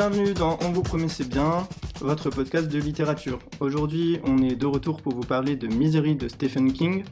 [0.00, 1.68] bienvenue dans On vous promet c'est bien,
[2.00, 3.38] votre podcast de littérature.
[3.60, 7.04] Aujourd'hui, on est de retour pour vous parler de Misery de Stephen King.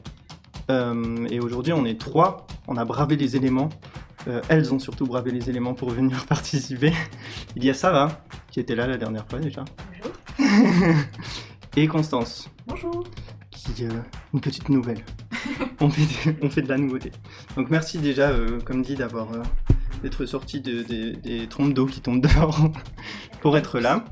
[0.71, 3.69] Euh, et aujourd'hui, on est trois, on a bravé les éléments.
[4.27, 6.91] Euh, elles ont surtout bravé les éléments pour venir participer.
[7.55, 9.63] Il y a Sarah, qui était là la dernière fois déjà.
[10.39, 10.95] Bonjour.
[11.77, 13.03] et Constance, Bonjour.
[13.51, 14.01] qui euh,
[14.33, 15.05] une petite nouvelle.
[15.79, 17.11] on, fait de, on fait de la nouveauté.
[17.55, 18.31] Donc merci déjà,
[18.65, 19.27] comme dit, d'avoir
[20.01, 22.71] d'être sorti de- de- des trompes d'eau qui tombent dehors
[23.41, 24.05] pour être là.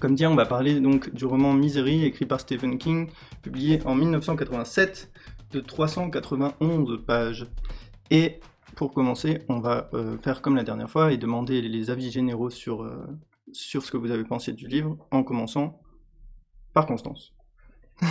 [0.00, 3.08] Comme dit, on va parler donc du roman Misery, écrit par Stephen King,
[3.42, 5.10] publié en 1987,
[5.50, 7.46] de 391 pages.
[8.10, 8.38] Et
[8.76, 12.50] pour commencer, on va euh, faire comme la dernière fois et demander les avis généraux
[12.50, 13.06] sur, euh,
[13.52, 15.80] sur ce que vous avez pensé du livre, en commençant
[16.74, 17.34] par Constance.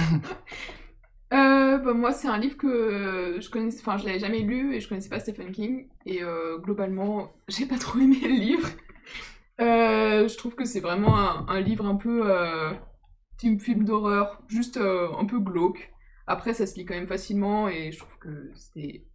[1.33, 4.73] Euh, bah, moi, c'est un livre que euh, je connais, enfin, je l'avais jamais lu
[4.75, 5.87] et je connaissais pas Stephen King.
[6.05, 8.67] Et euh, globalement, j'ai pas trop aimé le livre.
[9.59, 12.23] Euh, je trouve que c'est vraiment un, un livre un peu
[13.37, 15.91] type film d'horreur, juste un peu glauque.
[16.27, 19.05] Après, ça se lit quand même facilement et je trouve que c'est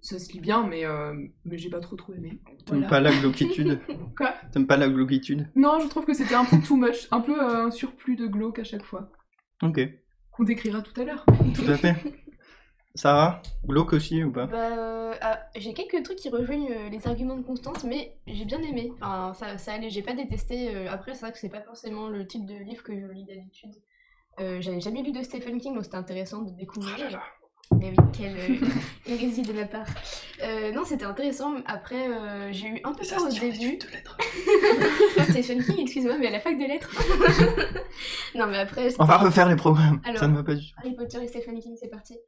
[0.00, 2.38] ça se lit bien, mais euh, mais j'ai pas trop trop aimé.
[2.64, 2.88] T'aimes Voilà.
[2.88, 3.80] pas la glauquitude
[4.16, 4.34] Quoi?
[4.52, 5.48] T'aimes pas la glauquitude?
[5.56, 8.26] Non, je trouve que c'était un peu too much, un peu euh, un surplus de
[8.26, 9.10] glauque à chaque fois.
[9.62, 9.80] Ok,
[10.36, 11.24] Qu'on décrira tout à l'heure.
[11.54, 11.94] tout à fait.
[12.94, 14.46] Sarah, glauque aussi ou pas?
[14.46, 18.46] Bah, euh, ah, j'ai quelques trucs qui rejoignent euh, les arguments de Constance, mais j'ai
[18.46, 18.90] bien aimé.
[19.02, 20.74] Enfin, ça, ça allait, j'ai pas détesté.
[20.74, 23.24] euh, après, c'est vrai que c'est pas forcément le type de livre que je lis
[23.24, 23.72] d'habitude.
[24.40, 27.20] Euh, J'avais jamais lu de Stephen King, donc c'était intéressant de découvrir.
[27.78, 28.66] Mais oui, quelle euh,
[29.06, 29.86] hérésie de ma part.
[30.42, 31.54] Euh, non, c'était intéressant.
[31.66, 33.78] Après, euh, j'ai eu un peu peur au début.
[35.30, 36.90] Stephen King, excuse-moi, mais à la fac de lettres.
[38.34, 38.88] non, mais après.
[38.98, 40.18] On va refaire les programmes, Alors.
[40.20, 40.74] ça ne va pas du tout.
[40.78, 42.18] Harry Potter et Stephen King, c'est parti.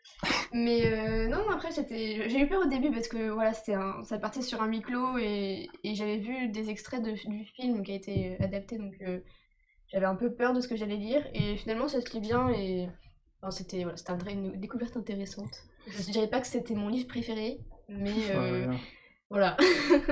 [0.52, 4.02] Mais euh, non, après, j'ai eu peur au début parce que voilà, c'était un...
[4.04, 7.82] ça partait sur un huis clos et, et j'avais vu des extraits de- du film
[7.82, 9.20] qui a été adapté, donc euh,
[9.92, 11.26] j'avais un peu peur de ce que j'allais lire.
[11.34, 12.88] Et finalement, ça se lit bien et
[13.42, 15.64] enfin, c'était voilà, une découverte intéressante.
[15.86, 18.72] Je ne dirais pas que c'était mon livre préféré, mais euh,
[19.30, 19.56] Voilà.
[19.56, 19.56] voilà,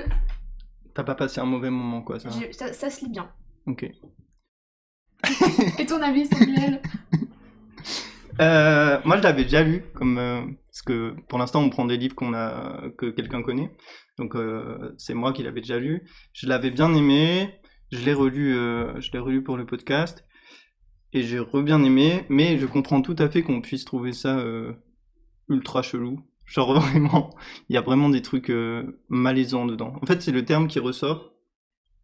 [0.95, 3.31] T'as pas passé un mauvais moment quoi, ça ça, ça se lit bien.
[3.67, 3.85] Ok.
[5.79, 6.81] Et ton avis, Samuel?
[8.39, 11.97] Euh, moi je l'avais déjà lu, comme euh, parce que pour l'instant on prend des
[11.97, 13.75] livres qu'on a que quelqu'un connaît,
[14.19, 14.37] donc
[14.99, 16.07] c'est moi qui l'avais déjà lu.
[16.35, 17.59] Je l'avais bien aimé,
[17.93, 20.27] je l'ai relu, je l'ai relu pour le podcast
[21.15, 24.39] et j'ai re bien aimé, mais je comprends tout à fait qu'on puisse trouver ça
[25.49, 26.21] ultra chelou.
[26.47, 27.31] Genre vraiment,
[27.69, 29.95] il y a vraiment des trucs euh, malaisants dedans.
[30.03, 31.33] En fait c'est le terme qui ressort.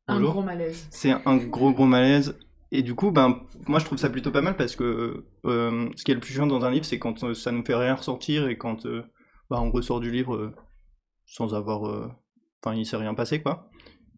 [0.09, 0.33] Un Bonjour.
[0.33, 0.89] gros malaise.
[0.91, 2.37] C'est un gros gros malaise.
[2.75, 6.05] Et du coup, ben, moi je trouve ça plutôt pas mal parce que euh, ce
[6.05, 7.95] qui est le plus chiant dans un livre, c'est quand euh, ça nous fait rien
[7.95, 9.03] ressortir et quand euh,
[9.51, 10.55] bah, on ressort du livre
[11.27, 11.83] sans avoir.
[12.65, 13.69] Enfin, il s'est rien passé quoi.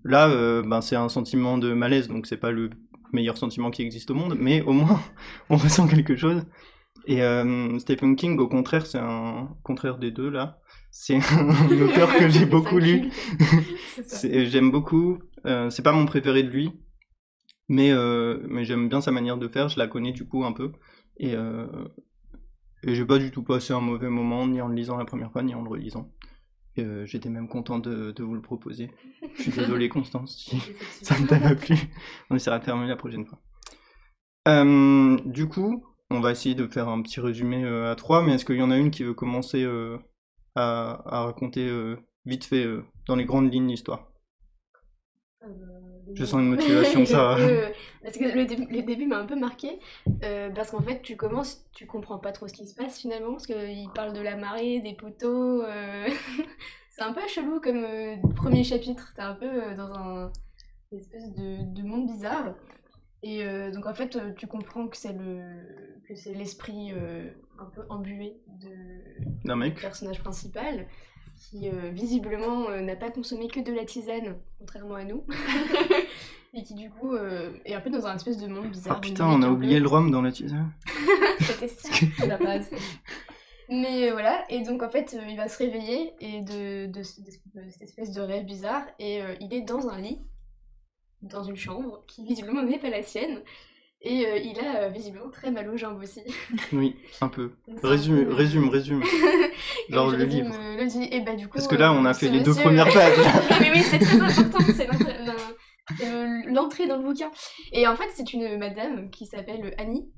[0.04, 0.28] Là,
[0.62, 2.70] ben, c'est un sentiment de malaise, donc c'est pas le
[3.12, 5.00] meilleur sentiment qui existe au monde, mais au moins
[5.50, 6.44] on ressent quelque chose.
[7.06, 10.60] Et euh, Stephen King, au contraire, c'est un contraire des deux là.
[10.90, 13.10] C'est un auteur que j'ai beaucoup lu.
[14.22, 15.18] J'aime beaucoup.
[15.46, 16.72] Euh, c'est pas mon préféré de lui,
[17.68, 19.68] mais, euh, mais j'aime bien sa manière de faire.
[19.68, 20.72] Je la connais du coup un peu.
[21.18, 21.66] Et, euh,
[22.82, 25.30] et j'ai pas du tout passé un mauvais moment, ni en le lisant la première
[25.30, 26.10] fois, ni en le relisant.
[26.78, 28.90] Euh, J'étais même content de, de vous le proposer.
[29.36, 30.58] Je suis désolé, Constance, si
[31.02, 31.76] ça ne t'a pas plu.
[32.30, 33.40] On essaiera de terminer la prochaine fois.
[34.48, 35.84] Euh, du coup,
[36.14, 38.62] on va essayer de faire un petit résumé euh, à trois, mais est-ce qu'il y
[38.62, 39.98] en a une qui veut commencer euh,
[40.54, 41.96] à, à raconter euh,
[42.26, 42.66] vite fait
[43.06, 44.10] dans les grandes lignes l'histoire?
[46.14, 47.36] Je sens une motivation, ça.
[47.36, 47.70] Euh,
[48.02, 49.78] parce que le, dé- le début m'a un peu marqué,
[50.22, 53.32] euh, parce qu'en fait, tu commences, tu comprends pas trop ce qui se passe finalement,
[53.32, 55.62] parce qu'il parle de la marée, des poteaux.
[55.62, 56.06] euh,
[56.90, 57.84] c'est un peu chelou comme
[58.36, 59.12] premier chapitre.
[59.16, 60.32] T'es un peu dans un
[60.92, 62.54] une espèce de, de monde bizarre.
[63.26, 65.40] Et euh, donc en fait, euh, tu comprends que c'est le
[66.06, 68.68] que c'est l'esprit euh, un peu embué de
[69.44, 70.86] le mec personnage principal
[71.38, 75.24] qui euh, visiblement n'a pas consommé que de la tisane, contrairement à nous,
[76.54, 77.16] et qui du coup
[77.64, 78.96] est un peu dans un espèce de monde bizarre.
[78.98, 80.70] Ah putain, on a oublié le rhum dans la tisane.
[81.40, 81.88] C'était ça,
[82.26, 82.70] la base.
[83.70, 87.30] Mais voilà, et donc en fait, il va se réveiller et de, de, ce- de
[87.70, 90.20] cette espèce de rêve bizarre, et il est dans un lit
[91.24, 93.42] dans une chambre qui visiblement n'est pas la sienne.
[94.06, 96.20] Et euh, il a euh, visiblement très mal aux jambes aussi.
[96.72, 97.52] Oui, un peu.
[97.82, 99.02] Résume, peu, euh, résume, résume.
[99.88, 100.54] Genre le livre.
[100.76, 101.08] le livre.
[101.10, 101.54] Et bah du coup.
[101.54, 103.16] Parce que là, on a fait les deux premières pages.
[103.60, 104.86] mais oui, c'est très important, c'est
[106.48, 107.30] l'entrée- dans le bouquin.
[107.72, 110.10] Et en fait, c'est une madame qui s'appelle Annie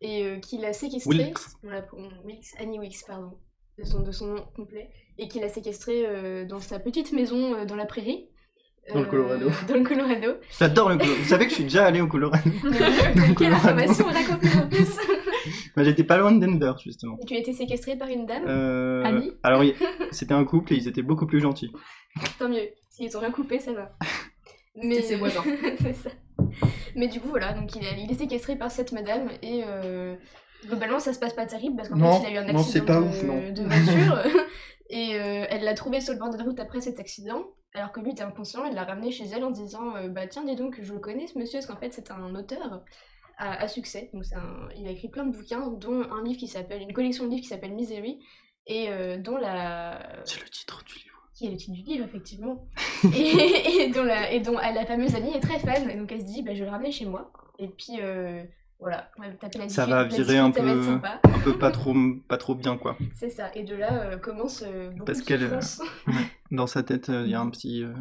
[0.00, 1.16] et qui l'a séquestrée.
[1.16, 1.38] Wilkes.
[2.24, 3.38] Wilkes, Annie Wilkes, pardon,
[3.78, 4.90] de son, de son nom complet.
[5.18, 8.29] Et qui l'a séquestrée dans sa petite maison dans la prairie.
[8.94, 9.50] Dans le Colorado.
[9.68, 10.28] Dans le Colorado.
[10.58, 11.22] J'adore le Colorado.
[11.22, 12.50] Vous savez que je suis déjà allé au Colorado.
[12.62, 13.56] Quelle Colorado.
[13.56, 14.96] information raconte en plus
[15.76, 17.16] Mais j'étais pas loin de Denver, justement.
[17.22, 18.44] Et Tu as été séquestrée par une dame?
[18.46, 19.74] Euh, Annie Alors, oui,
[20.10, 21.72] c'était un couple et ils étaient beaucoup plus gentils.
[22.38, 22.68] Tant mieux.
[22.88, 23.92] S'ils ont rien coupé, ça va.
[24.80, 25.42] C'était ses voisins.
[25.80, 26.10] c'est ça.
[26.96, 30.14] Mais du coup, voilà, donc il, est- il est séquestré par cette madame et euh,
[30.66, 32.78] globalement, ça se passe pas terrible parce qu'en fait, il a eu un non, c'est
[32.80, 33.52] accident pas de, ouf, non.
[33.52, 34.18] de voiture
[34.90, 37.44] et euh, elle l'a trouvé sur le bord de la route après cet accident.
[37.74, 40.44] Alors que lui était inconscient, elle l'a ramené chez elle en disant euh, Bah tiens,
[40.44, 42.82] dis donc, je le connais ce monsieur, parce qu'en fait, c'est un auteur
[43.38, 44.10] à, à succès.
[44.12, 47.24] Donc, un- il a écrit plein de bouquins, dont un livre qui s'appelle, une collection
[47.26, 48.18] de livres qui s'appelle Misery,
[48.66, 51.22] et euh, dont la, C'est le titre du livre.
[51.34, 52.66] qui est le titre du livre, effectivement,
[53.14, 56.20] et, et dont, la, et dont la fameuse amie est très fan, et donc elle
[56.20, 58.42] se dit, bah, je vais le ramener chez moi, et puis euh,
[58.80, 59.10] voilà,
[59.68, 61.00] Ça va virer un peu-.
[61.24, 61.94] Un peu pas trop,
[62.28, 62.96] pas trop bien, quoi.
[63.14, 65.60] C'est ça, et de là euh, commence euh, beaucoup Parce de qu'elle, euh.
[66.50, 67.92] Dans sa tête, euh, il y a un petit, euh,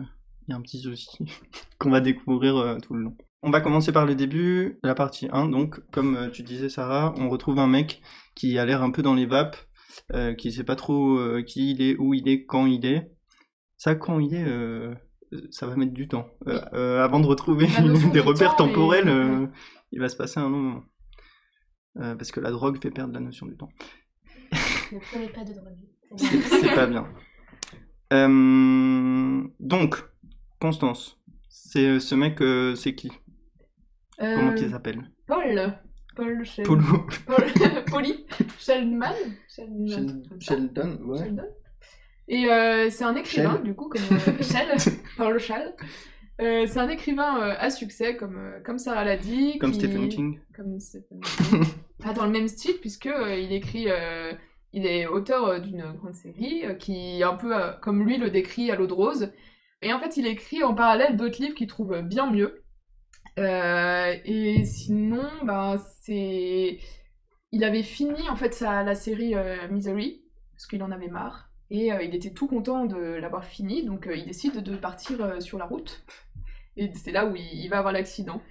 [0.47, 1.09] il y a un petit souci
[1.79, 3.17] qu'on va découvrir euh, tout le long.
[3.41, 5.49] On va commencer par le début, la partie 1.
[5.49, 8.01] Donc, comme euh, tu disais, Sarah, on retrouve un mec
[8.35, 9.57] qui a l'air un peu dans les vapes,
[10.13, 13.11] euh, qui sait pas trop euh, qui il est, où il est, quand il est.
[13.77, 14.93] Ça, quand il est, euh,
[15.51, 16.27] ça va mettre du temps.
[16.47, 17.67] Euh, euh, avant de retrouver
[18.13, 19.47] des repères temporels, euh,
[19.91, 20.83] il va se passer un long moment.
[21.97, 23.69] Euh, parce que la drogue fait perdre la notion du temps.
[24.91, 25.77] ne prenez pas de drogue.
[26.17, 27.07] C'est pas bien.
[28.13, 30.03] Euh, donc,
[30.59, 33.11] Constance, c'est euh, ce mec, euh, c'est qui?
[34.17, 35.09] Comment il s'appelle?
[35.27, 35.79] Paul.
[36.15, 37.07] Paul Shel- Polo.
[37.25, 37.45] Paul...
[37.89, 38.25] Polly
[38.59, 39.13] Sheldman.
[39.47, 40.21] Sheldon,
[41.05, 41.19] ouais.
[41.19, 41.45] Sheldon.
[42.27, 43.63] Et euh, c'est un écrivain, Shell.
[43.63, 44.01] du coup, comme
[44.41, 44.75] Shell,
[45.17, 45.73] Paul Shell.
[46.39, 49.57] Euh, c'est un écrivain euh, à succès, comme, euh, comme Sarah l'a dit.
[49.59, 50.39] Comme qui- Stephen King.
[50.55, 51.63] Comme Stephen King.
[52.03, 53.87] Pas dans le même style, puisque il écrit.
[54.71, 58.87] il est auteur d'une grande série qui, un peu comme lui le décrit à l'eau
[58.87, 59.33] de rose.
[59.81, 62.63] Et en fait, il écrit en parallèle d'autres livres qu'il trouve bien mieux.
[63.37, 66.79] Et sinon, ben, c'est.
[67.51, 69.33] Il avait fini en fait sa, la série
[69.69, 71.49] Misery, parce qu'il en avait marre.
[71.71, 75.21] Et euh, il était tout content de l'avoir fini, donc euh, il décide de partir
[75.21, 76.03] euh, sur la route.
[76.79, 78.41] Et c'est là où il, il va avoir l'accident.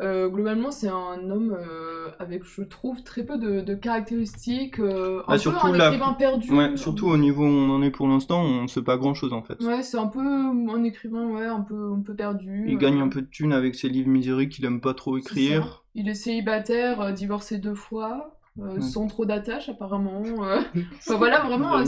[0.00, 4.80] Euh, globalement, c'est un homme euh, avec, je trouve, très peu de, de caractéristiques.
[4.80, 6.50] euh, un Bah, peu surtout un la- écrivain perdu.
[6.52, 9.32] Ouais, surtout au niveau où on en est pour l'instant, on sait pas grand chose
[9.32, 9.62] en fait.
[9.62, 12.64] Ouais, c'est un peu un écrivain, ouais, un peu, un peu perdu.
[12.68, 15.18] Il euh, gagne un peu de thunes avec ses livres misériques qu'il aime pas trop
[15.18, 15.84] écrire.
[15.94, 18.80] Il est célibataire, euh, divorcé deux fois, euh, Ouais.
[18.80, 20.22] sans trop d'attache apparemment.
[20.42, 20.60] euh.
[20.98, 21.76] Enfin voilà, vraiment.
[21.78, 21.84] Euh.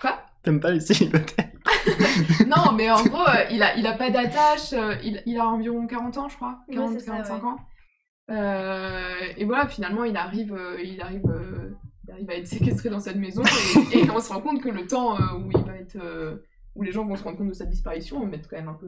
[0.00, 0.18] Quoi?
[0.42, 1.50] T'aimes pas les célibataires
[2.46, 5.46] Non, mais en gros, euh, il, a, il a pas d'attache, euh, il, il a
[5.46, 6.58] environ 40 ans, je crois.
[6.68, 7.48] Ouais, 40, c'est ça, 45 ouais.
[7.48, 7.56] ans.
[8.30, 11.70] Euh, et voilà, finalement, il arrive, euh, il, arrive, euh,
[12.06, 13.42] il arrive à être séquestré dans cette maison
[13.92, 15.96] et, et on se rend compte que le temps euh, où il va être.
[15.96, 16.36] euh,
[16.76, 18.74] où les gens vont se rendre compte de sa disparition, va mettre quand même un
[18.74, 18.86] peu.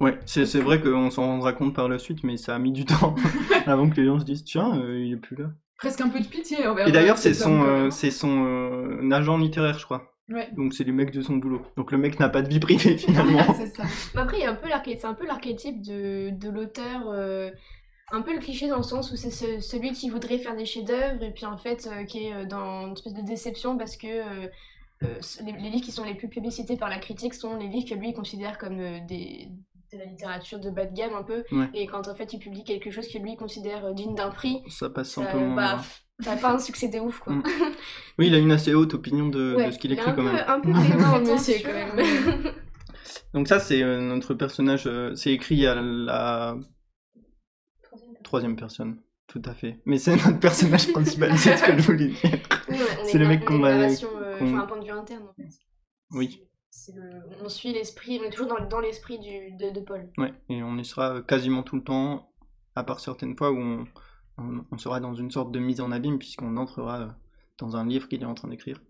[0.00, 2.72] Ouais, c'est c'est vrai qu'on s'en rendra compte par la suite, mais ça a mis
[2.72, 3.14] du temps
[3.66, 5.50] avant que les gens se disent tiens, euh, il est plus là.
[5.76, 9.36] presque un peu de pitié envers Et d'ailleurs, c'est son, euh, c'est son euh, agent
[9.38, 10.15] littéraire, je crois.
[10.28, 10.48] Ouais.
[10.56, 11.62] Donc c'est les mecs de son boulot.
[11.76, 13.54] Donc le mec n'a pas de vie privée finalement.
[13.54, 13.84] c'est ça.
[14.14, 17.50] Mais après, il y a un peu c'est un peu l'archétype de, de l'auteur, euh,
[18.12, 20.64] un peu le cliché dans le sens où c'est ce- celui qui voudrait faire des
[20.66, 23.96] chefs-d'œuvre et puis en fait euh, qui est euh, dans une espèce de déception parce
[23.96, 24.48] que euh,
[25.44, 27.94] les, les livres qui sont les plus publicités par la critique sont les livres que
[27.94, 29.48] lui il considère comme euh, des
[29.92, 31.68] de la littérature de bas de gamme un peu Ouais.
[31.74, 34.90] et quand en fait il publie quelque chose que lui considère digne d'un prix Ça
[34.90, 35.54] passe un ça, peu moins.
[35.54, 35.80] bah,
[36.20, 37.42] ça n'a pas un succès de ouf quoi Mm.
[38.18, 40.44] Oui, il a une assez haute opinion de, de ce qu'il écrit quand peu, même.
[40.46, 42.52] un peu pédant, monsieur quand même
[43.34, 44.86] Donc ça, c'est euh, notre personnage.
[44.86, 46.56] euh, c'est écrit à la
[48.24, 49.02] troisième personne.
[49.26, 49.80] Tout à fait.
[49.84, 52.18] Mais c'est notre personnage principal, c'est ce que je voulais dire.
[52.68, 53.88] Oui, C'est le mec qu'on va- euh,
[54.40, 55.48] enfin, un point de vue interne en fait.
[56.12, 56.42] Oui.
[56.94, 60.08] Le- On suit l'esprit, on est toujours dans, dans l'esprit du- de, de Paul.
[60.18, 62.30] Ouais, et on y sera quasiment tout le temps,
[62.76, 63.84] à part certaines fois où on,
[64.38, 67.08] on, on sera dans une sorte de mise en abîme, puisqu'on entrera euh,
[67.58, 68.80] dans un livre qu'il est en train d'écrire.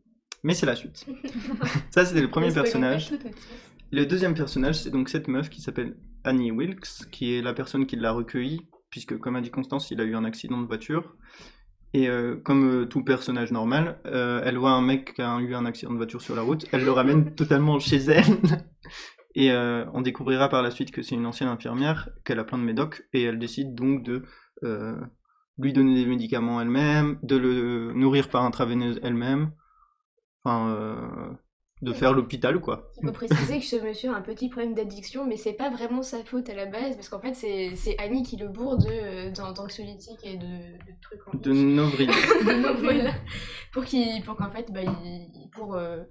[0.42, 1.06] Mais c'est la suite.
[1.90, 3.12] Ça, c'était le premier personnage.
[3.92, 7.86] Le deuxième personnage, c'est donc cette meuf qui s'appelle Annie Wilkes, qui est la personne
[7.86, 11.16] qui l'a recueillie, puisque, comme a dit Constance, il a eu un accident de voiture.
[11.94, 15.54] Et euh, comme euh, tout personnage normal, euh, elle voit un mec qui a eu
[15.54, 18.24] un accident de voiture sur la route, elle le ramène totalement chez elle.
[19.34, 22.62] Et on découvrira par la suite que c'est une ancienne infirmière, qu'elle a plein de
[22.62, 24.22] médocs, et elle décide donc de
[25.58, 29.52] lui donner des médicaments elle-même, de le nourrir par intraveineuse elle-même,
[30.44, 31.30] enfin, euh,
[31.82, 32.90] de faire l'hôpital, quoi.
[33.02, 36.02] Il faut préciser que ce monsieur a un petit problème d'addiction, mais c'est pas vraiment
[36.02, 38.86] sa faute à la base, parce qu'en fait, c'est c'est Annie qui le bourre de,
[38.90, 42.10] euh, d'an- d'anxiolytiques et de, de trucs en De Novril.
[42.82, 43.10] Voilà.
[43.72, 46.02] pour qu'il pour qu'en fait bah, il- pour euh,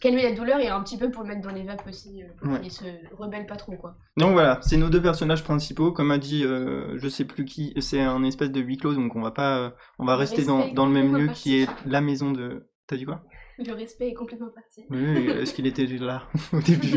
[0.00, 2.26] calmer la douleur et un petit peu pour le mettre dans les vapes aussi euh,
[2.38, 2.60] pour Ouais.
[2.60, 2.84] qu'il se
[3.16, 5.92] rebelle pas trop quoi Donc voilà, c'est nos deux personnages principaux.
[5.92, 9.14] Comme a dit, euh, je sais plus qui, c'est un espèce de huis clos, donc
[9.16, 11.68] on va pas, euh, on va Le rester dans, dans le même lieu qui est
[11.86, 12.68] la maison de.
[12.86, 13.22] T'as dit quoi?
[13.58, 16.22] Le respect est complètement parti Oui, oui, est-ce qu'il était là
[16.52, 16.92] au début?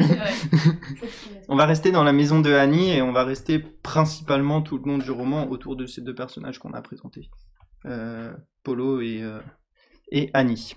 [1.49, 4.83] On va rester dans la maison de Annie et on va rester principalement tout le
[4.85, 7.29] long du roman autour de ces deux personnages qu'on a présentés,
[7.85, 8.31] Euh,
[8.63, 9.39] Polo et, euh,
[10.11, 10.75] et Annie.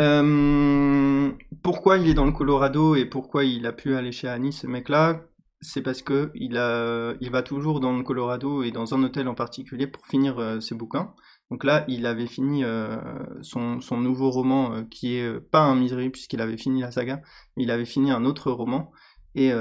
[0.00, 1.30] Euh,
[1.62, 4.66] pourquoi il est dans le Colorado et pourquoi il a pu aller chez Annie, ce
[4.66, 5.22] mec-là?
[5.60, 9.28] C'est parce que il, a, il va toujours dans le Colorado et dans un hôtel
[9.28, 11.12] en particulier pour finir euh, ses bouquins.
[11.50, 12.96] Donc là, il avait fini euh,
[13.42, 17.20] son, son nouveau roman qui est pas un misery puisqu'il avait fini la saga,
[17.56, 18.92] mais il avait fini un autre roman.
[19.34, 19.52] Et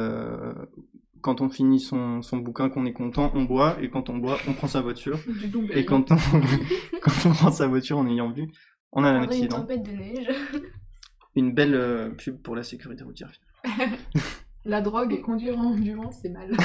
[1.22, 4.38] quand on finit son, son bouquin, qu'on est content, on boit, et quand on boit,
[4.48, 5.20] on prend sa voiture.
[5.72, 6.16] Et quand on,
[7.02, 8.52] quand on prend sa voiture en ayant vu,
[8.92, 9.58] on a un Pendant une accident.
[9.62, 10.30] tempête de neige
[11.36, 13.32] Une belle euh, pub pour la sécurité routière.
[14.66, 16.52] La drogue et conduire en endurance, c'est mal.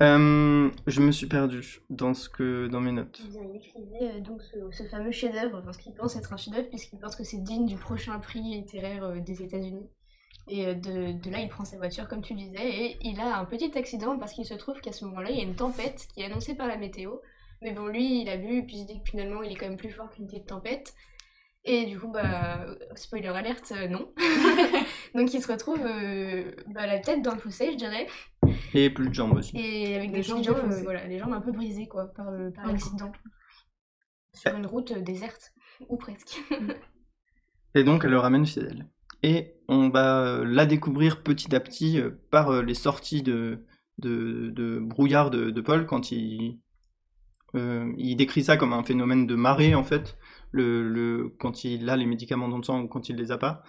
[0.00, 3.20] Euh, je me suis perdu dans, ce que, dans mes notes.
[3.26, 6.36] Eh bien, il écrivait euh, donc ce, ce fameux chef-d'œuvre parce qu'il pense être un
[6.36, 9.88] chef-d'œuvre puisqu'il pense que c'est digne du prochain prix littéraire euh, des États-Unis
[10.46, 13.44] et de, de là il prend sa voiture comme tu disais et il a un
[13.44, 16.20] petit accident parce qu'il se trouve qu'à ce moment-là il y a une tempête qui
[16.20, 17.16] est annoncée par la météo
[17.62, 19.68] mais bon lui il a vu puis il se dit que finalement il est quand
[19.68, 20.94] même plus fort qu'une petite tempête.
[21.64, 24.12] Et du coup bah spoiler alerte euh, non.
[25.14, 28.06] Donc il se retrouve euh, bah, la tête dans le fossé je dirais.
[28.74, 29.56] Et plus de jambes aussi.
[29.58, 32.66] et avec des jambes euh, voilà, les jambes un peu brisées quoi par le- par
[32.66, 33.12] l'accident.
[34.32, 35.52] Sur une route euh, déserte.
[35.88, 36.40] Ou presque.
[37.74, 38.86] Et donc, elle le ramène chez elle.
[39.22, 43.64] Et on va la découvrir petit à petit euh, par euh, les sorties de,
[43.98, 46.58] de, de brouillard de, de Paul quand il,
[47.54, 50.16] euh, il décrit ça comme un phénomène de marée en fait,
[50.52, 53.38] le, le, quand il a les médicaments dans le sang ou quand il les a
[53.38, 53.62] pas.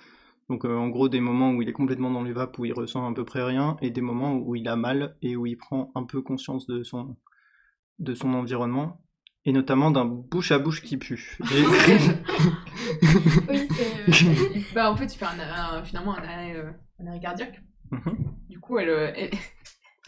[0.50, 2.74] Donc euh, en gros des moments où il est complètement dans les vapes, où il
[2.74, 5.58] ressent à peu près rien, et des moments où il a mal et où il
[5.58, 7.16] prend un peu conscience de son,
[8.00, 9.02] de son environnement,
[9.46, 11.38] et notamment d'un bouche à bouche qui pue.
[13.50, 17.08] Oui c'est euh, bah, en fait, il fait un, un- finalement un arrêt, euh, un
[17.08, 17.62] arrêt cardiaque.
[17.92, 18.18] Mhm.
[18.50, 19.32] Du coup, elle, elle,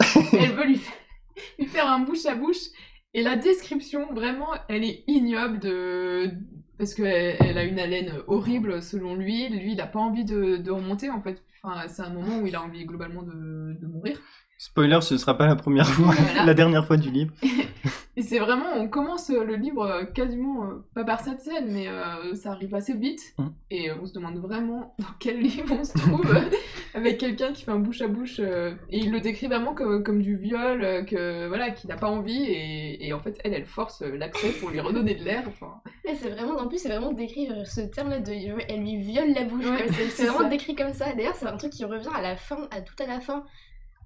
[0.38, 0.94] elle veut lui faire,
[1.58, 2.66] lui faire un bouche à bouche.
[3.14, 6.30] Et la description, vraiment, elle est ignoble de...
[6.78, 9.48] Parce qu'elle elle a une haleine horrible selon lui.
[9.48, 11.44] Lui, il n'a pas envie de, remonter, en fait.
[11.62, 14.20] Enfin, c'est un moment où il a envie globalement de mourir.
[14.64, 16.44] Spoiler, ce sera pas la première fois, Voilà.
[16.46, 17.32] la dernière fois du livre.
[18.16, 21.72] Et c'est vraiment, on commence euh, le livre euh, quasiment, euh, pas par cette scène,
[21.72, 23.20] mais euh, ça arrive assez vite.
[23.38, 23.46] Mm.
[23.72, 26.32] Et euh, on se demande vraiment dans quel livre on se trouve
[26.94, 28.36] avec quelqu'un qui fait un bouche à bouche.
[28.38, 32.08] euh, et il le décrit vraiment comme, comme du viol, que voilà, qu'il n'a pas
[32.08, 32.44] envie.
[32.44, 35.42] Et, et en fait, elle, elle force l'accès pour lui redonner de l'air.
[35.48, 38.30] Enfin, c'est vraiment en plus c'est vraiment décrire ce terme là de
[38.68, 40.48] elle lui viole la bouche Ouais, c'est vraiment ça.
[40.48, 43.06] décrit comme ça d'ailleurs c'est un truc qui revient à la fin à tout à
[43.06, 43.44] la fin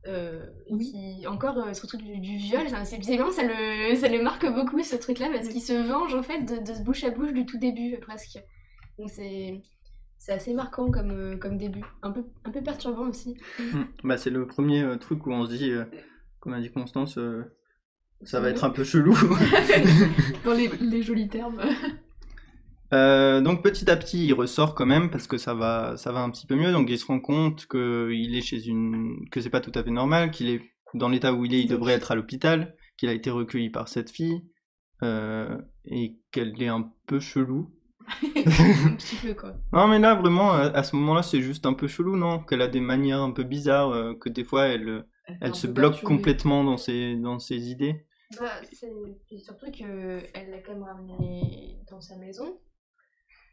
[0.06, 0.92] euh, Oui.
[1.20, 4.22] qui encore euh, ce truc du, du viol ça, c'est vraiment ça le ça le
[4.22, 7.04] marque beaucoup ce truc là parce qu'il se venge en fait de, de ce bouche
[7.04, 8.38] à bouche du tout début euh, presque
[8.98, 9.60] donc c'est
[10.18, 13.82] c'est assez marquant comme, euh, comme début un peu un peu perturbant aussi Mm.
[14.04, 15.84] Bah, c'est le premier euh, truc où on se dit, euh,
[16.40, 17.44] comme a dit Constance, euh,
[18.22, 19.14] ça va être un peu chelou.
[20.44, 21.60] dans les, les jolis termes.
[22.92, 26.20] Euh, donc petit à petit, il ressort quand même parce que ça va, ça va
[26.20, 26.72] un petit peu mieux.
[26.72, 29.82] Donc il se rend compte que il est chez une, que c'est pas tout à
[29.82, 30.62] fait normal, qu'il est
[30.94, 33.88] dans l'état où il est, il devrait être à l'hôpital, qu'il a été recueilli par
[33.88, 34.42] cette fille
[35.02, 37.70] euh, et qu'elle est un peu chelou.
[38.22, 41.88] un petit peu quoi Non mais là vraiment, à ce moment-là, c'est juste un peu
[41.88, 42.38] chelou, non?
[42.38, 45.04] Qu'elle a des manières un peu bizarres, euh, que des fois elle,
[45.40, 48.06] elle se bloque complètement dans ses, dans ses idées.
[48.40, 52.58] Bah, c'est surtout que elle l'a quand même ramené dans sa maison.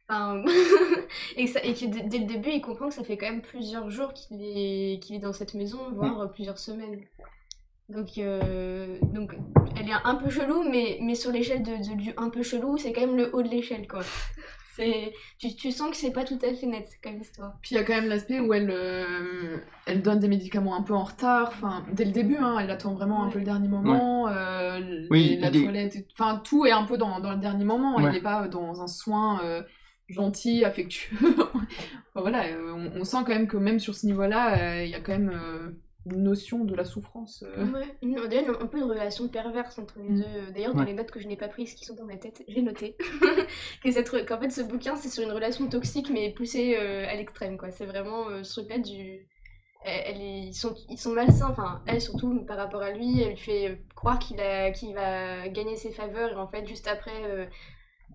[0.10, 0.44] Enfin,
[1.38, 3.30] et, que ça- et que dès, dès le début, il comprend que ça fait quand
[3.30, 7.00] même plusieurs jours qu'il est, qu'il est dans cette maison, voire plusieurs semaines.
[7.90, 9.36] Donc, euh, donc,
[9.80, 12.78] elle est un peu chelou, mais, mais sur l'échelle de, de lieu un peu chelou,
[12.78, 14.02] c'est quand même le haut de l'échelle, quoi.
[14.76, 17.54] C'est, tu, tu sens que c'est pas tout à fait net comme histoire.
[17.62, 20.82] Puis il y a quand même l'aspect où elle, euh, elle donne des médicaments un
[20.82, 23.34] peu en retard, enfin dès le début, hein, elle attend vraiment un Ouais.
[23.34, 27.20] peu le dernier moment, euh, Oui, la toilette, et- enfin tout est un peu dans,
[27.20, 28.06] dans le dernier moment, Ouais.
[28.08, 29.62] il n'est pas dans un soin euh,
[30.14, 31.18] gentil, affectueux.
[32.16, 34.96] voilà, euh, on, on sent quand même que même sur ce niveau-là, euh, il y
[34.96, 35.72] a quand même euh,
[36.12, 37.44] une notion de la souffrance.
[37.48, 37.66] euh.
[37.72, 40.18] Ouais, une- un peu une relation perverse entre les Mm.
[40.22, 40.52] deux.
[40.54, 40.88] D'ailleurs, dans Ouais.
[40.88, 42.96] les notes que je n'ai pas prises, qui sont dans ma tête, j'ai noté
[43.84, 47.06] que cette re- qu'en fait, ce bouquin, c'est sur une relation toxique, mais poussée euh,
[47.08, 47.72] à l'extrême, quoi.
[47.72, 49.28] C'est vraiment euh, ce truc-là du...
[49.86, 53.22] Elle, elle est- ils, sont, ils sont malsains, enfin, elle surtout par rapport à lui,
[53.22, 56.88] elle lui fait croire qu'il a, qu'il va gagner ses faveurs, et en fait, juste
[56.88, 57.12] après,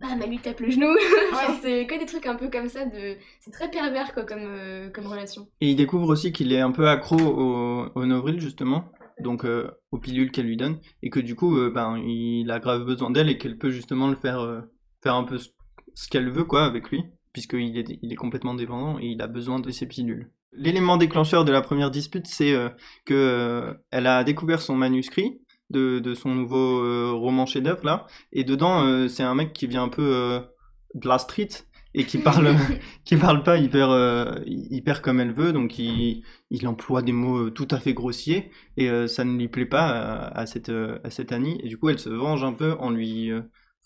[0.00, 0.87] bam, elle lui tape le genou.
[1.62, 3.17] C'est que des trucs un peu comme ça, de...
[3.40, 5.49] c'est très pervers, quoi, comme, euh, comme relation.
[5.61, 9.71] Et il découvre aussi qu'il est un peu accro au, au Novril, justement, donc euh,
[9.90, 13.11] aux pilules qu'elle lui donne, et que du coup, euh, ben, il a grave besoin
[13.11, 14.61] d'elle et qu'elle peut justement le faire, euh,
[15.02, 15.49] faire un peu ce,
[15.95, 17.02] ce qu'elle veut, quoi, avec lui,
[17.33, 20.31] puisqu'il est, il est complètement dépendant et il a besoin de ses pilules.
[20.52, 22.71] L'élément déclencheur de la première dispute, c'est euh,
[23.05, 25.40] que euh, elle a découvert son manuscrit
[25.71, 29.67] de, de son nouveau euh, roman chef-d'œuvre là, et dedans, euh, c'est un mec qui
[29.67, 30.41] vient un peu euh,
[30.95, 31.49] de la street
[31.95, 32.55] et qui parle
[33.05, 33.89] qui parle pas hyper
[34.47, 35.53] hyper comme elle veut.
[35.53, 39.67] Donc il, il emploie des mots tout à fait grossiers et ça ne lui plaît
[39.67, 41.59] pas à, à cette à cette Annie.
[41.63, 43.31] Et du coup elle se venge un peu en lui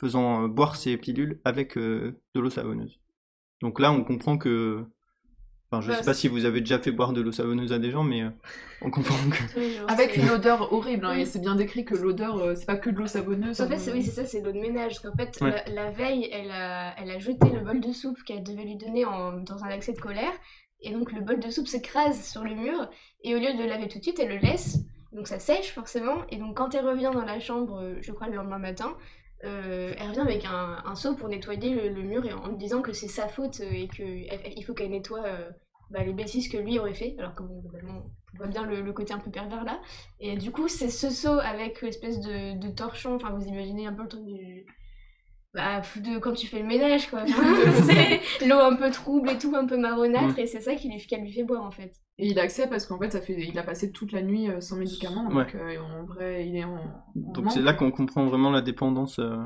[0.01, 3.01] faisant boire ses pilules avec de l'eau savonneuse.
[3.61, 4.85] Donc là on comprend que
[5.73, 7.79] enfin je Bah, sais pas si vous avez déjà fait boire de l'eau savonneuse à
[7.79, 8.29] des gens mais euh,
[8.83, 11.23] on comprend que Avec une odeur horrible, hein, Oui.
[11.23, 13.61] et c'est bien décrit que l'odeur, euh, c'est pas que de l'eau savonneuse.
[13.61, 13.79] En fait, hein.
[13.79, 15.00] c'est- oui, c'est ça, c'est l'eau de ménage.
[15.00, 15.50] Parce qu'en fait, Ouais.
[15.69, 18.76] la, la veille, elle a, elle a jeté le bol de soupe qu'elle devait lui
[18.76, 20.33] donner en- dans un accès de colère.
[20.81, 22.88] Et donc, le bol de soupe s'écrase sur le mur.
[23.23, 24.79] Et au lieu de le laver tout de suite, elle le laisse.
[25.12, 26.17] Donc, ça sèche forcément.
[26.31, 28.97] Et donc, quand elle revient dans la chambre, euh, je crois le lendemain matin,
[29.44, 32.92] euh, elle revient avec un, seau pour nettoyer le, mur et en lui disant que
[32.92, 35.50] c'est sa faute euh, et qu'il faut qu'elle nettoie euh,
[35.90, 37.16] bah, les bêtises que lui aurait fait.
[37.18, 37.62] Alors que bon,
[38.34, 39.81] on voit bien le, le côté un peu pervers là.
[40.20, 43.16] Et du coup, c'est ce seau avec l'espèce de, de torchon.
[43.16, 44.66] Enfin, vous imaginez un peu le truc du.
[45.55, 47.25] Bah, de quand tu fais le ménage, quoi.
[47.87, 50.99] C'est l'eau un peu trouble et tout, un peu marronâtre, et c'est ça qui lui,
[51.07, 51.93] qu'elle lui fait boire en fait.
[52.19, 54.61] Et il accepte parce qu'en fait, ça fait, il a passé toute la nuit euh,
[54.61, 55.45] sans médicaments, Ouais.
[55.45, 56.77] donc euh, en vrai, il est en.
[56.77, 56.81] en
[57.15, 59.37] donc c'est là qu'on comprend vraiment la dépendance euh,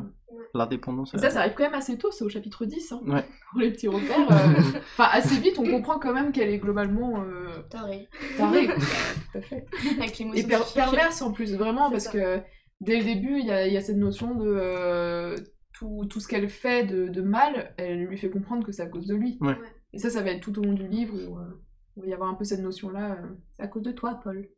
[0.55, 3.01] la dépendance Et ça, ça arrive quand même assez tôt, c'est au chapitre 10, hein,
[3.07, 3.25] Ouais.
[3.51, 4.31] pour les petits repères.
[4.31, 4.63] euh,
[4.97, 8.09] Enfin, assez vite, on comprend quand même qu'elle est globalement euh, Taré.
[8.39, 8.67] tarée.
[8.67, 8.75] quoi.
[8.77, 9.67] Tout à fait.
[9.99, 12.13] Avec les Et per- perverse en plus, vraiment, parce ça.
[12.13, 12.41] que
[12.81, 15.37] dès le début, il y a, il y a cette notion de euh,
[15.79, 18.87] tout, tout ce qu'elle fait de, de mal, elle lui fait comprendre que c'est à
[18.87, 19.39] cause de lui.
[19.41, 19.57] Ouais.
[19.93, 21.63] Et ça, ça va être tout au long du livre où, euh,
[21.97, 23.13] où il va y avoir un peu cette notion-là.
[23.13, 24.49] euh, c'est à cause de toi, Paul.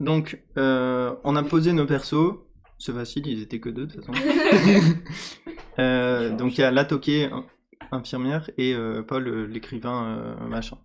[0.00, 2.34] donc euh, on a posé nos persos
[2.78, 4.20] c'est facile ils étaient que deux de toute façon
[5.78, 7.44] Euh, donc il y a la toquée in-
[7.92, 10.78] infirmière et euh, Paul l'écrivain euh, machin.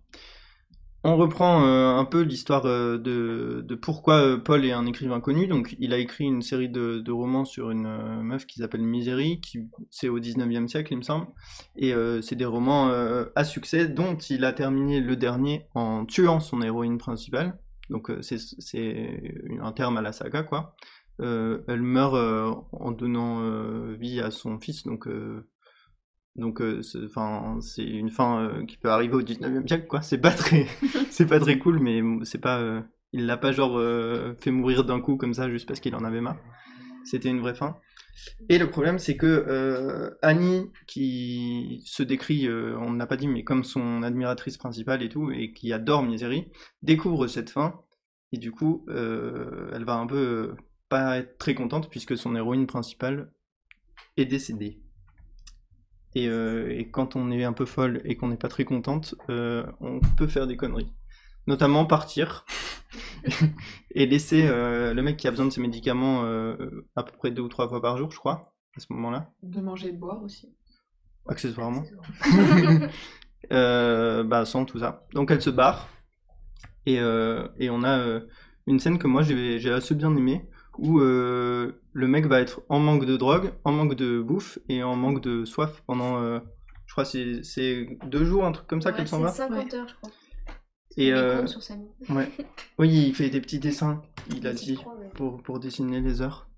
[1.04, 5.48] On reprend euh, un peu l'histoire euh, de, pourquoi euh, Paul est un écrivain connu.
[5.48, 9.68] Donc il a écrit une série de, romans sur une meuf qui s'appelle Misery, qui
[9.90, 11.26] c'est au 19e siècle il me semble.
[11.76, 12.90] Et c'est des romans
[13.34, 17.58] à succès dont il a terminé le dernier en tuant son héroïne principale.
[17.90, 18.38] Donc c'est
[19.60, 20.74] un terme à la saga quoi.
[21.18, 22.14] Elle meurt
[22.72, 23.42] en donnant
[23.92, 25.06] vie à son fils, donc
[26.36, 30.02] donc euh, c'est enfin, c'est une fin euh, qui peut arriver au 19e siècle quoi.
[30.02, 30.66] C'est pas très
[31.10, 32.80] c'est pas très cool, mais c'est pas euh,
[33.12, 33.78] il l'a pas genre
[34.40, 36.38] fait mourir d'un coup comme ça juste parce qu'il en avait marre.
[37.04, 37.76] C'était une vraie fin.
[38.48, 43.44] Et le problème, c'est que Annie, qui se décrit, on ne l'a pas dit, mais
[43.44, 46.50] comme son admiratrice principale et tout, et qui adore Misery,
[46.82, 47.80] découvre cette fin,
[48.30, 50.54] et du coup, elle va un peu
[50.88, 53.30] pas être très contente puisque son héroïne principale
[54.16, 54.81] est décédée.
[56.14, 59.14] Et, euh, et quand on est un peu folle et qu'on n'est pas très contente,
[59.30, 60.92] euh, on peut faire des conneries.
[61.46, 62.44] Notamment partir
[63.94, 66.22] et laisser euh, le mec qui a besoin de ses médicaments
[66.94, 69.60] à peu près deux ou trois fois par jour, je crois, à ce moment-là, De
[69.60, 70.48] manger et de boire aussi.
[71.28, 71.84] accessoirement.
[73.50, 75.04] Euh, bah, sans tout ça.
[75.14, 75.88] Donc elle se barre.
[76.86, 78.20] Et, euh, et on a euh,
[78.68, 80.48] une scène que moi j'ai assez bien aimée,
[80.78, 84.82] où euh, le mec va être en manque de drogue, en manque de bouffe et
[84.82, 86.38] en manque de soif pendant, euh,
[86.86, 89.28] je crois, c'est c'est deux jours, un truc comme ça Ouais, qu'elle s'en va.
[89.28, 90.10] 50 heures, je crois.
[90.98, 91.74] Et Il euh, sur sa
[92.10, 92.30] ouais.
[92.78, 95.08] Oui, il fait des petits dessins, il a dit crois, ouais.
[95.14, 96.48] pour, pour dessiner les heures.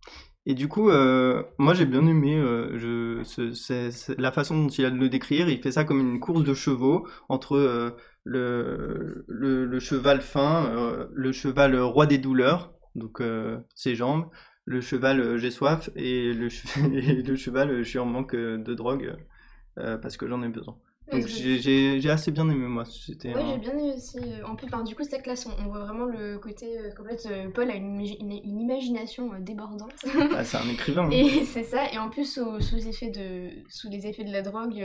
[0.47, 4.61] Et du coup, euh, moi j'ai bien aimé euh, je, ce- c'est- c'est la façon
[4.65, 5.49] dont il a de le décrire.
[5.49, 7.91] Il fait ça comme une course de chevaux entre euh,
[8.25, 14.29] le, le, le cheval fin, euh, le cheval roi des douleurs, donc euh, ses jambes,
[14.65, 18.07] le cheval euh, j'ai soif et le, che- et le cheval euh, je suis en
[18.07, 19.17] manque de drogue
[19.77, 20.77] parce que j'en ai besoin.
[21.13, 22.85] Donc j'ai- assez bien aimé moi.
[22.87, 24.19] C'était Ouais, un- j'ai bien aimé aussi.
[24.47, 26.79] En plus, du coup, cette classe, on, on voit vraiment le côté.
[26.97, 29.93] qu'en fait, Paul a une, imagi- une- une imagination débordante.
[30.35, 31.05] Ah, c'est un écrivain.
[31.07, 31.11] hein.
[31.11, 34.41] Et c'est ça, et en plus, sous, sous, effet de, sous les effets de la
[34.41, 34.83] drogue,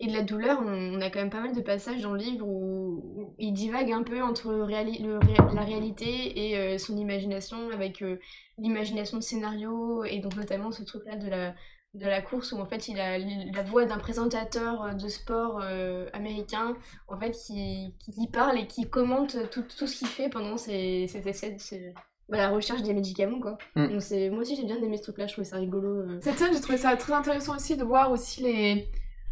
[0.00, 2.18] et de la douleur, on, on a quand même pas mal de passages dans le
[2.18, 6.78] livre où, où il divague un peu entre réali- le ré- la réalité et euh,
[6.78, 8.18] son imagination, avec euh,
[8.58, 11.54] l'imagination de scénario, et donc notamment ce truc-là de la,
[11.94, 15.60] de la course où en fait il a la voix d'un présentateur euh, de sport
[15.62, 16.76] euh, américain,
[17.08, 20.56] en fait qui, qui qui parle et qui commente tout, tout ce qu'il fait pendant
[20.58, 21.92] ses, ses essais, de- ses-
[22.28, 23.56] bah, la recherche des médicaments quoi.
[23.74, 23.88] Mm.
[23.88, 25.88] Donc c'est moi aussi j'ai bien aimé ce truc-là, je trouvais ça rigolo.
[25.88, 26.18] euh.
[26.20, 28.86] Cette scène, j'ai trouvé ça très intéressant aussi de voir aussi les.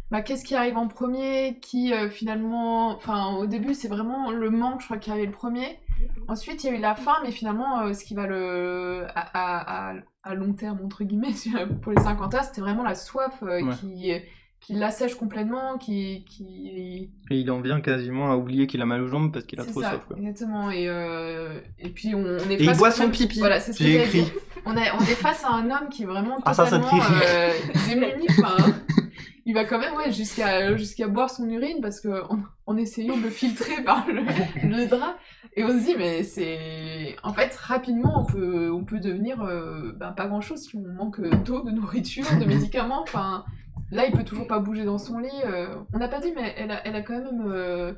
[0.09, 2.89] Bah, qu'est-ce qui arrive en premier, qui euh, finalement.
[2.95, 5.79] Enfin, au début, c'est vraiment le manque, je crois, qui arrivait le premier.
[6.27, 9.03] Ensuite, il y a eu la faim, mais finalement, euh, ce qui va le.
[9.15, 11.33] À, à- à- à long terme, entre guillemets,
[11.81, 13.73] pour les 50 ans, c'était vraiment la soif euh, Ouais.
[13.79, 14.11] qui,
[14.61, 16.23] qui l'assèche complètement, qui.
[16.25, 17.09] qui...
[17.29, 19.65] Et il en vient quasiment à oublier qu'il a mal aux jambes parce qu'il a
[19.65, 20.05] trop ça, soif.
[20.07, 20.17] Quoi.
[20.17, 20.71] exactement.
[20.71, 23.39] Et, euh, et puis, on, on est Et il face boit quand son même- pipi.
[23.39, 24.31] Voilà, c'est ce que J'ai écrit.
[24.65, 26.83] On, est- on est face à un homme qui est vraiment Ah, ça, ça te
[26.83, 27.51] totalement fait euh,
[27.89, 28.27] démuni.
[28.29, 28.55] Enfin,
[29.47, 33.17] il va quand même ouais, jusqu'à jusqu'à boire son urine parce que en, en essayant
[33.17, 34.21] de le filtrer par le,
[34.67, 35.17] le drap.
[35.55, 37.15] Et on se dit, mais c'est.
[37.23, 40.81] En fait, rapidement, on peut, on peut devenir euh, ben, pas grand chose si on
[40.93, 43.01] manque d'eau, de nourriture, de médicaments.
[43.01, 43.43] Enfin,
[43.91, 45.29] là, il peut toujours pas bouger dans son lit.
[45.45, 47.43] euh, On n'a pas dit, mais elle a, elle a quand même.
[47.47, 47.93] euh,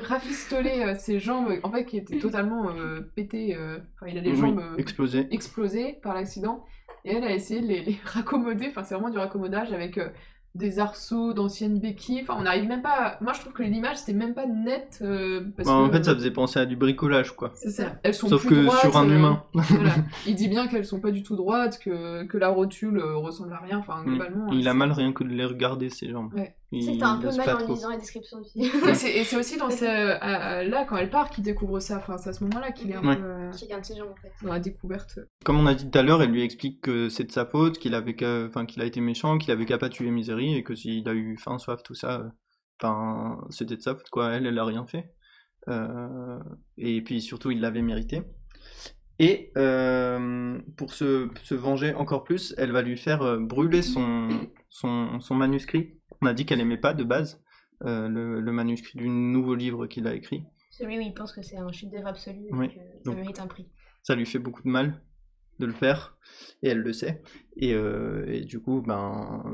[0.00, 3.54] rafistolé euh, ses jambes, en fait, qui étaient totalement euh, pétées.
[3.56, 5.28] euh, Enfin, il a les Oui, jambes euh, explosé.
[5.30, 6.64] explosées par l'accident.
[7.04, 8.68] Et elle a essayé de les, les raccommoder.
[8.70, 10.08] Enfin, c'est vraiment du raccommodage avec euh,
[10.54, 12.20] des arceaux d'anciennes béquilles.
[12.22, 12.90] Enfin, on n'arrive même pas.
[13.18, 14.98] à- Moi, je trouve que l'image, c'était même pas nette.
[15.02, 17.52] euh, parce Bah, en que, fait, ça faisait penser à du bricolage, quoi.
[17.54, 17.94] C'est ça.
[18.02, 19.42] Elles sont Sauf plus que droites, sur un euh, humain.
[19.54, 19.90] voilà.
[20.26, 23.52] Il dit bien qu'elles sont pas du tout droites, que, que la rotule euh, ressemble
[23.54, 23.78] à rien.
[23.78, 24.46] Enfin, globalement.
[24.52, 24.54] Mm.
[24.54, 26.34] Il a c'est- mal rien que de les regarder, ses jambes.
[26.34, 26.54] Ouais.
[26.74, 27.74] Il Tu sais, t'as un peu mal en trop.
[27.74, 28.38] lisant la description.
[28.56, 31.98] Et c'est- et c'est aussi dans ce, là, quand elle part, qu'il découvre ça.
[31.98, 33.16] Enfin, c'est à ce moment-là qu'il est un Ouais.
[33.16, 34.32] peu euh, Qui regarde ses jambes en fait.
[34.46, 35.18] dans la découverte.
[35.44, 37.78] Comme on a dit tout à l'heure, elle lui explique que c'est de sa faute,
[37.78, 41.06] qu'il avait qu'il a été méchant, qu'il avait qu'à pas tuer Misery, et que s'il
[41.08, 42.28] a eu faim, soif, tout ça, euh,
[42.82, 44.30] enfin, c'était de sa faute, quoi.
[44.32, 45.12] Elle, elle a rien fait.
[45.68, 46.38] Euh,
[46.78, 48.22] et puis surtout, il l'avait mérité.
[49.18, 54.28] Et euh, pour se, se venger encore plus, elle va lui faire euh, brûler son,
[54.70, 55.98] son, son manuscrit.
[56.22, 57.40] On a dit qu'elle aimait pas de base
[57.84, 60.44] euh, le, le manuscrit du nouveau livre qu'il a écrit.
[60.70, 62.68] Celui où il pense que c'est un chef-d'œuvre absolu et Oui.
[62.68, 63.66] que ça Donc- mérite un prix.
[64.02, 65.02] ça lui fait beaucoup de mal
[65.58, 66.16] de le faire
[66.62, 67.22] et elle le sait
[67.58, 69.44] et, euh, et du coup ben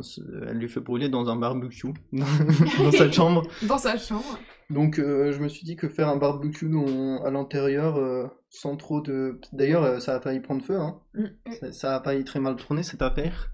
[0.47, 4.39] elle lui fait brûler dans un barbecue dans sa chambre Dans sa chambre.
[4.71, 8.77] donc euh, je me suis dit que faire un barbecue dans- à l'intérieur euh, sans
[8.77, 11.01] trop de d'ailleurs ça a failli prendre feu hein.
[11.15, 11.25] Mm.
[11.61, 13.51] ça, ça a failli très mal tourner cette affaire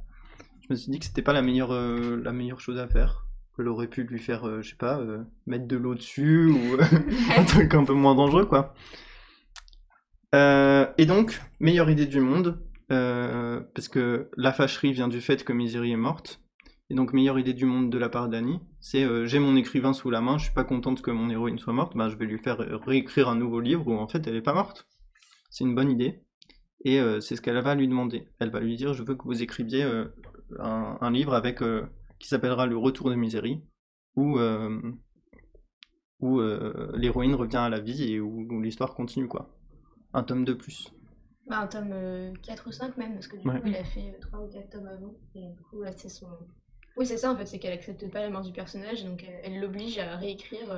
[0.65, 3.27] je me suis dit que c'était pas la meilleure euh, la meilleure chose à faire
[3.55, 6.79] qu'elle aurait pu lui faire euh, je sais pas euh, mettre de l'eau dessus ou
[7.37, 8.75] un truc un peu moins dangereux, quoi.
[10.35, 12.59] Euh, et donc, meilleure idée du monde,
[12.91, 16.41] euh, parce que la fâcherie vient du fait que Misery est morte.
[16.91, 19.93] Et donc, meilleure idée du monde de la part d'Annie, c'est euh, j'ai mon écrivain
[19.93, 22.27] sous la main, je suis pas contente que mon héroïne soit morte, bah, je vais
[22.27, 24.89] lui faire réécrire un nouveau livre où en fait elle est pas morte.
[25.51, 26.25] C'est une bonne idée.
[26.85, 28.29] Et euh, c'est ce qu'elle va lui demander.
[28.41, 30.07] Elle va lui dire je veux que vous écriviez euh,
[30.61, 31.87] un, un livre avec euh,
[32.19, 33.63] qui s'appellera Le Retour de Misery,
[34.17, 34.81] où euh,
[36.19, 39.55] où euh, l'héroïne revient à la vie et où, où l'histoire continue quoi.
[40.13, 40.93] Un tome de plus.
[41.47, 43.61] Bah, un tome euh, 4 ou 5 même, parce que du Ouais.
[43.61, 45.15] coup il a fait 3 ou 4 tomes avant.
[45.35, 46.27] Et du coup là c'est son.
[46.97, 49.61] Oui, c'est ça en fait, c'est qu'elle accepte pas la mort du personnage, donc elle
[49.61, 50.71] l'oblige à réécrire.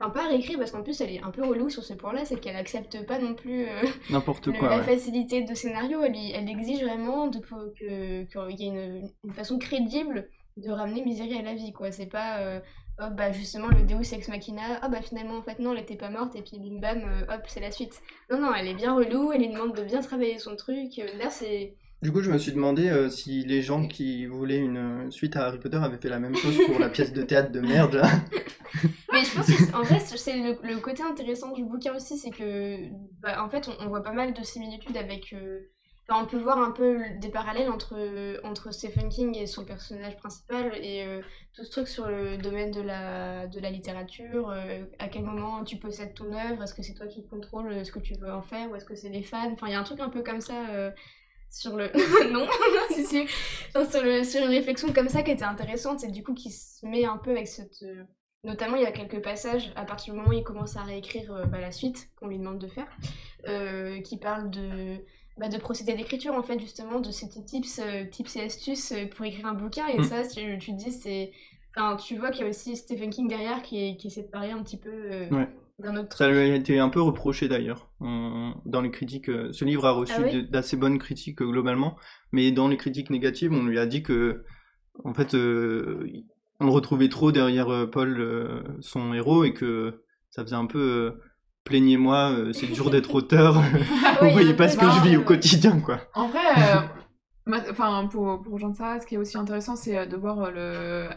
[0.00, 2.24] Enfin, pas à réécrire parce qu'en plus elle est un peu relou sur ce point-là,
[2.24, 4.68] c'est qu'elle accepte pas non plus euh, N'importe le- quoi.
[4.68, 4.82] la ouais.
[4.84, 9.58] facilité de scénario, elle, elle exige vraiment de, que- qu'il y ait une, une façon
[9.58, 11.90] crédible de ramener Misery à la vie, quoi.
[11.92, 12.60] C'est pas, euh,
[12.98, 15.96] hop, bah justement, le Deus Ex Machina, ah bah finalement, en fait, non, elle était
[15.96, 18.00] pas morte, et puis bim bam, euh, hop, c'est la suite.
[18.30, 20.96] Non, non, elle est bien relou, elle lui demande de bien travailler son truc.
[21.18, 21.74] Là, c'est.
[22.00, 25.34] Du coup, je me suis demandé euh, si les gens qui voulaient une euh, suite
[25.34, 28.00] à Harry Potter avaient fait la même chose pour la pièce de théâtre de merde.
[29.12, 32.76] Mais je pense que, en vrai, c'est le, côté intéressant du bouquin aussi, c'est que,
[33.20, 35.32] bah, en fait, on, voit pas mal de similitudes avec.
[35.32, 35.58] euh,
[36.10, 40.72] on peut voir un peu des parallèles entre, entre Stephen King et son personnage principal
[40.76, 41.04] et
[41.52, 44.50] tout ce truc sur le domaine de la, de la littérature.
[44.98, 47.92] à quel moment tu possèdes ton œuvre Est-ce que c'est toi qui contrôle euh, ce
[47.92, 49.52] que tu veux en faire ou est-ce que c'est les fans?
[49.52, 50.54] Enfin, il y a un truc un peu comme ça.
[51.50, 51.90] Sur le
[52.32, 52.46] non
[52.90, 53.26] si si
[53.74, 56.50] Enfin, sur, le, sur une réflexion comme ça qui était intéressante et du coup qui
[56.50, 57.84] se met un peu avec cette
[58.44, 61.32] Notamment, il y a quelques passages, à partir du moment où il commence à réécrire
[61.34, 62.86] euh, bah, la suite qu'on lui demande de faire,
[63.48, 64.96] euh, qui parlent de,
[65.38, 68.94] bah, de procédé d'écriture, en fait, justement, de ces petits tips, euh, tips et astuces
[69.16, 69.88] pour écrire un bouquin.
[69.88, 70.04] Et Mm.
[70.04, 71.32] ça, tu, tu te dis, c'est.
[71.76, 74.52] Enfin, tu vois qu'il y a aussi Stephen King derrière qui, qui essaie de parler
[74.52, 75.48] un petit peu Ouais.
[75.78, 79.28] D'un autre Ça lui a été un peu reproché d'ailleurs dans les critiques.
[79.30, 81.96] euh, Ce livre a reçu Ah oui de- d'assez bonnes critiques euh, globalement,
[82.32, 84.44] mais dans les critiques négatives, on lui a dit que,
[85.04, 86.06] en fait, euh,
[86.60, 91.22] on retrouvait trop derrière Paul, euh, son héros, et que ça faisait un peu euh,
[91.64, 93.56] plaignez-moi, euh, c'est dur d'être auteur.
[93.58, 93.84] Ouais,
[94.20, 96.00] Vous voyez pas ce que je vis au quotidien, quoi.
[96.14, 100.16] En vrai, euh, enfin pour pour rejoindre ça, ce qui est aussi intéressant, c'est de
[100.16, 101.08] voir le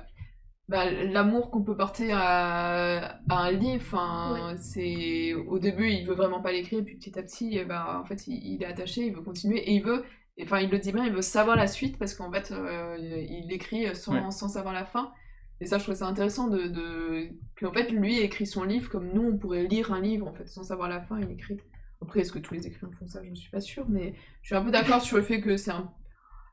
[0.72, 3.84] bah, l'amour qu'on peut porter à, à un livre.
[3.86, 8.06] Enfin, c'est au début, il veut vraiment pas l'écrire, puis petit à petit, ben, en
[8.06, 10.04] fait, il, il est attaché, il veut continuer et il veut.
[10.42, 13.52] Enfin, il le dit bien, il veut savoir la suite parce qu'en fait, euh, il
[13.52, 14.32] écrit sans, Ouais.
[14.32, 15.12] sans savoir la fin.
[15.60, 17.30] Et ça, je trouve ça intéressant de, de...
[17.56, 20.34] Puis en fait, lui écrit son livre comme nous, on pourrait lire un livre, en
[20.34, 21.60] fait, sans savoir la fin, il écrit.
[22.02, 23.22] Après, est-ce que tous les écrivains font ça?
[23.24, 25.58] Je ne suis pas sûre, mais je suis un peu d'accord sur le fait que
[25.58, 25.92] c'est un...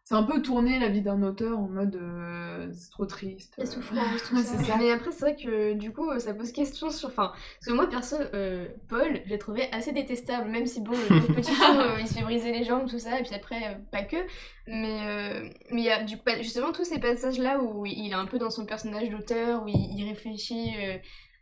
[0.08, 3.52] C'est un peu tourner la vie d'un auteur en mode euh, c'est trop triste.
[3.58, 4.56] La souffrance, tout ça.
[4.64, 4.76] ça.
[4.78, 7.10] Mais après, c'est vrai que du coup, ça pose question sur.
[7.10, 10.92] Enfin, parce que moi, perso, euh, Paul, je l'ai trouvé assez détestable, même si bon,
[10.92, 14.02] le petit euh, il se fait briser les jambes, tout ça, et puis après, pas
[14.02, 14.16] que.
[14.66, 18.24] Mais mais il y a du, pas- justement tous ces passages-là où il est un
[18.24, 20.70] peu dans son personnage d'auteur, où il, il réfléchit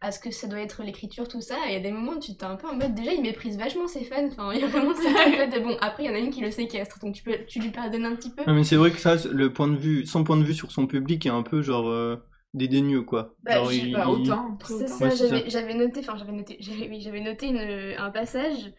[0.01, 1.57] à ce que ça doit être l'écriture, tout ça.
[1.67, 2.95] Et il y a des moments où tu t'es un peu en mode.
[2.95, 4.27] Déjà, il méprise vachement ses fans.
[4.27, 5.59] Enfin, il y a vraiment ce truc-là de.
[5.61, 7.71] Bon, après, il y en a une qui le séquestre, donc tu, peux, tu lui
[7.71, 8.43] pardonnes un petit peu.
[8.47, 10.71] Non, mais c'est vrai que ça, le point de vue, son point de vue sur
[10.73, 12.17] son public est un peu genre euh,
[12.55, 13.35] dédaigneux, quoi.
[13.43, 14.59] Bah, Genre, je sais il- pas, autant.
[14.67, 15.11] C'est ça, Ouais,
[15.49, 18.73] j'avais noté, enfin j'avais noté, j'avais oui, j'avais noté une- un passage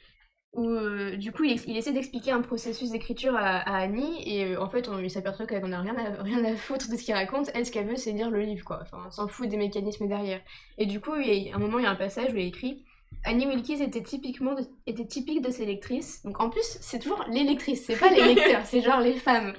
[0.58, 4.43] où euh, du coup il, il essaie d'expliquer un processus d'écriture à, à Annie et
[4.56, 6.98] euh, en fait on il s'aperçoit qu'elle en a rien à, rien à foutre de
[6.98, 9.28] ce qu'il raconte, elle ce qu'elle veut c'est lire le livre quoi, enfin on s'en
[9.30, 10.41] fout des mécanismes derrière.
[10.78, 12.36] Et du coup il y a, à un moment il y a un passage où
[12.36, 12.84] il y a écrit
[13.24, 17.24] Annie Wilkes était typiquement de- était typique de ses lectrices, donc en plus c'est toujours
[17.32, 19.54] les lectrices, c'est pas les lecteurs, c'est genre les femmes.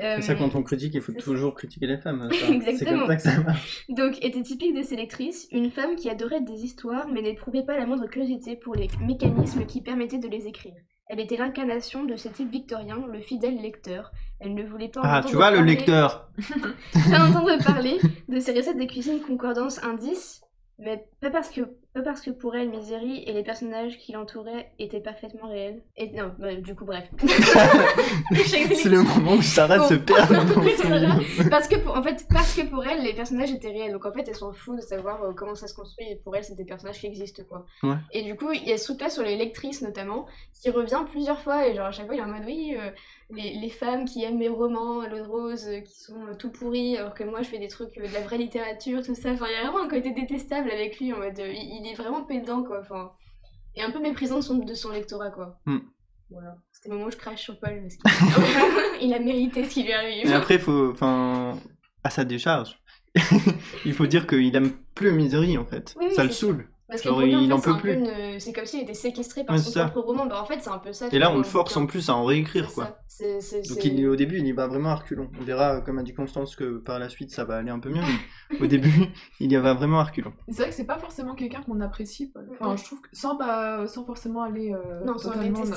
[0.00, 2.28] C'est ça, Euh, quand on critique, il faut toujours critiquer les femmes.
[2.32, 3.00] C'est Exactement.
[3.00, 3.84] comme ça que ça marche.
[3.88, 7.76] Donc, était typique de ses lectrices, une femme qui adorait des histoires mais n'éprouvait pas
[7.76, 10.74] la moindre curiosité pour les mécanismes qui permettaient de les écrire.
[11.12, 14.12] Elle était l'incarnation de ce type victorien, le fidèle lecteur.
[14.38, 16.30] Elle ne voulait pas Ah, entendre tu vois, le parler- lecteur.
[16.92, 20.40] pas entendre parler de ses recettes de cuisine concordance indices,
[20.78, 24.70] mais pas parce que pas parce que pour elle Misery et les personnages qui l'entouraient
[24.78, 25.82] étaient parfaitement réels.
[25.96, 27.04] Et non, bah, du coup bref.
[28.74, 29.88] C'est le moment où Sarah Bon.
[29.88, 33.68] se perd dans parce que pour, en fait parce que pour elle les personnages étaient
[33.70, 36.16] réels donc en fait elle s'en fout de savoir euh, comment ça se construit et
[36.16, 37.96] pour elle c'est des personnages qui existent quoi Ouais.
[38.12, 40.26] et du coup il y a ce truc là sur les lectrices notamment
[40.60, 42.90] qui revient plusieurs fois et genre à chaque fois il est en mode oui euh,
[43.32, 46.50] les, les femmes qui aiment mes romans l'eau de rose euh, qui sont euh, tout
[46.50, 49.30] pourris alors que moi je fais des trucs euh, de la vraie littérature tout ça
[49.32, 51.94] enfin il y a vraiment un côté détestable avec lui en mode il, il est
[51.94, 53.12] vraiment pédant quoi enfin
[53.76, 55.78] et un peu méprisant de son, de son lectorat quoi Hmm.
[56.30, 57.96] voilà c'était le moment où je crache sur Paul parce
[58.98, 61.58] qu'il a mérité ce qui lui arrive Mais après, faut, enfin,
[62.02, 62.78] à sa décharge,
[63.84, 65.94] il faut dire qu'il aime plus Misery en fait.
[66.00, 66.68] Oui, ça le saoule.
[66.90, 67.92] Parce Genre, pour lui, en il fait, en peut plus.
[67.94, 70.26] une- C'est comme s'il était séquestré par Ouais, son propre roman.
[70.26, 71.06] Bah, en fait, c'est un peu ça.
[71.12, 72.84] Et là, on le force en plus à en réécrire quoi.
[72.84, 72.98] ça.
[73.06, 75.30] C'est- c'est- Donc il, au début, il y va vraiment à reculons.
[75.40, 77.90] On verra, comme a dit Constance, que par la suite, ça va aller un peu
[77.90, 78.00] mieux.
[78.50, 78.90] Mais au début,
[79.40, 80.32] il y va vraiment à reculons.
[80.48, 82.32] C'est vrai que c'est pas forcément quelqu'un qu'on apprécie.
[82.60, 85.30] Enfin, je trouve que sans, pas, sans forcément aller euh, Non, sans.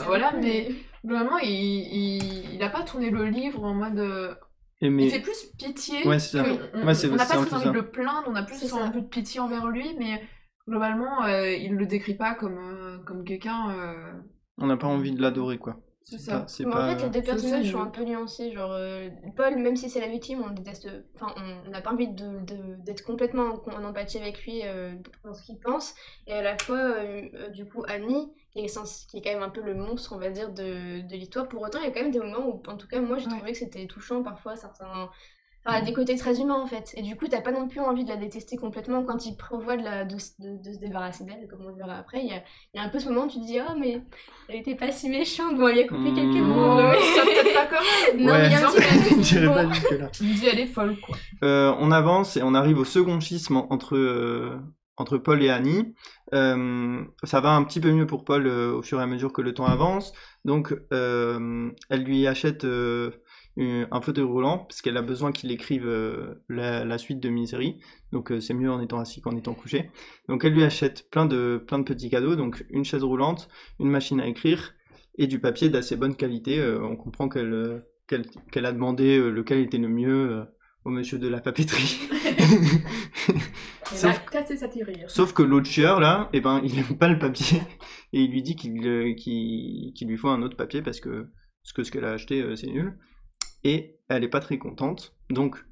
[0.05, 0.69] Voilà, mais
[1.03, 3.99] vraiment, il, il, il a pas tourné le livre en mode.
[3.99, 4.33] euh,
[4.81, 6.05] mais Il fait plus pitié.
[6.07, 6.43] Ouais, c'est ça.
[6.43, 8.73] que- on Ouais, c'est- on n'a pas très envie de le plaindre, on a plus
[8.73, 10.21] un peu de pitié envers lui, mais
[10.67, 13.71] globalement, euh, il le décrit pas comme, euh, comme quelqu'un.
[13.71, 14.13] euh,
[14.57, 15.77] on n'a pas envie de l'adorer quoi.
[16.05, 16.45] C'est C'est ça.
[16.59, 18.51] Mais pas- en fait, les deux personnages sont un peu nuancés.
[18.51, 20.89] Genre, euh, Paul, même si c'est la victime, on le déteste.
[21.15, 24.93] Enfin, on- n'a pas envie de- de- d'être complètement en, en empathie avec lui euh,
[25.23, 25.95] dans ce qu'il pense.
[26.27, 29.31] Et à la fois, euh, euh, du coup, Annie, qui est, sens- qui est quand
[29.31, 31.47] même un peu le monstre, on va dire, de, de l'histoire.
[31.47, 33.27] Pour autant, il y a quand même des moments où, en tout cas, moi, j'ai
[33.27, 33.37] Ouais.
[33.37, 35.09] trouvé que c'était touchant parfois, certains.
[35.65, 36.91] Enfin, des côtés très humains en fait.
[36.97, 39.77] Et du coup, t'as pas non plus envie de la détester complètement quand il prévoit
[39.77, 42.19] de, la, de, s- de- de se débarrasser d'elle, comme on le verra après.
[42.21, 43.73] Il y a, il y a un peu ce moment où tu te dis, oh,
[43.79, 44.01] mais
[44.49, 45.55] elle était pas si méchante.
[45.57, 46.47] Bon, elle lui a coupé quelques Mmh.
[46.47, 46.75] mots.
[46.75, 47.81] Mais- ça peut-être pas quand
[48.15, 48.25] même.
[48.25, 48.45] Non, Ouais.
[48.47, 50.09] il y a un petit peu- pas jusque-là.
[50.21, 51.15] Me elle est folle, quoi.
[51.45, 54.57] Euh, on avance et on arrive au second schisme entre, euh,
[54.97, 55.95] entre Paul et Annie.
[56.33, 59.31] Euh, ça va un petit peu mieux pour Paul euh, au fur et à mesure
[59.31, 60.13] que le temps avance.
[60.45, 63.11] Donc, euh, elle lui achète euh,
[63.57, 67.79] un fauteuil roulant parce qu'elle a besoin qu'il écrive euh, la, la suite de Misery.
[68.11, 69.91] Donc, euh, c'est mieux en étant assis qu'en étant couché.
[70.27, 72.35] Donc, elle lui achète plein de, plein de petits cadeaux.
[72.35, 74.73] Donc, une chaise roulante, une machine à écrire
[75.17, 76.59] et du papier d'assez bonne qualité.
[76.59, 80.43] Euh, on comprend qu'elle euh, qu'elle qu'elle a demandé euh, lequel était le mieux euh,
[80.85, 81.99] au monsieur de la papeterie.
[83.93, 84.95] Sauf- a cassé sa tirure.
[85.09, 87.61] Sauf que l'autre chieur là, eh ben, il aime pas le papier
[88.11, 91.27] et il lui dit qu'il euh, qu'il- qu'il lui faut un autre papier parce que
[91.63, 92.97] parce que ce qu'elle a acheté euh, c'est nul.
[93.63, 95.15] Et elle est pas très contente.
[95.29, 95.65] Donc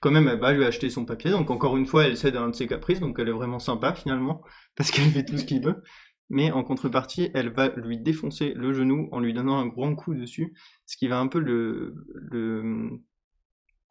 [0.00, 1.30] quand même elle va lui acheter son papier.
[1.30, 3.00] Donc encore une fois elle cède à un de ses caprices.
[3.00, 4.42] Donc elle est vraiment sympa finalement
[4.76, 5.82] parce qu'elle fait tout ce qu'il veut.
[6.30, 10.14] Mais en contrepartie elle va lui défoncer le genou en lui donnant un grand coup
[10.14, 10.54] dessus.
[10.86, 13.00] Ce qui va un peu le, le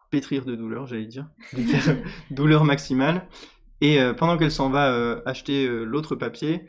[0.10, 1.30] pétrir de douleur, j'allais dire,
[2.32, 3.28] douleur maximale.
[3.82, 6.68] Et euh, pendant qu'elle s'en va euh, acheter euh, l'autre papier,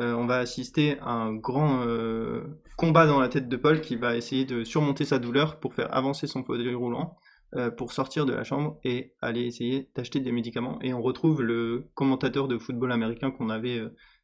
[0.00, 2.42] euh, on va assister à un grand euh,
[2.76, 5.94] combat dans la tête de Paul qui va essayer de surmonter sa douleur pour faire
[5.94, 7.16] avancer son fauteuil roulant,
[7.56, 10.78] euh, pour sortir de la chambre et aller essayer d'acheter des médicaments.
[10.80, 13.82] Et on retrouve le commentateur de football américain qu'on avait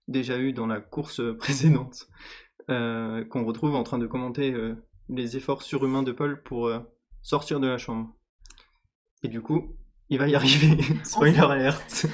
[0.08, 2.08] déjà eu dans la course précédente,
[2.68, 4.54] qu'on retrouve en train de commenter
[5.10, 6.70] les efforts surhumains de Paul pour
[7.20, 8.16] sortir de la chambre.
[9.22, 9.76] Et du coup,
[10.08, 10.82] il va y arriver.
[11.04, 12.06] Spoiler alert.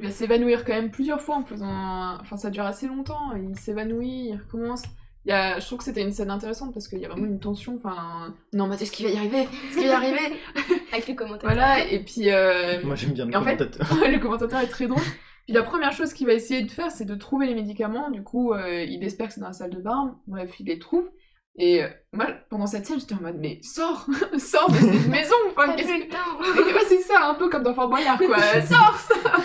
[0.00, 1.68] Il va s'évanouir quand même plusieurs fois en faisant.
[1.68, 3.32] un- Enfin, ça dure assez longtemps.
[3.36, 4.82] Il s'évanouit, il recommence.
[5.24, 5.60] Il y a...
[5.60, 7.76] Je trouve que c'était une scène intéressante parce qu'il y a vraiment une tension.
[7.76, 9.42] Enfin, non, mais est-ce qu'il va y arriver?
[9.42, 10.36] Est-ce qu'il va y arriver?
[10.92, 11.48] Avec le commentaire.
[11.48, 12.30] Voilà, et puis.
[12.30, 14.08] euh, Moi j'aime bien le en fait- commentateur.
[14.10, 15.02] le commentateur est très drôle.
[15.46, 18.10] Puis la première chose qu'il va essayer de faire, c'est de trouver les médicaments.
[18.10, 20.16] Du coup, euh, il espère que c'est dans la salle de bain.
[20.26, 21.08] Bref, il les trouve.
[21.56, 24.06] Et euh, moi, pendant cette scène, j'étais en mode, mais sors
[24.38, 28.18] Sors de cette maison Enfin, qu'est-ce que- c'est ça, un peu comme dans Fort Boyard,
[28.18, 28.38] quoi.
[28.62, 29.40] Sors, sors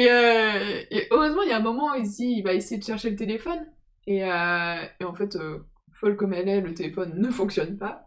[0.00, 3.10] et, euh, et heureusement, il y a un moment ici, il va essayer de chercher
[3.10, 3.66] le téléphone.
[4.06, 5.58] Et, euh, et en fait, euh,
[5.92, 8.04] folle comme elle est, le téléphone ne fonctionne pas.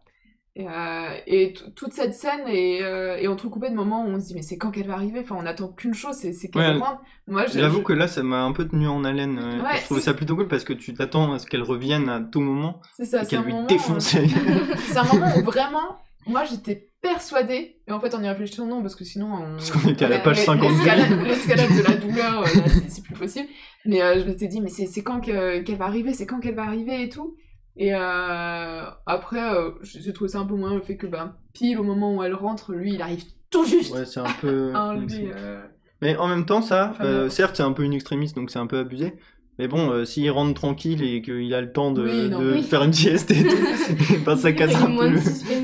[0.56, 4.58] Et, toute cette scène est, est entrecoupée de moments où on se dit, mais c'est
[4.58, 5.22] quand qu'elle va arriver?
[5.22, 6.80] Enfin, on attend qu'une chose, c'est qu'elle Ouais.
[7.28, 9.40] Moi, J'avoue je- que là ça m'a un peu tenu en haleine.
[9.40, 12.20] Ouais, je trouvais ça plutôt cool parce que tu t'attends à ce qu'elle revienne à
[12.20, 14.08] tout moment c'est ça, et c'est qu'elle lui défonce.
[14.90, 18.82] C'est un moment où vraiment, moi j'étais persuadée, et en fait en y réfléchissant non,
[18.82, 19.52] parce que sinon on...
[19.54, 21.24] Parce qu'on était à la page l'es- 52.
[21.26, 22.46] L'escalade de la douleur, euh,
[22.88, 23.48] c'est plus possible.
[23.86, 26.56] Mais euh, je m'étais dit, mais c'est quand que- qu'elle va arriver, c'est quand qu'elle
[26.56, 27.36] va arriver et tout.
[27.78, 31.80] Et euh, après, euh, j'ai trouvé ça un peu moins le fait que bah, pile
[31.80, 34.72] au moment où elle rentre, lui il arrive tout juste Ouais, c'est un peu.
[34.76, 35.32] enlever.
[35.36, 35.62] euh,
[36.02, 36.94] Mais en même temps, ça,
[37.30, 39.14] certes, c'est un peu une extrémiste, donc c'est un peu abusé.
[39.60, 42.52] Mais bon, euh, s'il rentre tranquille et qu'il a le temps de, Oui, non, de
[42.54, 42.64] oui.
[42.64, 43.50] faire une sieste et tout,
[44.26, 45.10] ben, ça casse un peu.
[45.10, 45.16] le-.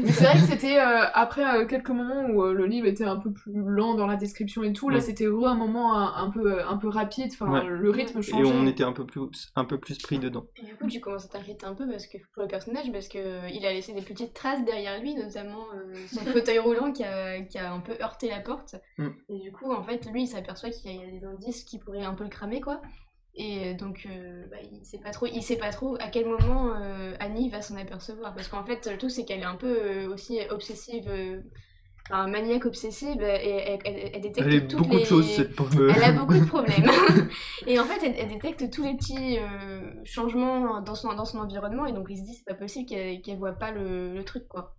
[0.03, 3.05] Mais c'est vrai que c'était euh, après euh, quelques moments où euh, le livre était
[3.05, 4.89] un peu plus lent dans la description et tout.
[4.89, 5.01] Là, Ouais.
[5.01, 7.31] c'était vraiment un moment un, un peu un peu rapide.
[7.33, 7.63] Enfin, Ouais.
[7.65, 8.51] le rythme Et changeait.
[8.53, 9.21] on était un peu plus,
[9.55, 10.45] un peu plus pris dedans.
[10.61, 13.07] Et du coup, tu commences à t'inquiéter un peu parce que pour le personnage, parce
[13.07, 16.91] que euh, il a laissé des petites traces derrière lui, notamment euh, son fauteuil roulant
[16.91, 18.75] qui a, qui a un peu heurté la porte.
[18.97, 19.07] Mm.
[19.29, 22.03] Et du coup, en fait, lui, il s'aperçoit qu'il y a des indices qui pourraient
[22.03, 22.81] un peu le cramer, quoi.
[23.39, 26.25] Et euh, donc, euh, bah, il sait pas trop, il sait pas trop à quel
[26.27, 29.55] moment euh, Annie va s'en apercevoir, parce qu'en fait, le tout c'est qu'elle est un
[29.55, 31.07] peu euh, aussi obsessive,
[32.09, 35.01] enfin, maniaque obsessive, et elle, elle- elle détecte Elle toutes beaucoup les...
[35.03, 35.91] de choses, cette pauvre.
[35.95, 36.89] Elle a beaucoup de problèmes.
[37.67, 39.37] et en fait, elle, détecte tous les petits
[40.03, 41.85] changements dans son, dans son environnement.
[41.85, 44.47] Et donc, il se dit, c'est pas possible qu'elle qu'elle voit pas le, le truc,
[44.47, 44.75] quoi.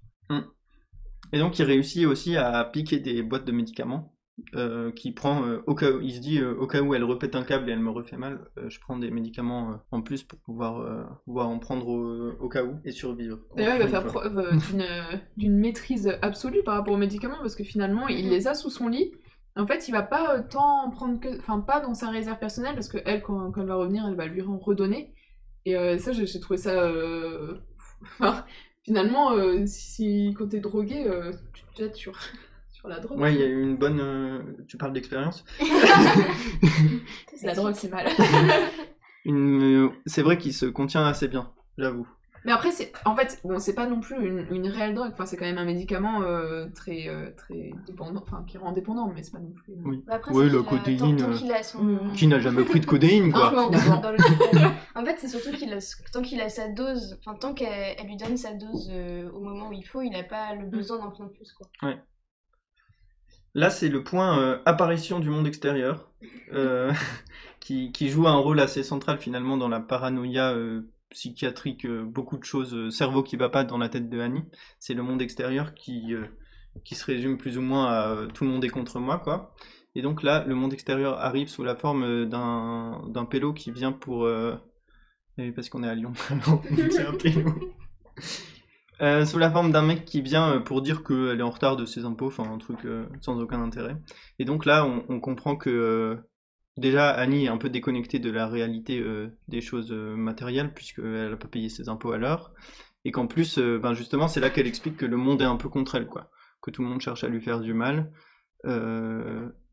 [1.32, 4.14] Et donc, il réussit aussi à piquer des boîtes de médicaments.
[4.54, 7.04] Euh, qui prend euh, au cas où il se dit euh, au cas où elle
[7.04, 10.38] repète un câble et elle me refait mal je prends des médicaments en plus pour
[10.38, 14.22] pouvoir pouvoir en prendre au, au cas où et survivre D'ailleurs, il va faire fois.
[14.22, 14.86] preuve d'une
[15.36, 18.88] d'une maîtrise absolue par rapport aux médicaments parce que finalement, il les a sous son
[18.88, 19.12] lit.
[19.56, 21.36] En fait, il va pas tant en prendre que.
[21.38, 24.14] Enfin, pas dans sa réserve personnelle parce que elle, quand, quand elle va revenir, elle
[24.14, 25.14] va lui en redonner.
[25.64, 26.90] Et ça, j'ai trouvé ça.
[28.84, 29.32] finalement,
[29.66, 31.04] si quand t'es drogué,
[31.52, 31.96] tu te jettes
[32.78, 33.18] sur, la drogue.
[33.18, 34.38] ouais il y a eu une bonne euh,
[34.68, 35.44] tu parles d'expérience
[37.42, 38.06] La drogue, c'est mal.
[39.24, 42.08] Une- euh, c'est vrai qu'il se contient assez bien j'avoue
[42.44, 45.10] Mais après, c'est en fait, bon, c'est pas non plus une, une réelle drogue.
[45.12, 49.12] Enfin, c'est quand même un médicament euh, très, euh, très dépendant, enfin, qui rend dépendant,
[49.14, 49.72] mais c'est pas non plus.
[49.74, 50.02] euh, Oui.
[50.06, 51.82] Bah, après, Ouais, c'est la qu'il a- codéine, Tant, tant euh, qu'il a son.
[51.84, 52.12] Mm.
[52.14, 54.00] qui n'a jamais pris de codéine quoi Franchement, D'accord.
[54.00, 54.18] dans le-
[54.94, 55.78] En fait, c'est surtout qu'il a,
[56.12, 59.40] tant qu'il a sa dose, enfin, tant qu'elle elle lui donne sa dose euh, au
[59.40, 61.66] moment où il faut, il n'a pas le besoin d'en prendre plus, quoi.
[63.54, 66.10] Là, c'est le point euh, apparition du monde extérieur,
[66.52, 66.92] euh,
[67.60, 72.44] qui, qui joue un rôle assez central finalement dans la paranoïa euh, psychiatrique, beaucoup de
[72.44, 74.44] choses, cerveau qui va pas dans la tête de Annie.
[74.78, 76.14] C'est le monde extérieur qui,
[76.84, 79.54] qui se résume plus ou moins à tout le monde est contre moi, quoi.
[79.94, 84.28] Et donc là, le monde extérieur arrive sous la forme d'un pélo qui vient pour...
[85.56, 86.12] parce qu'on est à Lyon,
[86.90, 87.54] c'est un pélo.
[89.00, 91.76] Euh, sous la forme d'un mec qui vient euh, pour dire qu'elle est en retard
[91.76, 93.96] de ses impôts, enfin un truc euh, sans aucun intérêt.
[94.40, 96.18] Et donc là, on, comprend que
[96.76, 99.04] déjà Annie est un peu déconnectée de la réalité
[99.48, 102.52] des choses matérielles, puisqu'elle n'a pas payé ses impôts à l'heure.
[103.04, 105.68] Et qu'en plus, ben justement, c'est là qu'elle explique que le monde est un peu
[105.68, 106.30] contre elle, quoi.
[106.62, 108.12] Que tout le monde cherche à lui faire du mal.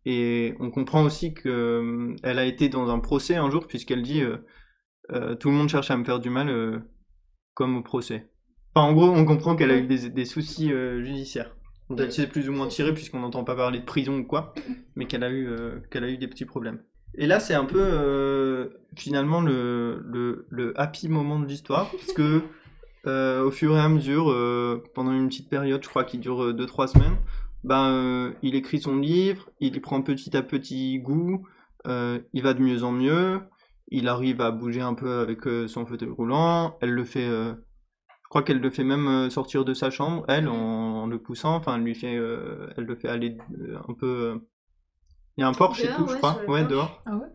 [0.06, 4.24] Et on comprend aussi qu'elle a été dans un procès un jour, puisqu'elle dit
[5.10, 6.84] Tout le monde cherche à me faire du mal,
[7.54, 8.30] comme au procès.
[8.76, 11.56] Enfin, en gros, on comprend qu'elle a eu des, des soucis euh, judiciaires.
[11.90, 14.54] dont elle s'est plus ou moins tirée, puisqu'on n'entend pas parler de prison ou quoi,
[14.96, 16.82] mais qu'elle a, eu, euh, qu'elle a eu des petits problèmes.
[17.18, 18.68] Et là, c'est un peu euh,
[18.98, 22.20] finalement le, le, le happy moment de l'histoire, puisque
[23.08, 24.26] euh, au fur et à mesure,
[24.94, 27.16] pendant une petite période, je crois qu'il dure 2-3 semaines,
[27.64, 31.48] ben, il écrit son livre, il prend petit à petit goût,
[31.88, 33.40] il va de mieux en mieux,
[33.88, 37.30] il arrive à bouger un peu avec son fauteuil roulant, elle le fait,
[38.26, 41.20] je crois qu'elle le fait même euh, sortir de sa chambre, elle, en, en le
[41.20, 44.42] poussant, enfin, elle lui fait, euh, elle le fait aller euh, un peu...
[45.38, 46.72] Il y a un porche et tout, je ouais, crois, sur le ouais, porche.
[46.72, 47.28] dehors, Ah ouais?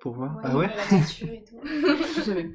[0.00, 0.36] Pour voir.
[0.36, 0.70] Ouais, ah ouais?
[0.90, 1.56] la nature et tout.
[2.24, 2.50] J'avais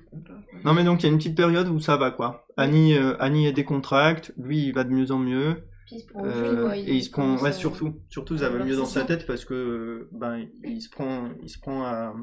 [0.63, 2.45] Non mais donc il y a une petite période où ça va quoi.
[2.55, 5.63] Annie, euh, Annie est décontracte, lui il va de mieux en mieux.
[5.87, 9.03] Puis il euh, et il se prend, ouais surtout, surtout ça va mieux dans sa
[9.03, 12.13] tête parce que ben il se prend, il se prend à,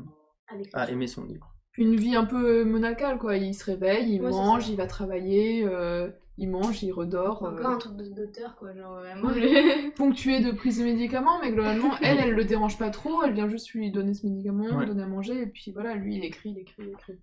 [0.49, 0.79] à l'écriture.
[0.81, 1.52] à aimer son livre.
[1.79, 3.37] Une vie un peu monacale, quoi.
[3.37, 7.43] Il se réveille, il Ouais, mange, il va travailler, euh, il mange, il redort.
[7.43, 8.75] Encore euh, un truc de- d'auteur, quoi.
[8.75, 9.91] Genre, euh, je...
[9.97, 13.49] ponctué de prise de médicaments, mais globalement, elle, elle le dérange pas trop, elle vient
[13.49, 14.87] juste lui donner ce médicament, Ouais.
[14.87, 17.19] donner à manger, et puis voilà, lui, il écrit, il écrit, il écrit.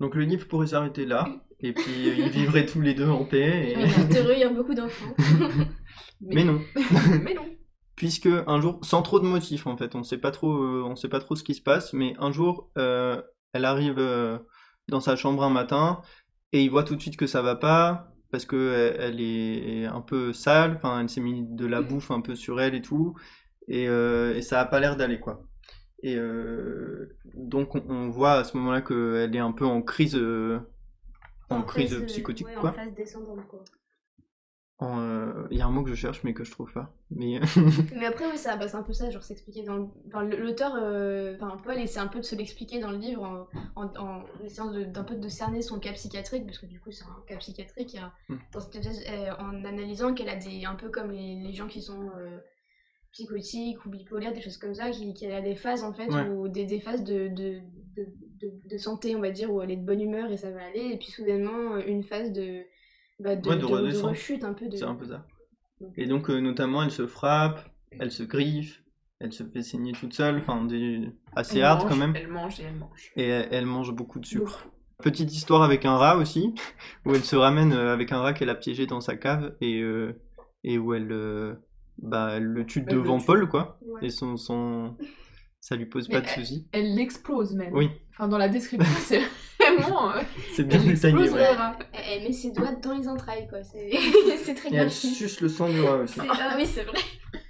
[0.00, 1.28] Donc le livre pourrait s'arrêter là
[1.60, 3.68] et puis euh, ils vivraient tous les deux en paix.
[3.68, 3.78] et- il
[4.16, 5.14] est heureux, il y a beaucoup d'enfants.
[6.20, 6.60] Mais non,
[7.24, 7.42] mais non.
[7.94, 10.96] puisque un jour, sans trop de motifs en fait, on sait pas trop, euh, on
[10.96, 13.20] sait pas trop ce qui se passe, mais un jour, euh,
[13.52, 14.38] elle arrive euh,
[14.88, 16.02] dans sa chambre un matin
[16.52, 19.86] et il voit tout de suite que ça va pas parce que euh, elle est
[19.86, 22.82] un peu sale, enfin elle s'est mis de la bouffe un peu sur elle et
[22.82, 23.14] tout,
[23.68, 25.44] et, euh, et ça a pas l'air d'aller quoi.
[26.02, 30.16] Et euh, donc on, on voit à ce moment-là qu'elle est un peu en crise,
[30.16, 30.58] euh,
[31.48, 32.70] en, crise phase, psychotique ouais, quoi.
[32.70, 33.62] En phase descendante, quoi.
[34.80, 36.92] Euh, Il y a un mot que je cherche mais que je trouve pas.
[37.10, 37.38] Mais
[37.94, 39.86] Mais après, oui, ça, bah, c'est un peu ça, genre s'expliquer dans le...
[40.08, 43.46] Enfin, l'auteur, euh, enfin, Paul, essaie un peu de se l'expliquer dans le livre en,
[43.80, 46.90] en, en essayant de- d'un peu de cerner son cas psychiatrique, parce que du coup,
[46.90, 48.38] c'est un cas psychiatrique, euh, Mm.
[48.52, 50.64] dans cette espèce- euh, en analysant qu'elle a des...
[50.64, 52.38] un peu comme les, les gens qui sont euh,
[53.12, 56.28] psychotiques ou bipolaires, des choses comme ça, qui, qui a des phases, en fait, Ouais.
[56.28, 57.60] ou des, des phases de, de,
[58.68, 60.90] de, santé, on va dire, où elle est de bonne humeur et ça va aller,
[60.92, 62.64] et puis soudainement, euh, une phase de...
[63.22, 64.76] Bah, de, Ouais, de de- de rechute un peu de...
[64.76, 65.26] c'est un peu ça.
[65.96, 67.68] Et donc euh, notamment elle se frappe,
[67.98, 68.82] elle se griffe,
[69.20, 71.08] elle se fait saigner toute seule, enfin des...
[71.34, 72.14] assez Elle hard mange, quand même.
[72.16, 73.12] Elle mange et elle mange.
[73.16, 74.66] Et elle, elle mange beaucoup de sucre.
[75.02, 76.54] Petite histoire avec un rat aussi,
[77.06, 79.80] où elle se ramène euh, avec un rat qu'elle a piégé dans sa cave et,
[79.80, 80.20] euh,
[80.62, 81.54] et où elle, euh,
[81.98, 83.26] bah, elle le tue le devant tue.
[83.26, 83.78] Paul, quoi.
[83.84, 84.06] Ouais.
[84.06, 84.96] Et son, son...
[85.60, 86.68] ça lui pose Mais pas de soucis.
[86.72, 87.74] Elle l'explose même.
[87.74, 89.22] Oui, Enfin, dans la description, c'est
[89.76, 90.10] vraiment.
[90.16, 90.20] euh,
[90.54, 91.16] c'est bien elle détaillé.
[91.16, 91.52] ouais.
[91.52, 91.76] le rat.
[91.92, 93.62] Elle, elle met ses doigts dans les entrailles, quoi.
[93.62, 93.90] C'est
[94.44, 96.20] c'est très Et elle suce le sang du rat aussi.
[96.28, 96.98] Ah oui, c'est vrai.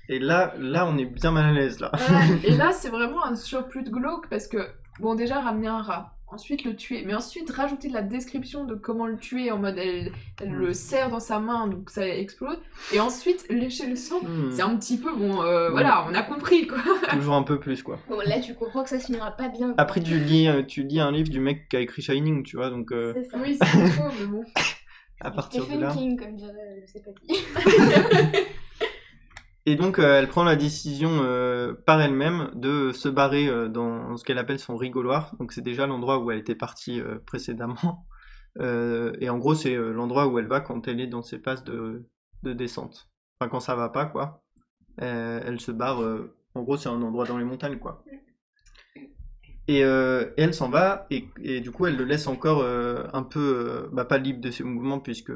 [0.09, 1.91] Et là, là, on est bien mal à l'aise, là.
[1.95, 4.59] Ouais, et là, c'est vraiment un surplus de glauque parce que,
[5.01, 8.74] bon, déjà, ramener un rat, ensuite le tuer, mais ensuite rajouter de la description de
[8.74, 10.55] comment le tuer en mode elle, elle Mm.
[10.57, 12.57] le serre dans sa main donc ça explose,
[12.93, 14.20] et ensuite lécher le sang.
[14.22, 14.51] Hmm.
[14.51, 16.78] C'est un petit peu, bon, euh, voilà, on a compris quoi.
[17.11, 17.99] Toujours un peu plus, quoi.
[18.09, 19.68] Bon, là, tu comprends que ça se finira pas bien.
[19.68, 19.74] quoi.
[19.78, 22.57] Après, tu lis, euh, tu lis un livre du mec qui a écrit Shining, tu
[22.57, 23.39] vois, donc euh, ça.
[23.43, 24.45] Oui, c'est faux, mais bon.
[25.20, 25.93] à partir de Stephen là.
[25.93, 28.39] King, comme dirait, euh, je sais pas qui.
[29.64, 34.16] Et donc, euh, elle prend la décision euh, par elle-même de se barrer euh, dans
[34.16, 35.36] ce qu'elle appelle son rigoloir.
[35.38, 38.06] Donc, c'est déjà l'endroit où elle était partie précédemment.
[38.60, 42.06] Et en gros, c'est l'endroit où elle va quand elle est dans ses phases de,
[42.42, 43.08] de descente.
[43.38, 44.42] Enfin, quand ça va pas, quoi.
[44.98, 46.00] Elle se barre.
[46.54, 48.04] en gros, c'est un endroit dans les montagnes, quoi.
[49.68, 54.18] Et, elle s'en va, et, du coup, elle le laisse encore un peu, bah, pas
[54.18, 55.32] libre de ses mouvements, puisque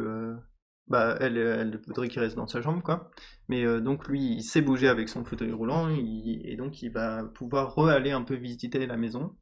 [0.89, 3.11] bah, elle, elle voudrait qu'il reste dans sa chambre, quoi.
[3.49, 6.91] Mais euh, donc lui, il sait bouger avec son fauteuil roulant, il- et donc il
[6.91, 9.34] va pouvoir re-aller un peu visiter la maison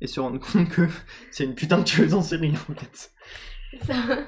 [0.00, 0.88] et se rendre compte que
[1.30, 3.12] c'est une putain de tueuse en série en fait.
[3.70, 3.94] C'est ça.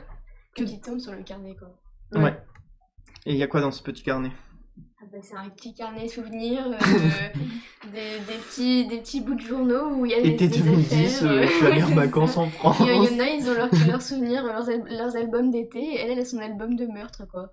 [0.54, 1.68] Que tu tombes sur le carnet, quoi.
[2.12, 2.24] Ouais.
[2.24, 2.42] Ouais.
[3.26, 4.32] Et il y a quoi dans ce petit carnet?
[5.00, 6.76] Ah bah, c'est un petit carnet souvenir, euh,
[7.92, 10.58] des, des, petits, des petits bouts de journaux où il y a des, Été des
[10.60, 12.40] 2010, affaires, euh, je suis allé ouais, en vacances ça.
[12.40, 12.76] en France.
[12.80, 15.16] Il y, en- il y en a, ils ont leurs leurs souvenirs, leurs, al- leurs
[15.16, 17.50] albums d'été, et elle, elle a son album de meurtre, quoi.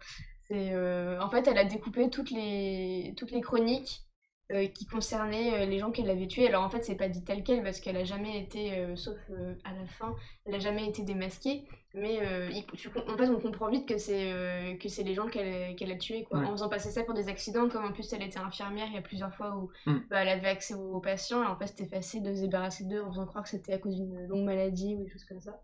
[0.47, 4.04] C'est, euh, en fait, elle a découpé toutes les, toutes les chroniques
[4.51, 6.47] euh, qui concernaient euh, les gens qu'elle avait tués.
[6.47, 9.17] Alors, en fait, c'est pas dit tel quel, parce qu'elle a jamais été, euh, sauf
[9.63, 10.15] à la fin,
[10.45, 11.67] elle a jamais été démasquée.
[11.93, 12.19] Mais
[12.51, 15.75] il- tu com- en fait, on comprend vite que c'est que c'est les gens qu'elle
[15.77, 16.39] qu'elle a tués, quoi.
[16.39, 16.45] Ouais.
[16.45, 18.97] En faisant passer ça pour des accidents, comme en plus elle était infirmière, il y
[18.97, 19.99] a plusieurs fois où Mm.
[20.09, 22.83] bah, elle avait accès aux, aux patients, et en fait, c'était facile de se débarrasser
[22.83, 25.39] d'eux en faisant croire que c'était à cause d'une longue maladie ou des choses comme
[25.39, 25.61] ça.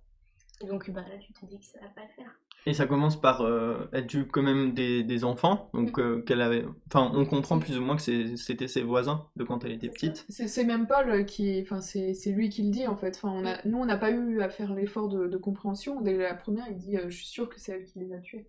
[0.63, 2.31] Et donc, bah, là, tu te dis que ça va pas le faire.
[2.67, 6.41] Et ça commence par euh, elle tue quand même des, des enfants, donc euh, qu'elle
[6.41, 6.63] avait.
[6.87, 10.25] Enfin, on comprend plus ou moins que c'était ses voisins de quand elle était petite.
[10.29, 11.59] C'est même Paul qui.
[11.63, 13.15] Enfin, c'est c'est lui qui le dit en fait.
[13.15, 16.01] Enfin, on a, nous, on n'a pas eu à faire l'effort de, de compréhension.
[16.01, 18.19] Dès la première, il dit euh, Je suis sûr que c'est elle qui les a
[18.19, 18.47] tués.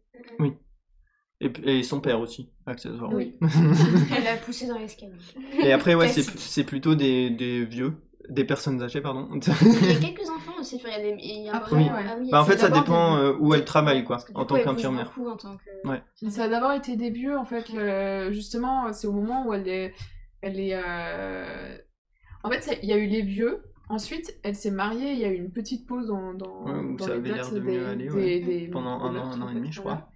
[1.40, 3.16] Et, puis- et son père aussi, accessoirement.
[3.16, 3.34] Oui.
[4.16, 5.12] Elle a poussé dans l'escalier.
[5.64, 7.94] Et après, ouais, c'est plutôt des, des vieux,
[8.32, 9.28] des personnes âgées, pardon.
[9.32, 11.16] Il y a quelques enfants aussi, il y a des...
[11.20, 12.04] il y a un Après, moment- ouais.
[12.08, 14.56] ah oui, Bah, en fait, ça dépend des- euh, où elle travaille, quoi, en tant
[14.62, 15.12] qu'infirmière.
[15.14, 15.88] que...
[15.88, 16.02] Ouais.
[16.30, 17.68] Ça a d'abord été des vieux, en fait.
[17.72, 19.94] le- Justement, c'est au moment où elle est.
[20.40, 21.76] Elle est euh,
[22.42, 23.62] En fait, il y a eu les vieux.
[23.88, 25.12] Ensuite, elle s'est mariée.
[25.12, 27.28] Il y a eu une petite pause dans, dans, Ouais, où dans ça les avait
[27.32, 28.40] l'air dates de des, mieux aller, des- ouais.
[28.40, 30.08] des- Pendant des un an, un an et demi, je voilà.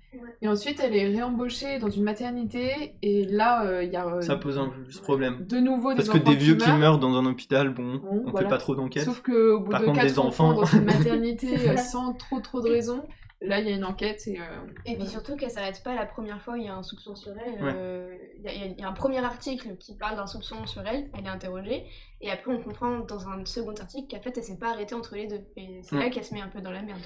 [0.42, 2.96] Et ensuite, elle est réembauchée dans une maternité.
[3.02, 5.46] Et là, euh, il y a euh, Ça pose un peu plus problème.
[5.46, 6.78] de nouveau Parce des que enfants des vieux qui meurent.
[6.78, 8.46] meurent dans un hôpital, bon, Bon, on voilà.
[8.46, 9.04] fait pas trop d'enquête.
[9.04, 12.40] Sauf qu'au bout Par de contre, quatre des enfants dans une maternité euh, sans trop
[12.40, 13.02] trop de raisons,
[13.42, 14.38] là il y a une enquête et.
[14.40, 14.44] euh,
[14.86, 17.14] Et puis surtout qu'elle s'arrête pas la première fois où il y a un soupçon
[17.14, 17.62] sur elle.
[17.62, 17.72] Ouais.
[17.74, 21.24] euh, Il y, a- y un premier article qui parle d'un soupçon sur elle, elle
[21.26, 21.84] est interrogée,
[22.20, 25.14] et après on comprend dans un second article qu'en fait elle s'est pas arrêtée entre
[25.16, 25.40] les deux.
[25.56, 26.04] Et c'est Ouais.
[26.04, 27.00] là qu'elle se met un peu dans la merde.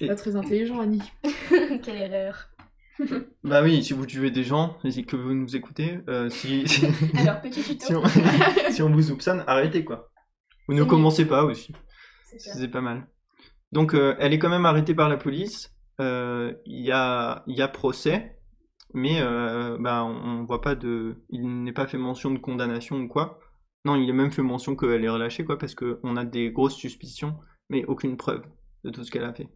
[0.00, 1.02] C'est pas très intelligent, Annie.
[1.82, 2.48] Quelle erreur.
[3.44, 6.86] Bah oui, si vous tuez des gens et que vous nous écoutez, euh, si, si,
[7.16, 7.86] Alors petit tuto.
[7.86, 8.02] si on,
[8.70, 10.10] si on vous soupçonne, arrêtez quoi.
[10.68, 11.72] Ou ne commencez pas aussi,
[12.36, 13.06] C'est pas mal.
[13.72, 15.74] Donc euh, elle est quand même arrêtée par la police.
[16.00, 18.38] Euh, Il y, a, il y a procès,
[18.92, 21.22] mais euh, bah, on, on voit pas de.
[21.30, 23.38] Il n'est pas fait mention de condamnation ou quoi.
[23.86, 26.76] Non, il est même fait mention qu'elle est relâchée quoi, parce qu'on a des grosses
[26.76, 27.38] suspicions,
[27.70, 28.42] mais aucune preuve
[28.84, 29.48] de tout ce qu'elle a fait.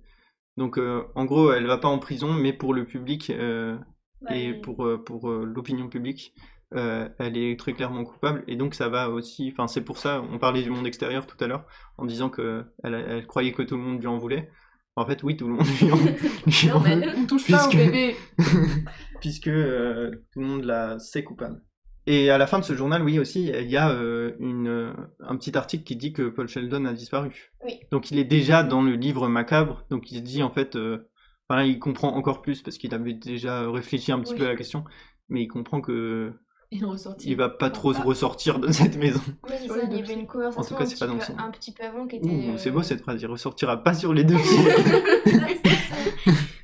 [0.56, 3.76] Donc euh, en gros, elle va pas en prison, mais pour le public euh,
[4.22, 6.34] Bah, et pour, euh, pour l'opinion publique,
[6.74, 8.44] euh, elle est très clairement coupable.
[8.48, 11.36] Et donc ça va aussi, enfin c'est pour ça, on parlait du monde extérieur tout
[11.42, 11.66] à l'heure,
[11.98, 14.50] en disant que elle, elle croyait que tout le monde lui en voulait.
[14.96, 15.96] En fait, oui, tout le monde lui en,
[16.46, 17.00] lui en Normal.
[17.00, 18.16] veut, On touche pas au bébé.
[19.20, 21.62] puisque euh, tout le monde la sait coupable.
[22.06, 24.92] Et à la fin de ce journal, oui aussi, il y a euh, une, euh,
[25.20, 27.52] un petit article qui dit que Paul Sheldon a disparu.
[27.64, 27.80] Oui.
[27.90, 31.08] Donc il est déjà dans le livre macabre, donc il se dit en fait, euh,
[31.48, 34.38] enfin là, il comprend encore plus parce qu'il avait déjà réfléchi un petit Oui.
[34.40, 34.84] peu à la question,
[35.30, 36.32] mais il comprend que
[36.74, 37.30] Il est ressorti.
[37.30, 38.04] il va pas trop se Ah.
[38.04, 39.20] ressortir de cette maison.
[39.44, 41.16] Oui, ça, il y avait une conversation En tout cas, un, c'est petit pas dans
[41.18, 42.26] peu, son- un petit peu avant qui était.
[42.28, 45.34] Ouh, c'est euh, beau cette phrase, il ressortira pas sur les deux pieds.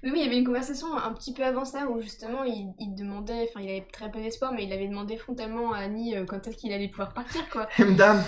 [0.03, 2.73] Mais oui, il y avait une conversation un petit peu avant ça où justement il,
[2.79, 6.17] il demandait, enfin il avait très peu d'espoir, mais il avait demandé frontalement à Annie
[6.17, 7.69] euh, quand est-ce qu'il allait pouvoir partir quoi.
[7.79, 8.23] Madame,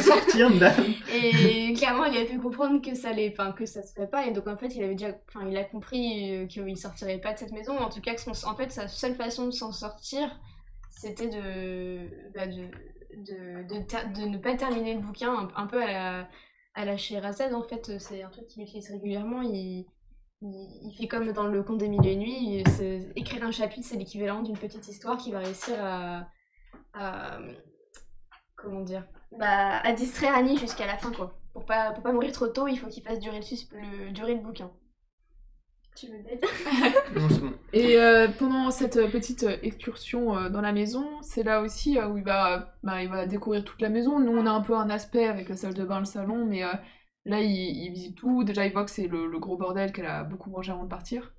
[0.00, 0.72] sortir, madame.
[1.14, 4.26] Et clairement, il a pu comprendre que ça allait, enfin que ça se ferait pas.
[4.26, 7.34] Et donc en fait, il avait déjà, enfin il a compris euh, qu'il sortirait pas
[7.34, 7.76] de cette maison.
[7.78, 10.26] En tout cas, que son- en fait, sa seule façon de s'en sortir,
[11.04, 12.68] c'était de, bah, de,
[13.16, 16.28] de, de, de ne pas terminer le bouquin un, peu à la,
[16.74, 17.52] à la Sherazade.
[17.52, 19.42] En fait, c'est un truc qu'il utilise régulièrement.
[19.42, 19.86] Il,
[20.40, 22.64] il, fait comme dans le conte des mille et nuits.
[23.16, 27.38] écrire un chapitre, c'est l'équivalent d'une petite histoire qui va réussir à,
[28.56, 29.06] comment dire
[29.38, 31.38] bah, à distraire Annie jusqu'à la fin, quoi.
[31.52, 34.34] Pour pas, pour pas mourir trop tôt, il faut qu'il fasse durer le, le, durer
[34.34, 34.70] le bouquin.
[35.96, 36.40] Tu veux l'aide
[37.16, 37.52] Non, c'est bon.
[37.72, 41.98] Et euh, pendant cette euh, petite euh, excursion euh, dans la maison, c'est là aussi
[41.98, 44.18] euh, où il va, bah, il va découvrir toute la maison.
[44.18, 46.64] Nous, on a un peu un aspect avec la salle de bain, le salon, mais
[46.64, 46.72] euh,
[47.26, 48.42] là, il, il visite tout.
[48.42, 50.88] Déjà, il voit que c'est le, le gros bordel qu'elle a beaucoup mangé avant de
[50.88, 51.32] partir.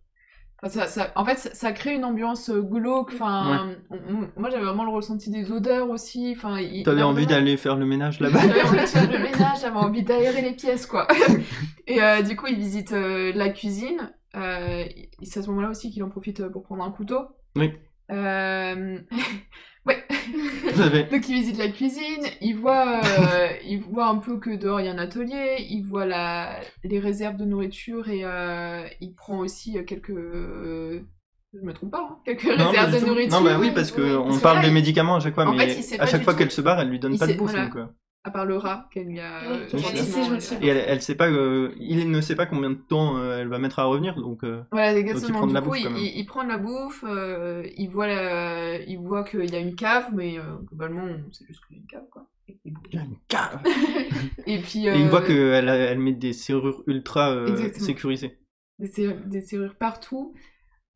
[0.64, 3.12] Enfin, ça, ça- en fait, ça, ça crée une ambiance glauque.
[3.14, 6.34] Enfin, on- on- moi, j'avais vraiment le ressenti des odeurs aussi.
[6.38, 9.60] Enfin, T'avais envie vraiment- d'aller faire le ménage là-bas j'avais envie de faire le ménage,
[9.60, 11.10] j'avais envie d'aérer les pièces, quoi.
[11.88, 14.14] Et euh, du coup, il visite euh, la cuisine.
[14.36, 14.86] Euh,
[15.24, 17.22] c'est à ce moment-là aussi qu'il en profite euh, pour prendre un couteau.
[17.56, 17.72] Oui.
[18.12, 19.00] Euh,
[19.88, 21.12] fait.
[21.12, 24.86] Donc il visite la cuisine, il voit, euh, il voit un peu que dehors il
[24.88, 29.40] y a un atelier, il voit la, les réserves de nourriture et euh, il prend
[29.40, 30.12] aussi quelques...
[30.12, 33.06] je me trompe pas, hein, quelques Non, réserves de tout.
[33.08, 33.40] nourriture.
[33.40, 35.70] Non, bah oui, parce Ouais, qu'on parle là, des médicaments à chaque fois, En mais
[35.70, 37.52] fait, à chaque fois qu'elle se barre, elle lui donne Il pas de bouffe.
[37.52, 37.68] voilà.
[37.68, 37.90] donc,
[38.28, 39.42] À part le rat qu'elle lui a...
[39.52, 40.60] Oui, a laissé gentiment, gentiment.
[40.62, 43.48] Et elle, elle sait pas, euh, il ne sait pas combien de temps euh, elle
[43.50, 45.38] va mettre à revenir, donc euh, Voilà, exactement.
[45.38, 47.88] prend de du la coup, bouffe, il, il- il prend de la bouffe, euh, il
[47.88, 51.78] voit, la- il voit qu'il y a une cave, mais euh, globalement, c'est juste qu'il
[51.78, 52.28] y a une cave, quoi.
[52.48, 53.60] Il y a une cave.
[54.48, 58.40] et puis, Et il voit euh, qu'elle elle met des serrures ultra euh, sécurisées.
[58.80, 60.34] des, serrures, des serrures partout.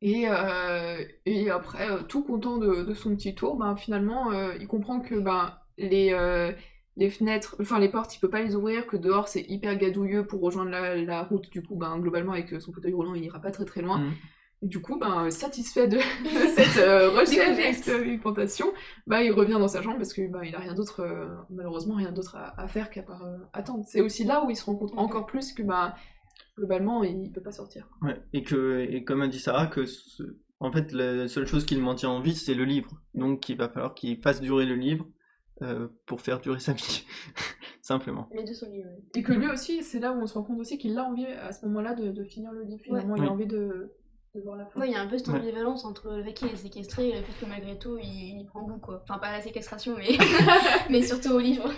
[0.01, 4.53] Et, euh, et après, euh, tout content de, de son petit tour, ben, finalement, euh,
[4.59, 6.51] il comprend que ben, les, euh,
[6.99, 10.27] les fenêtres, enfin les portes, il peut pas les ouvrir, que dehors c'est hyper gadouilleux
[10.27, 11.49] pour rejoindre la, la route.
[11.49, 14.03] Du coup, ben, globalement, avec son fauteuil roulant, il ira pas très très loin.
[14.61, 18.67] Et du coup, ben, satisfait de, de cette euh, recherche et expérimentation,
[19.07, 21.95] ben, il revient dans sa chambre parce que ben, il a rien d'autre, euh, malheureusement,
[21.95, 23.85] rien d'autre à, à faire qu'à part euh, attendre.
[23.87, 25.93] C'est aussi là où il se rend compte encore plus que ben,
[26.57, 27.87] globalement, il peut pas sortir.
[28.01, 28.21] Ouais.
[28.33, 30.23] Et, que, et comme a dit Sarah, que ce-
[30.59, 32.91] en fait, la seule chose qui le maintient en vie, c'est le livre.
[33.13, 35.07] Donc il va falloir qu'il fasse durer le livre
[35.61, 37.05] euh, pour faire durer sa vie.
[37.81, 38.27] Simplement.
[38.33, 38.85] Les deux sont liés.
[39.15, 41.25] Et que lui aussi, c'est là où on se rend compte aussi qu'il a envie
[41.25, 42.81] à ce moment-là de, de finir le livre.
[42.83, 43.27] Finalement, il Oui.
[43.27, 43.93] a envie de,
[44.35, 44.71] de voir la fin.
[44.77, 45.39] Moi, il y a un peu cette Ouais.
[45.39, 48.41] ambivalence entre le fait qu'il est séquestré et le fait que malgré tout, il, il
[48.41, 49.01] y prend goût, quoi.
[49.03, 50.17] Enfin, pas à la séquestration, mais,
[50.89, 51.69] mais surtout au livre.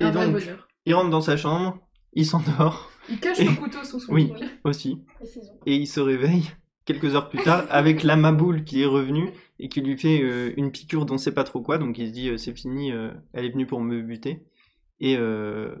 [0.00, 0.68] Et Un vrai donc, bonheur.
[0.86, 1.78] il rentre dans sa chambre,
[2.14, 4.32] il s'endort Il cache le couteau sous son Oui.
[4.40, 4.48] lit.
[4.64, 5.54] aussi, Précision.
[5.66, 6.44] et il se réveille
[6.84, 10.52] quelques heures plus tard avec la maboule qui est revenue et qui lui fait euh,
[10.56, 13.10] une piqûre dont sait pas trop quoi, donc il se dit euh, c'est fini, euh,
[13.32, 14.44] elle est venue pour me buter.
[15.00, 15.74] Et euh,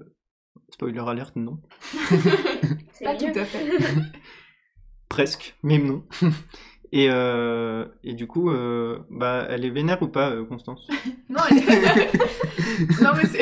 [0.70, 1.60] spoiler alerte, non.
[3.04, 3.66] Pas tout à fait.
[5.08, 6.04] Presque, mais non.
[6.90, 10.88] Et, euh, et du coup, euh, bah, elle est vénère ou pas, Constance?
[11.28, 11.56] Non, elle
[13.02, 13.40] non mais c'est,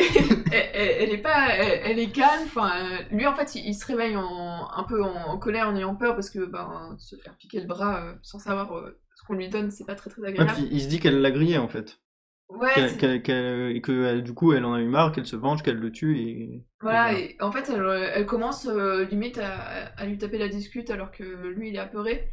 [0.50, 2.42] elle, elle- elle est pas, elle, elle est calme.
[2.46, 2.72] Enfin,
[3.12, 5.94] lui en fait, il, il se réveille en, un peu en, en colère, en ayant
[5.94, 9.48] peur parce que ben se faire piquer le bras euh, sans savoir euh, qu'on lui
[9.48, 10.52] donne, c'est pas très très agréable.
[10.70, 12.00] il se dit qu'elle l'a grillé en fait.
[12.48, 15.26] Ouais, Qu'elle- c'est- qu'elle- qu'elle- et que du coup, elle en a eu marre, qu'elle
[15.26, 16.16] se venge, qu'elle le tue.
[16.18, 17.12] Et, voilà.
[17.12, 20.90] et Et en fait, elle, elle commence euh, limite à, à lui taper la discute
[20.90, 22.30] alors que lui il est apeuré.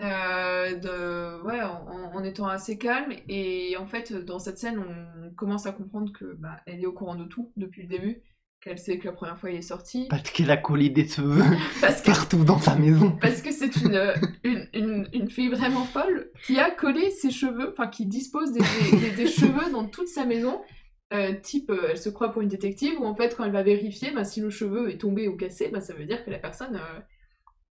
[0.00, 5.30] Euh, de, ouais, en, en étant assez calme et en fait dans cette scène on
[5.34, 8.22] commence à comprendre que bah, elle est au courant de tout depuis le début
[8.60, 11.42] qu'elle sait que la première fois il est sorti Parce qu'elle a collé des cheveux
[11.80, 13.12] parce que partout dans sa maison.
[13.20, 14.12] parce que c'est une,
[14.44, 18.60] une, une, une fille vraiment folle qui a collé ses cheveux, enfin qui dispose des,
[18.60, 20.60] des, des- des cheveux dans toute sa maison.
[21.14, 23.62] Euh, type, euh, elle se croit pour une détective, où en fait, quand elle va
[23.62, 26.38] vérifier, bah, si le cheveu est tombé ou cassé, bah, ça veut dire que la
[26.38, 26.78] personne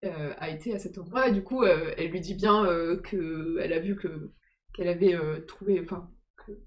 [0.06, 1.28] euh, a été à cet endroit.
[1.28, 2.66] Et du coup, elle lui dit bien
[3.08, 4.32] qu'elle a vu que
[4.74, 5.16] qu'elle avait
[5.48, 6.10] trouvé, enfin,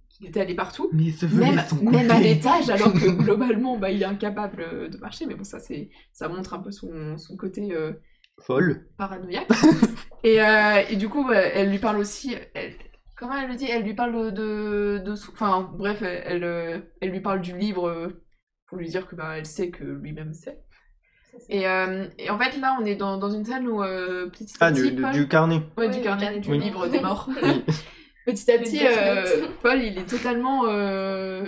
[0.08, 0.90] qu'il était allé partout.
[0.92, 4.96] Mais ce cheveux, Même, à l'étage, alors que globalement, bah, il est incapable euh, de
[4.98, 5.26] marcher.
[5.26, 7.92] Mais bon, ça, c'est, ça montre un peu son, son côté euh,
[8.40, 8.86] Folle.
[8.98, 9.48] paranoïaque.
[10.24, 12.36] et, euh, et du coup, elle lui parle aussi.
[12.54, 12.74] elle-
[13.16, 13.66] comment elle le dit?
[13.70, 14.98] Elle lui parle de.
[15.04, 18.12] de, enfin, bref, elle, elle, elle lui parle du livre
[18.66, 20.58] pour lui dire que bah, elle sait que lui-même sait.
[21.48, 24.52] Et, euh, et en fait, là, on est dans, dans une scène où euh, petit
[24.60, 24.82] à Ah, petit.
[24.82, 25.62] du, du- Paul- du carnet.
[25.76, 26.58] Ouais, du carnet, carnet du Oui.
[26.58, 27.28] livre des morts.
[27.42, 27.64] Oui.
[28.32, 29.46] petit à petit, euh.
[29.62, 30.64] Paul, il est totalement.
[30.66, 31.44] euh,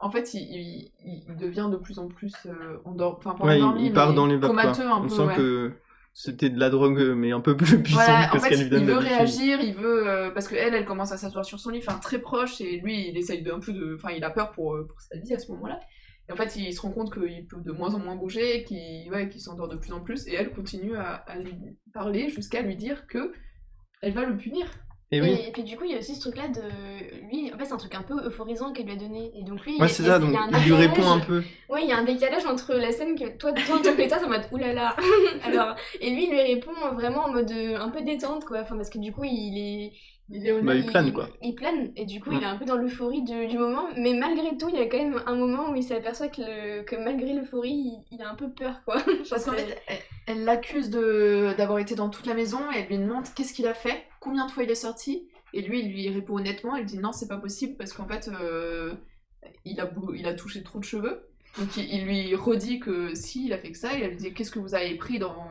[0.00, 3.44] En fait, il, il, il- il devient de plus en plus euh, endor- Enfin, pas
[3.44, 4.50] Ouais, il, endormi, il part mais dans les vapes.
[4.52, 4.62] quoi.
[4.62, 5.08] comateux un On peu.
[5.08, 5.36] sent ouais.
[5.36, 5.72] que
[6.12, 8.70] c'était de la drogue, mais un peu plus puissante Voilà, que en ce qu'elle lui
[8.70, 11.60] donne il veut réagir, il veut euh, parce que elle, elle commence à s'asseoir sur
[11.60, 14.24] son lit, enfin très proche, et lui, il essaye de un peu de, enfin, il
[14.24, 15.78] a peur pour, pour sa vie à ce moment-là.
[16.28, 19.10] Et en fait, il se rend compte qu'il peut de moins en moins bouger, qu'il
[19.12, 21.54] ouais, qu'il s'endort de plus en plus, et elle continue à, à lui
[21.94, 23.32] parler jusqu'à lui dire que
[24.02, 24.66] elle va le punir.
[25.10, 25.38] Et oui.
[25.46, 26.60] Et, puis du coup, il y a aussi ce truc-là de
[27.30, 27.50] lui.
[27.52, 29.32] En fait, c'est un truc un peu euphorisant qu'elle lui a donné.
[29.34, 31.42] Et donc lui, Ouais, c'est ça, donc il lui répond un peu.
[31.70, 34.18] Ouais, il y a un décalage entre la scène que toi, toi tant que lecteur,
[34.18, 34.94] c'est en mode oulala.
[35.44, 38.60] Alors, et lui, il lui répond vraiment en mode euh, un peu détente, quoi.
[38.60, 39.92] Enfin, parce que du coup, il est.
[40.30, 41.28] Il Bah, il plane, quoi.
[41.42, 42.34] Il, plane, et du coup, Mm.
[42.36, 43.88] il est un peu dans l'euphorie du, du moment.
[43.96, 46.82] Mais malgré tout, il y a quand même un moment où il s'aperçoit que, le,
[46.82, 49.02] que malgré l'euphorie, il, il a un peu peur, quoi.
[49.30, 49.80] Parce qu'en fait,
[50.26, 53.66] elle- l'accuse de d'avoir été dans toute la maison, et elle lui demande qu'est-ce qu'il
[53.66, 56.84] a fait, combien de fois il est sorti, et lui, il lui répond honnêtement, elle
[56.84, 58.92] dit non, c'est pas possible, parce qu'en fait, euh,
[59.64, 61.22] il, a, il a touché trop de cheveux.
[61.58, 64.16] Donc il, il lui redit que si, il a fait que ça, et elle lui
[64.18, 65.46] dit qu'est-ce que vous avez pris dans,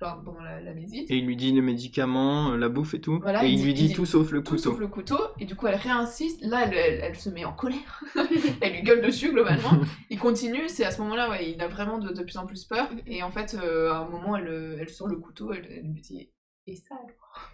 [0.00, 3.00] dans, dans la, la visite Et il lui dit les médicaments, euh, la bouffe et
[3.00, 3.18] tout.
[3.20, 4.70] Voilà, et il il, dit- lui il dit tout sauf le tout couteau.
[4.70, 7.52] sauf le couteau, et du coup elle réinsiste, là elle, elle- elle se met en
[7.52, 8.02] colère,
[8.60, 9.80] elle lui gueule dessus globalement,
[10.10, 12.64] il continue, c'est à ce moment-là, ouais, il a vraiment de, de plus en plus
[12.64, 15.66] peur, et en fait euh, à un moment elle, euh, elle sort le couteau, elle,
[15.70, 16.30] elle lui dit
[16.66, 17.50] «et ça alors?»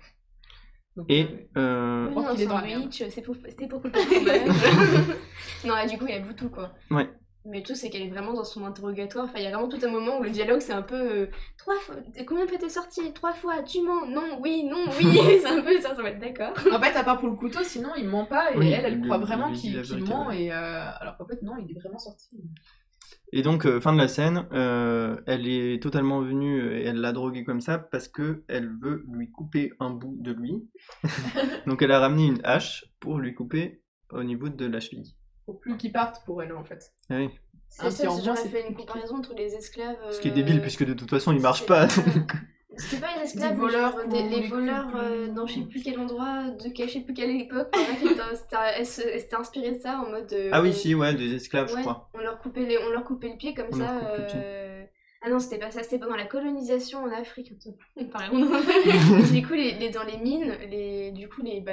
[0.97, 1.27] Donc, Et
[1.57, 5.69] euh, Oui, crois non, qu'il est dans la sandwich, c'est pour, c'était pour couper le
[5.69, 6.73] non, et du coup, il avoue tout, quoi.
[6.91, 7.09] Ouais.
[7.47, 9.27] Mais le truc, c'est qu'elle est vraiment dans son interrogatoire.
[9.27, 10.95] Enfin, il y a vraiment tout un moment où le dialogue, c'est un peu.
[10.97, 11.27] euh,
[11.59, 11.97] trois fois.
[12.27, 13.63] Combien de fois t'es sorti Trois fois.
[13.63, 14.07] Tu mens?
[14.07, 15.19] Non, oui, non, oui.
[15.43, 16.55] c'est un peu ça, ça va être d'accord.
[16.73, 19.01] en fait, à part pour le couteau, sinon il ment pas, et Oui, elle, elle
[19.03, 22.29] croit vraiment qu'il ment, et euh, alors qu'en fait non, il est vraiment sorti.
[23.33, 27.13] Et donc, euh, fin de la scène, euh, elle est totalement venue et elle l'a
[27.13, 30.69] drogué comme ça parce que elle veut lui couper un bout de lui.
[31.67, 35.17] donc, elle a ramené une hache pour lui couper au niveau de la cheville.
[35.47, 36.93] Faut plus qu'il parte pour elle en fait.
[37.11, 37.31] Ah oui.
[37.69, 39.97] C'est ça, c'est fait une comparaison entre les esclaves.
[40.13, 41.85] Ce qui est euh, débile puisque de toute façon il marche c'est- pas.
[41.85, 42.33] euh, donc.
[42.77, 45.81] C'était pas les esclaves, Des voleurs des- les voleurs euh, euh, dans je sais plus
[45.83, 47.73] quel endroit, de je sais plus quelle époque.
[48.77, 50.33] Elle s'était inspirée de ça en mode.
[50.33, 52.11] euh, Ah oui, si, ouais, des esclaves, je Ouais, crois.
[52.15, 54.01] on leur coupait les, on leur coupait le pied comme On ça.
[54.35, 54.85] euh,
[55.23, 57.53] Ah non, c'était pas ça, c'était pendant la colonisation en Afrique.
[57.97, 61.73] Du coup, les, les- dans les mines, les, du coup, les, bah,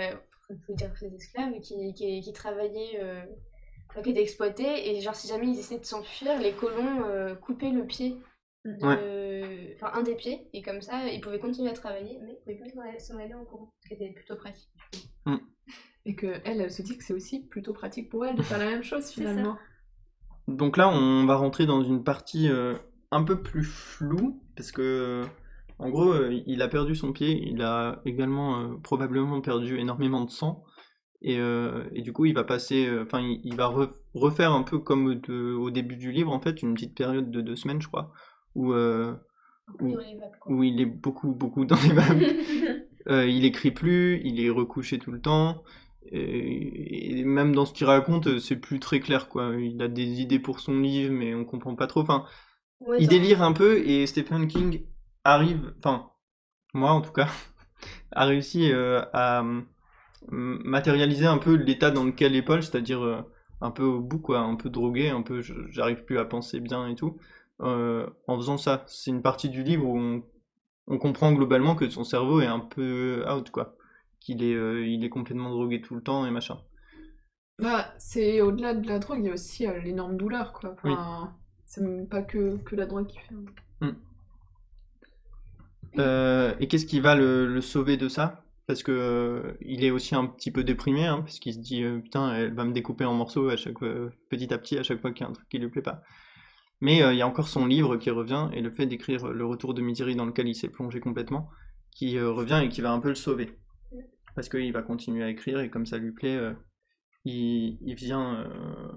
[0.50, 3.22] on peut dire les esclaves qui, qui, qui travaillaient, euh,
[4.04, 7.72] qui étaient exploités, et genre si jamais ils essayaient de s'enfuir, les colons euh, coupaient
[7.72, 8.18] le pied.
[8.64, 12.38] de- Enfin, un des pieds, et comme ça, ils pouvaient continuer à travailler, mais ils
[12.44, 14.70] pouvaient plus s'en aller- en courant, ce qui était plutôt pratique.
[16.06, 18.58] Et que elle, elle se dit que c'est aussi plutôt pratique pour elle de faire
[18.60, 19.58] la même chose finalement.
[20.48, 22.76] Donc là, on va rentrer dans une partie euh,
[23.12, 25.26] un peu plus floue, parce que, euh,
[25.80, 30.24] en gros, euh, il a perdu son pied, il a également euh, probablement perdu énormément
[30.24, 30.64] de sang,
[31.22, 34.54] Et, euh, et du coup, il va passer, euh, enfin, il, il va re- refaire
[34.54, 37.56] un peu comme de- au début du livre, en fait, une petite période de deux
[37.56, 38.12] semaines, je crois,
[38.56, 39.14] où, euh,
[40.48, 42.36] où il est beaucoup, beaucoup dans les vagues.
[43.08, 45.64] Euh, il écrit plus, il est recouché tout le temps.
[46.12, 49.54] Et, et même dans ce qu'il raconte, c'est plus très clair, quoi.
[49.60, 52.02] Il a des idées pour son livre, mais on comprend pas trop.
[52.02, 52.26] Enfin,
[52.80, 54.84] Ouais, il délire un peu et Stephen King
[55.24, 56.12] arrive, enfin,
[56.74, 57.28] moi en tout cas,
[58.12, 59.44] a réussi à
[60.30, 63.22] matérialiser un peu l'état dans lequel est Paul, c'est-à-dire euh,
[63.62, 66.88] un peu au bout, quoi, un peu drogué, un peu j'arrive plus à penser bien
[66.88, 67.18] et tout.
[67.62, 70.24] Euh, en faisant ça, c'est une partie du livre où on,
[70.88, 73.76] on comprend globalement que son cerveau est un peu out, quoi.
[74.20, 76.60] Qu'il est, euh, il est complètement drogué tout le temps et machin.
[77.60, 80.74] Bah, c'est au-delà de la drogue, il y a aussi euh, l'énorme douleur, quoi.
[80.74, 83.36] Enfin, c'est même pas que, que la drogue qui fait.
[85.98, 88.44] Euh, et qu'est-ce qui va le, le sauver de ça?
[88.72, 91.84] Parce que euh, il est aussi un petit peu déprimé, hein, parce qu'il se dit
[91.84, 94.84] euh, putain, elle va me découper en morceaux à chaque fois- petit à petit à
[94.84, 96.04] chaque fois qu'il y a un truc qui lui plaît pas.
[96.80, 99.46] Mais euh, il y a encore son livre qui revient et le fait d'écrire le
[99.46, 101.50] retour de Misery dans lequel il s'est plongé complètement,
[101.92, 103.60] qui euh, revient et qui va un peu le sauver.
[104.36, 106.54] Parce qu'il va continuer à écrire et comme ça lui plaît, euh,
[107.26, 108.88] il, vient euh,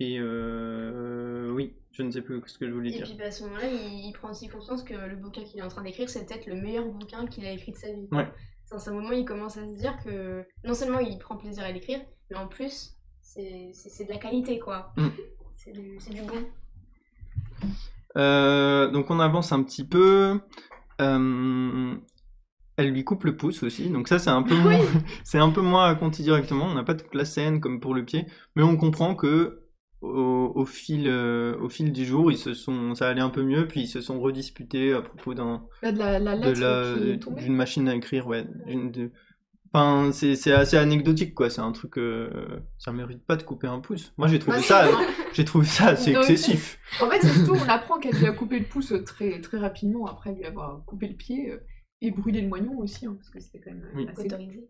[0.00, 3.04] et euh, oui, je ne sais plus ce que je voulais Et dire.
[3.04, 5.62] puis bah, à ce moment-là, il, il prend aussi conscience que le bouquin qu'il est
[5.62, 8.08] en train d'écrire, c'est peut-être le meilleur bouquin qu'il a écrit de sa vie.
[8.12, 8.28] Ouais.
[8.64, 11.64] C'est à ce moment il commence à se dire que non seulement il prend plaisir
[11.64, 14.92] à l'écrire, mais en plus, c'est de la qualité, quoi.
[14.96, 15.08] Mm.
[15.56, 16.44] C'est du, bon.
[18.16, 20.40] Euh, donc on avance un petit peu.
[21.00, 21.94] Euh,
[22.76, 24.78] elle lui coupe le pouce aussi, donc ça c'est un peu moins,
[25.24, 26.66] c'est un peu moins raconté directement.
[26.66, 28.26] On n'a pas toute la scène comme pour le pied,
[28.56, 29.63] mais on comprend que
[30.04, 33.42] au, au fil, euh, au fil du jour, ils se sont, ça allait un peu
[33.42, 36.60] mieux, puis ils se sont redisputés à propos d'un, Là, de la, la de lettre
[36.60, 37.42] la, qui est tombée.
[37.42, 38.44] d'une machine à écrire, ouais.
[38.66, 39.10] d'une- de-
[39.76, 41.50] Enfin, c'est, c'est assez anecdotique quoi.
[41.50, 42.30] C'est un truc, euh,
[42.78, 44.12] ça mérite pas de couper un pouce.
[44.16, 44.86] Moi j'ai trouvé Bah, ça,
[45.32, 46.78] j'ai trouvé ça assez Donc, excessif.
[47.02, 50.06] En fait, c'est surtout, on apprend qu'elle lui a coupé le pouce très, très rapidement
[50.06, 51.58] après lui avoir coupé le pied euh,
[52.02, 54.06] et brûlé le moignon aussi, hein, parce que c'était quand même Oui.
[54.08, 54.64] assez Autorisé.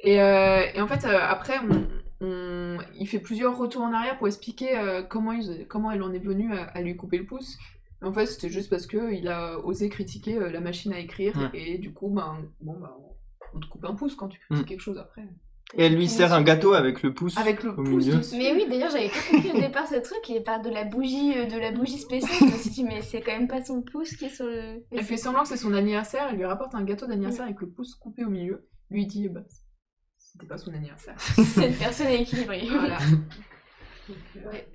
[0.00, 1.86] Et, euh, et en fait, euh, après, on,
[2.26, 6.12] on- il fait plusieurs retours en arrière pour expliquer euh, comment, il- comment elle en
[6.12, 7.56] est venue à, à lui couper le pouce.
[8.02, 11.50] En fait, c'était juste parce que il a osé critiquer la machine à écrire, Ouais.
[11.60, 12.90] et du coup, ben, bon, ben,
[13.54, 14.68] on te coupe un pouce quand tu critiques Mm.
[14.68, 15.22] quelque chose après.
[15.74, 17.36] Et elle lui sert un gâteau avec le pouce.
[17.36, 18.16] Avec le au pouce milieu.
[18.18, 18.36] dessus.
[18.38, 21.34] Mais oui, d'ailleurs, j'avais pas compris au départ ce truc, il parle de la bougie,
[21.36, 22.32] euh, de la bougie spéciale.
[22.40, 24.84] Je me suis dit, mais c'est quand même pas son pouce qui est sur le.
[24.92, 27.68] Elle fait semblant que c'est son anniversaire, elle lui rapporte un gâteau d'anniversaire avec le
[27.68, 28.66] pouce coupé au milieu.
[28.90, 29.40] Lui dit, bah,
[30.38, 31.14] c'était pas son anniversaire.
[31.20, 32.62] Cette personne est équilibrée.
[32.70, 32.98] voilà.
[34.36, 34.66] Ouais.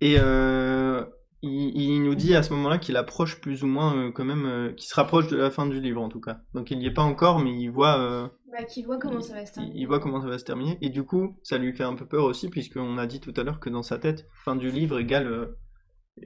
[0.00, 1.04] Et euh,
[1.42, 4.46] il, il nous dit à ce moment-là qu'il approche plus ou moins euh, quand même,
[4.46, 6.42] euh, qu'il se rapproche de la fin du livre en tout cas.
[6.54, 9.34] Donc il n'y est pas encore, mais il voit, euh, Bah, qui voit comment ça
[9.34, 9.80] va se il, terminer.
[9.80, 10.78] il voit comment ça va se terminer.
[10.80, 13.42] Et du coup, ça lui fait un peu peur aussi, puisqu'on a dit tout à
[13.42, 15.58] l'heure que dans sa tête, fin du livre égale, euh,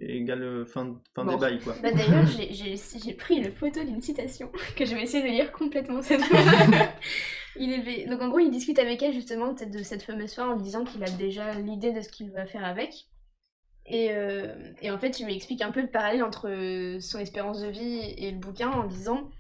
[0.01, 1.41] égale euh, fin, fin des Mort.
[1.41, 1.75] bails quoi.
[1.83, 6.03] Bah d'ailleurs, j'ai- pris une photo d'une citation que je vais essayer de lire complètement
[6.03, 6.39] cette fois.
[7.57, 8.07] il est...
[8.07, 10.85] Donc en gros, il discute avec elle justement de cette fameuse fin en lui disant
[10.85, 13.07] qu'il a déjà l'idée de ce qu'il va faire avec.
[13.89, 17.21] Et, euh, et en fait, il lui explique un peu le parallèle entre euh, son
[17.21, 19.31] espérance de vie et le bouquin en disant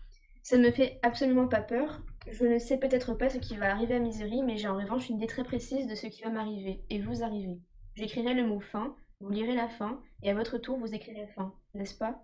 [0.44, 2.00] Ça ne me fait absolument pas peur.
[2.30, 5.08] Je ne sais peut-être pas ce qui va arriver à Misery, mais j'ai en revanche
[5.08, 7.58] une idée très précise de ce qui va m'arriver, et vous arrivez.
[7.94, 11.28] J'écrirai le mot fin, vous lirez la fin, et à votre tour, vous écrirez la
[11.28, 12.22] fin, n'est-ce pas?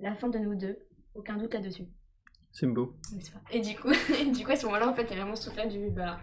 [0.00, 0.76] La fin de nous deux,
[1.14, 1.86] aucun doute là-dessus,
[2.52, 2.94] C'est beau.
[3.14, 3.40] n'est-ce pas?
[3.50, 5.36] Et du coup, et du coup, à ce moment-là, en fait, il y a vraiment
[5.36, 6.18] ce truc-là du bah.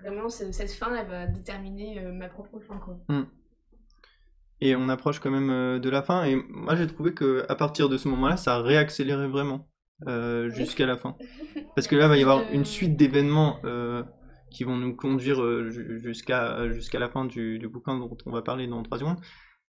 [0.00, 2.98] Vraiment, ce- cette fin, elle va déterminer euh, ma propre fin, quoi.
[4.60, 6.24] Et on approche quand même euh, de la fin.
[6.24, 9.68] Et moi j'ai trouvé que à partir de ce moment-là, ça a réaccéléré vraiment
[10.06, 11.16] euh, jusqu'à la fin.
[11.74, 14.02] Parce que là, il va y avoir une suite d'événements euh,
[14.56, 18.30] qui vont nous conduire euh, ju- jusqu'à jusqu'à la fin du, du bouquin dont on
[18.32, 19.20] va parler dans 3 secondes.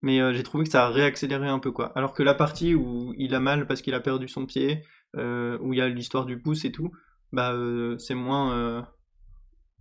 [0.03, 1.93] Mais euh, j'ai trouvé que ça a réaccéléré un peu quoi.
[1.97, 4.83] Alors que la partie où il a mal parce qu'il a perdu son pied,
[5.17, 6.91] euh, où il y a l'histoire du pouce et tout,
[7.33, 8.87] bah euh, c'est moins,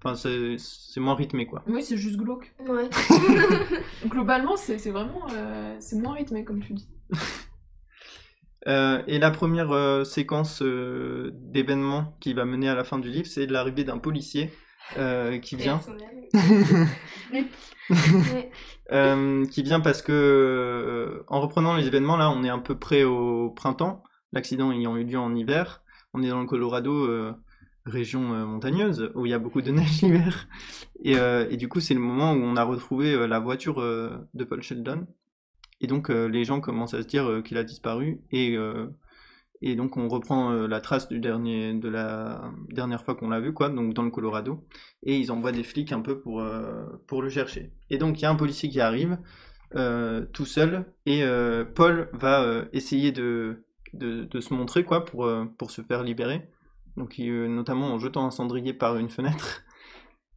[0.02, 1.64] enfin c'est c'est moins rythmé quoi.
[1.68, 2.54] Oui, c'est juste glauque.
[2.68, 2.90] Ouais.
[4.08, 5.26] Globalement, c'est c'est vraiment.
[5.34, 6.90] euh, c'est moins rythmé, comme tu dis.
[8.68, 13.10] Euh, et la première euh, séquence euh, d'événements qui va mener à la fin du
[13.10, 14.52] livre, c'est l'arrivée d'un policier
[14.98, 15.80] euh, qui vient.
[18.92, 22.76] Euh, qui vient parce que, euh, en reprenant les événements, là, on est un peu
[22.76, 25.84] près au printemps, l'accident ayant eu lieu en hiver.
[26.16, 27.08] On est dans le Colorado,
[27.86, 30.48] région montagneuse, où il y a beaucoup de neige l'hiver.
[31.04, 34.64] Et, et du coup, c'est le moment où on a retrouvé la voiture de Paul
[34.64, 35.06] Sheldon.
[35.82, 38.22] Et donc, les gens commencent à se dire qu'il a disparu.
[38.32, 38.58] Et,
[39.62, 43.40] Et donc on reprend euh, la trace du dernier, de la dernière fois qu'on l'a
[43.40, 44.66] vu, quoi, donc dans le Colorado.
[45.04, 47.74] Et ils envoient des flics un peu pour, euh, pour le chercher.
[47.90, 49.18] Et donc il y a un policier qui arrive
[49.76, 51.24] euh, tout seul et
[51.76, 56.50] Paul va essayer de, de, de se montrer quoi pour, pour se faire libérer.
[56.98, 59.64] Donc notamment en jetant un cendrier par une fenêtre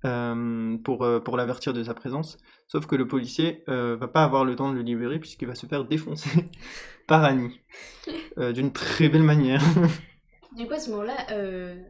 [0.04, 2.38] euh, pour, euh, pour l'avertir de sa présence.
[2.66, 5.54] Sauf que le policier euh, va pas avoir le temps de le libérer puisqu'il va
[5.54, 6.46] se faire défoncer
[7.08, 7.60] par Annie.
[8.38, 9.62] Euh, D'une très belle manière.
[10.56, 11.14] Du coup, à ce moment-là,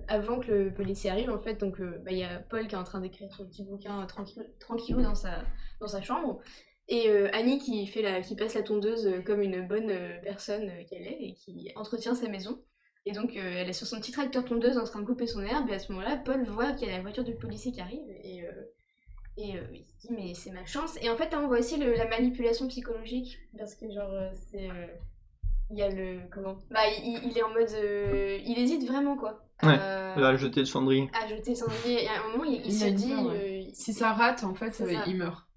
[0.07, 2.79] avant que le policier arrive, en fait, donc bah, il y a Paul qui est
[2.79, 5.43] en train d'écrire son petit bouquin tranquille, tranquillou dans sa,
[5.81, 6.39] dans sa chambre,
[6.87, 9.93] et Annie qui, fait la, qui passe la tondeuse comme une bonne
[10.23, 12.63] personne qu'elle est et qui entretient sa maison.
[13.05, 15.42] Et donc, euh, elle est sur son petit tracteur tondeuse en train de couper son
[15.42, 17.80] herbe, et à ce moment-là, Paul voit qu'il y a la voiture du policier qui
[17.80, 18.53] arrive, et, euh,
[19.36, 20.96] et euh, il se dit, mais c'est ma chance.
[21.03, 24.12] Et en fait, là, on voit aussi le- la manipulation psychologique, parce que, genre,
[24.50, 24.70] c'est.
[24.70, 24.86] euh,
[25.70, 26.20] il y a le.
[26.30, 27.70] Comment Bah, il, il est en mode.
[27.72, 29.42] euh, il hésite vraiment, quoi.
[29.62, 31.09] Ouais, à- Il va jeter le cendrier.
[31.20, 32.05] à jeter le cendrier.
[32.05, 33.09] Et à un moment, il, il Il se dit.
[33.09, 33.64] peur, ouais.
[33.66, 35.48] euh, Si ça rate, en fait, il meurt.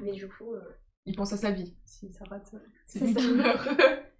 [0.00, 0.54] Mais du coup.
[0.54, 0.60] euh,
[1.06, 1.74] Il pense à sa vie.
[1.84, 2.54] Si ça rate,
[2.86, 3.20] c'est C'est lui ça.
[3.20, 3.68] qui meurt.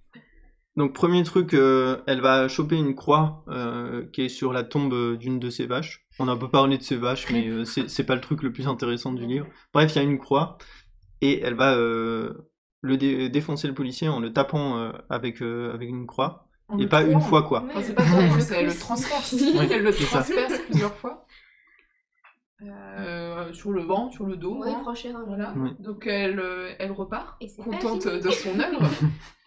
[0.77, 5.17] Donc premier truc, euh, elle va choper une croix euh, qui est sur la tombe
[5.19, 6.07] d'une de ses vaches.
[6.19, 8.43] On a un peu parlé de ses vaches, mais euh, c'est c'est pas le truc
[8.43, 9.47] le plus intéressant du livre.
[9.75, 10.57] Bref, il y a une croix
[11.21, 12.49] et elle va euh,
[12.81, 16.49] le dé- défoncer le policier en le tapant euh, avec euh, avec une croix
[16.79, 17.65] et pas une fois quoi.
[17.69, 18.79] Enfin, c'est pas le plus.
[18.79, 19.35] transperce.
[19.35, 21.27] Oui, Elle le transperce plusieurs fois.
[22.65, 24.59] Euh, sur le ventre, sur le dos.
[24.59, 24.85] Ouais, hein.
[24.87, 25.25] hein.
[25.27, 25.55] Voilà.
[25.81, 28.83] Donc elle, euh, elle repart, contente de son œuvre.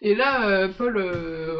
[0.02, 0.98] Et là, euh, Paul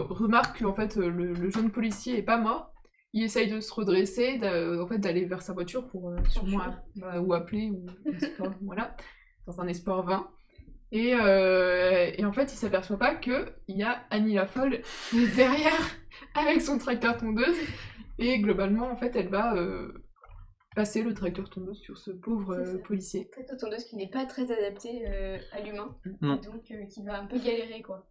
[0.09, 2.73] remarque qu'en fait le, le jeune policier est pas mort.
[3.13, 6.59] Il essaye de se redresser, en fait d'aller vers sa voiture pour sûrement
[6.97, 7.87] bah, ou appeler ou
[8.63, 8.95] voilà,
[9.47, 10.29] dans un espoir vain.
[10.93, 14.81] Et, euh, et en fait, il s'aperçoit pas que il y a Annie la folle
[15.37, 15.97] derrière
[16.35, 17.57] avec son tracteur tondeuse.
[18.19, 19.93] Et globalement, en fait, elle va euh,
[20.77, 23.29] passer le tracteur tondeuse sur ce pauvre euh, policier.
[23.33, 25.97] Tracteur tondeuse qui n'est pas très adapté euh, à l'humain.
[26.21, 28.07] Donc euh, qui va un peu galérer quoi.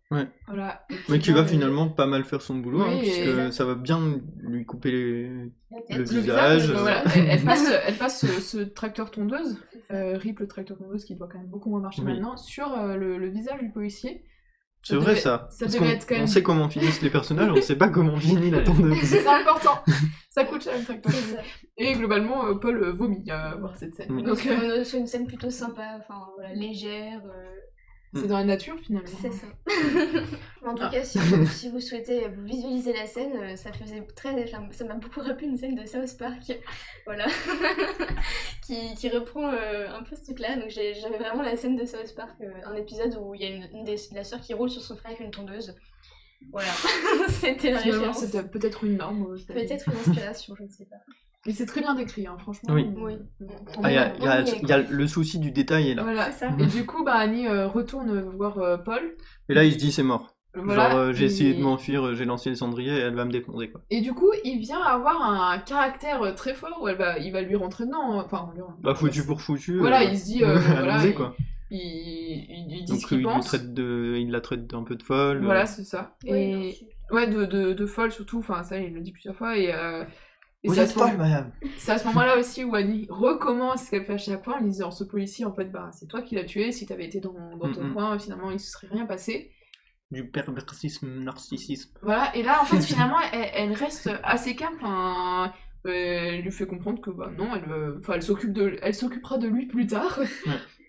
[0.48, 0.86] Voilà.
[1.08, 3.76] Mais qui va finalement pas mal faire son boulot, hein, Oui, puisque et- ça va
[3.76, 5.30] bien lui couper les...
[5.90, 9.58] Le visage, voilà, elle, elle passe, elle passe ce, ce tracteur tondeuse,
[9.92, 12.14] euh, RIP le tracteur tondeuse qui doit quand même beaucoup moins marcher Oui.
[12.14, 14.24] maintenant, sur euh, le, le visage du policier.
[14.88, 15.48] C'est vrai devait- ça.
[15.50, 17.90] ça Parce devait qu'on- être quand on sait comment finissent les personnages, on sait pas
[17.90, 18.98] comment finit la tondeuse.
[19.04, 19.80] C'est important,
[20.30, 21.40] ça coûte cher C'est ça.
[21.78, 24.12] Et globalement, euh, Paul euh, vomit à voir cette scène.
[24.12, 24.24] Oui.
[24.24, 27.20] Donc euh, on est sur une scène plutôt sympa, enfin voilà, légère.
[27.26, 27.52] euh,
[28.16, 29.08] c'est dans la nature finalement.
[29.22, 29.48] C'est ça.
[30.66, 30.90] En tout Ah.
[30.92, 34.66] cas, si vous, si vous souhaitez vous visualiser la scène, euh, ça faisait très, enfin,
[34.72, 36.58] ça m'a beaucoup rappelé une scène de South Park,
[37.06, 37.28] voilà,
[38.66, 40.56] qui, qui reprend euh, un peu ce truc-là.
[40.58, 43.46] Donc j'ai- j'avais vraiment la scène de South Park, euh, un épisode où il y
[43.46, 45.76] a une, une des, la sœur qui roule sur son frère avec une tondeuse.
[46.52, 46.68] Voilà,
[47.30, 49.36] c'était la c'était peut-être une norme.
[49.48, 50.98] Peut-être une inspiration, je ne sais pas.
[51.46, 52.74] Mais c'est très bien décrit, hein, franchement.
[52.74, 52.88] Oui.
[52.98, 53.14] Oui.
[53.84, 56.04] Ah, il y a, y y est, le souci du détail est là.
[56.04, 56.32] Voilà.
[56.32, 56.52] C'est ça.
[56.60, 59.16] Et du coup, bah, Annie euh, retourne voir euh, Paul.
[59.50, 60.32] Et là il se dit c'est mort.
[60.58, 63.26] Voilà, Genre euh, j'ai et- essayé de m'enfuir, j'ai lancé le cendrier et elle va
[63.26, 63.82] me défoncer quoi.
[63.90, 67.42] Et du coup, il vient avoir un caractère très fort où elle va, il va
[67.42, 68.20] lui rentrer dedans.
[68.24, 69.78] Enfin, lui- Bah foutu pour foutu.
[69.80, 71.36] Voilà, euh, il se dit, euh, voilà, quoi.
[71.72, 73.46] Il, il, il dit Donc ce qu'il pense.
[73.48, 75.38] traite de, il la traite d'un peu de folle.
[75.38, 76.16] euh, Voilà, c'est ça.
[76.24, 76.78] Oui, et
[77.14, 78.40] ouais, de, de, de folle surtout.
[78.40, 79.58] Enfin, ça, il le dit plusieurs fois.
[79.58, 80.06] Et, euh,
[80.66, 81.52] et Vous c'est à êtes ce moment- folle madame.
[81.78, 84.60] c'est à ce moment-là aussi où Annie recommence ce qu'elle fait à chaque fois en
[84.62, 86.72] lui disant ce policier, en fait, bah, c'est toi qui l'as tué.
[86.72, 89.52] Si t'avais été dans, dans ton Mm, coin, finalement, il se serait rien passé.
[90.12, 91.92] Du perversisme, narcissisme.
[92.02, 94.76] Voilà, et là, en fait, finalement, elle, elle reste assez calme.
[94.82, 95.54] Enfin,
[95.88, 98.94] euh, elle lui fait comprendre que, bah, non, elle, euh, enfin, elle s'occupe de, elle
[98.96, 100.20] s'occupera de lui plus tard.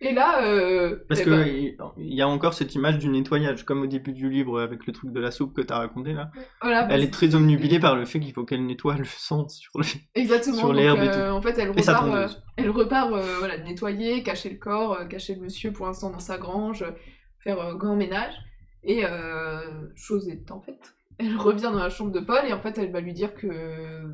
[0.01, 3.65] Et là, euh, Parce eh ben, il il y a encore cette image du nettoyage,
[3.65, 6.31] comme au début du livre avec le truc de la soupe que t'as raconté là.
[6.61, 9.79] voilà, Elle est très omnubilée par le fait qu'il faut qu'elle nettoie le sang sur
[9.79, 9.85] le.
[10.15, 10.57] Exactement.
[10.57, 12.43] sur l'herbe et euh, En fait, elle repart, euh, tondeuse.
[12.57, 16.19] elle repart euh, voilà, nettoyer, cacher le corps, euh, cacher le monsieur pour l'instant dans
[16.19, 16.85] sa grange,
[17.39, 18.35] faire grand ménage.
[18.85, 19.03] Et
[19.97, 22.93] chose est en fait, elle revient dans la chambre de Paul et en fait, elle
[22.93, 23.47] va lui dire que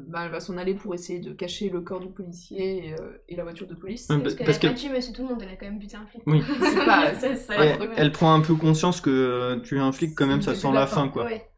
[0.09, 3.22] bah, elle va s'en aller pour essayer de cacher le corps du policier et, euh,
[3.28, 4.09] et la voiture de police.
[4.09, 5.66] Ouais, Parce bah, qu'elle parce a pas tué Monsieur Tout le Monde, elle a quand
[5.66, 6.22] même buté un flic.
[6.26, 6.42] Oui.
[6.61, 10.14] C'est pas, Ça, ça- pas Elle, prend un peu conscience que euh, tuer un flic
[10.14, 11.24] quand même ça sent la la fin fin, quoi.
[11.24, 11.48] Ouais.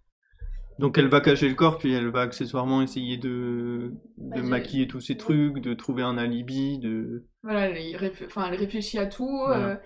[0.78, 5.16] Donc elle va cacher le corps puis elle va accessoirement essayer de, maquiller tous ces
[5.16, 7.26] trucs, de trouver un alibi, de.
[7.42, 9.28] Voilà, elle, enfin, elle réfléchit à tout.
[9.47, 9.66] Voilà.
[9.66, 9.76] euh,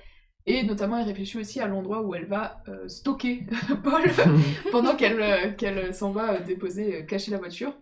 [0.47, 3.47] et notamment, elle réfléchit aussi à l'endroit où elle va euh, stocker
[3.85, 4.03] Paul
[4.73, 7.75] pendant qu'elle euh, qu'elle s'en va euh, déposer, euh, cacher la voiture.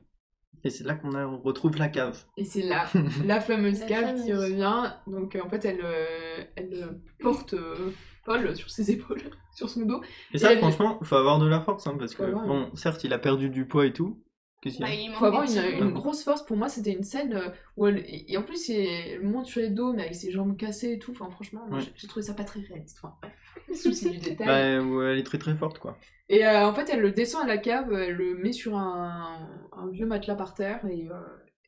[0.65, 2.25] Et c'est là qu'on on retrouve la cave.
[2.37, 2.87] Et c'est là
[3.25, 4.93] la fameuse La cave qui revient.
[5.07, 7.93] Donc euh, en fait, elle, euh, elle porte euh,
[8.25, 9.23] Paul sur ses épaules,
[9.55, 10.01] sur son dos.
[10.33, 13.13] Et ça, elle- franchement, faut avoir de la force, hein, parce que, bon, certes, il
[13.13, 14.21] a perdu du poids et tout.
[14.67, 16.45] Qu'est-ce qu'il y Bah, a il faut avoir une, grosse force.
[16.45, 18.05] Pour moi, c'était une scène euh, où elle.
[18.09, 21.13] Et en plus, elle monte sur les dos, mais avec ses jambes cassées et tout.
[21.13, 21.81] Enfin, franchement, Ouais.
[21.95, 22.99] j'ai- trouvé ça pas très réaliste.
[23.03, 23.15] Enfin,
[23.75, 24.47] souci du détail.
[24.47, 25.97] Bah, ouais, elle est très très forte, quoi.
[26.29, 29.49] Et euh, en fait, elle le descend à la cave, elle le met sur un,
[29.73, 31.15] un vieux matelas par terre et, euh,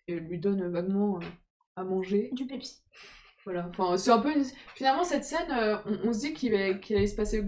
[0.08, 1.24] et elle lui donne vaguement euh,
[1.76, 2.30] à manger.
[2.32, 2.82] Du Pepsi.
[3.44, 3.70] Voilà.
[3.70, 4.44] Enfin, c'est un peu une...
[4.74, 7.44] Finalement, cette scène, euh, on, on se dit qu'il va- qu'il allait se passer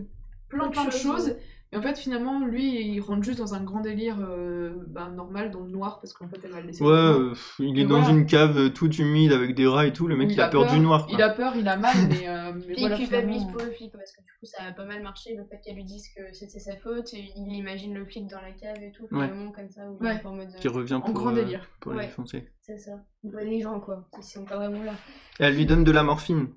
[0.49, 1.37] plein, plein de choses.
[1.73, 5.53] Et en fait, finalement, lui, il rentre juste dans un grand délire euh, bah, normal,
[5.53, 7.85] dans le noir, parce qu'en fait, elle va le laisser Ouais, euh, il est Et
[7.85, 8.13] dans voilà.
[8.13, 10.09] une cave euh, toute humide avec des rats et tout.
[10.09, 11.07] Le mec, il, a peur, du noir.
[11.09, 13.71] Il a peur, il a mal, mais, euh, mais Puis voilà, il culpabilise pour le
[13.71, 16.09] flic parce que du coup ça a pas mal marché le fait qu'elle lui dise
[16.17, 17.15] que c'était sa faute.
[17.15, 19.29] Et il imagine le flic dans la cave et tout, Ouais.
[19.29, 20.21] vraiment comme ça, où Ouais.
[20.25, 20.49] en mode.
[20.61, 21.69] Qui revient En pour, grand euh, délire.
[21.81, 22.01] pour Ouais.
[22.01, 22.49] les défoncer.
[22.63, 22.93] C'est ça.
[23.23, 24.09] Les gens quoi.
[24.19, 24.95] Ils sont pas vraiment là.
[25.39, 26.49] Et elle lui donne de la morphine.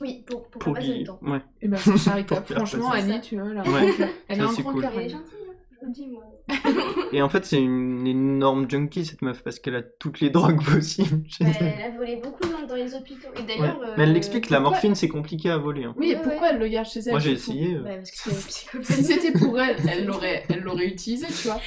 [0.00, 1.00] Oui, pour, pour, Pour pas passer lui...
[1.00, 1.18] le temps.
[1.22, 1.40] Ouais.
[1.60, 2.46] Et ben, c'est charitable.
[2.54, 2.90] Franchement.
[2.90, 3.94] Annie, tu vois, là, Ouais.
[4.28, 4.82] elle a un c'est grand cool.
[4.82, 4.92] cœur.
[4.96, 6.24] Elle est gentille, hein, je vous le dis moi.
[7.12, 10.62] Et en fait, c'est une énorme junkie, cette meuf, parce qu'elle a toutes les drogues
[10.64, 11.22] possibles.
[11.40, 11.46] elle.
[11.60, 13.28] elle a volé beaucoup dans, les hôpitaux.
[13.36, 13.46] Et Ouais.
[13.58, 13.80] d'ailleurs.
[13.96, 15.84] Mais elle euh, l'explique, la morphine, c'est compliqué à voler.
[15.84, 15.94] hein.
[15.96, 16.48] Oui, et pourquoi ouais.
[16.52, 17.74] elle le garde chez elle Moi, j'ai essayé.
[17.74, 17.82] euh.
[17.82, 18.82] Bah, parce que.
[18.82, 21.60] Si c'était pour elle, elle l'aurait, elle l'aurait utilisé, tu vois.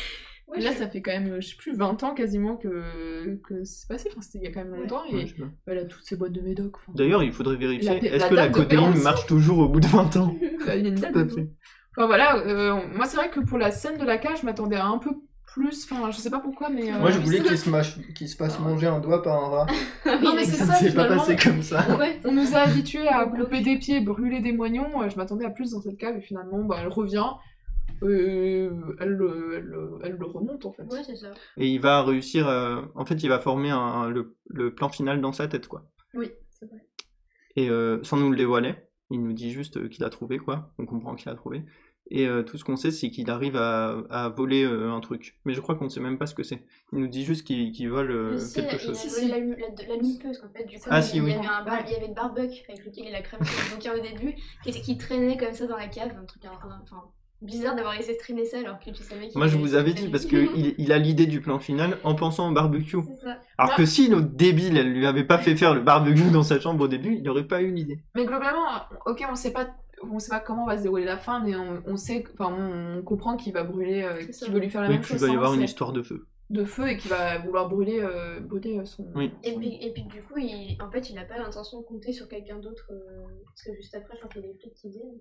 [0.48, 3.64] Ouais, Et là, ça fait quand même, je sais plus, 20 ans quasiment que, que
[3.64, 4.10] c'est passé.
[4.12, 5.04] Enfin, c'était il y a quand même longtemps.
[5.12, 5.28] Ouais, Et
[5.68, 6.76] elle a toutes ses boîtes de médoc.
[6.78, 8.06] Enfin, D'ailleurs, il faudrait vérifier.
[8.06, 10.36] Est-ce que la péremption marche toujours au bout de 20 ans?
[10.42, 11.16] Il y a une date.
[11.96, 14.78] Enfin voilà, euh, moi c'est vrai que pour la scène de la cage, je m'attendais
[14.78, 15.12] à un peu
[15.46, 15.88] plus.
[15.92, 16.92] Enfin, je sais pas pourquoi, mais.
[16.92, 19.48] euh, Moi, je voulais qu'il se, mâche- qu'il se fasse manger un doigt par un
[19.50, 19.66] rat.
[20.24, 21.96] Non, mais c'est Ça s'est pas passé comme ça.
[21.98, 25.04] Ouais, On nous a habitués à couper des pieds, brûler des moignons.
[25.04, 27.26] euh, Je m'attendais à plus dans cette cave et finalement, bah, elle revient.
[28.04, 30.84] Euh, elle, le- elle, le- elle le remonte en fait.
[30.84, 31.32] ouais c'est ça.
[31.58, 32.48] Et il va réussir.
[32.48, 35.86] euh, En fait, il va former un- le, le plan final dans sa tête, quoi.
[36.14, 36.86] Oui, c'est vrai.
[37.56, 38.76] Et euh, sans nous le dévoiler,
[39.12, 40.74] il nous dit juste euh, qu'il a trouvé, quoi.
[40.80, 41.64] On comprend qu'il a trouvé.
[42.12, 45.40] Et euh, tout ce qu'on sait, c'est qu'il arrive à, à voler euh, un truc.
[45.46, 46.66] Mais je crois qu'on ne sait même pas ce que c'est.
[46.92, 49.00] Il nous dit juste qu'il vole euh, quelque il chose.
[49.00, 49.28] a volé si.
[49.30, 50.66] l'allume- la- en fait.
[50.66, 51.32] Du coup, Ah, il, si, il oui.
[51.32, 53.94] y avait un bar- il y avait Barbuck avec lequel il a cramé son bouquin
[53.98, 57.04] au début, qui, qui traînait comme ça dans la cave, un truc enfin,
[57.44, 60.08] bizarre d'avoir laissé traîner ça alors que tu savais qu'il Moi, je vous avais dit,
[60.10, 62.98] parce qu'il il a l'idée du plan final en pensant au barbecue.
[63.22, 63.38] Ça.
[63.58, 63.78] Alors Ah.
[63.78, 66.84] que si notre débile, elle lui avait pas fait faire le barbecue dans sa chambre
[66.86, 68.00] au début, il n'aurait pas eu l'idée.
[68.16, 68.66] Mais globalement,
[69.06, 69.68] ok, on sait pas,
[70.10, 73.00] on sait pas comment va se dérouler la fin, mais on, on sait, enfin, on,
[73.00, 75.28] on comprend qu'il va brûler, euh, qu'il veut lui faire la Oui, même chose va
[75.28, 76.28] y avoir une histoire de feu.
[76.50, 79.08] de feu et qu'il va vouloir brûler, euh, brûler euh, son.
[79.16, 79.32] Oui.
[79.44, 82.12] Et puis, et puis du coup, il, en fait, il n'a pas l'intention de compter
[82.14, 84.74] sur quelqu'un d'autre, euh, parce que juste après, je crois qu'il y a des flics
[84.76, 85.20] qui viennent,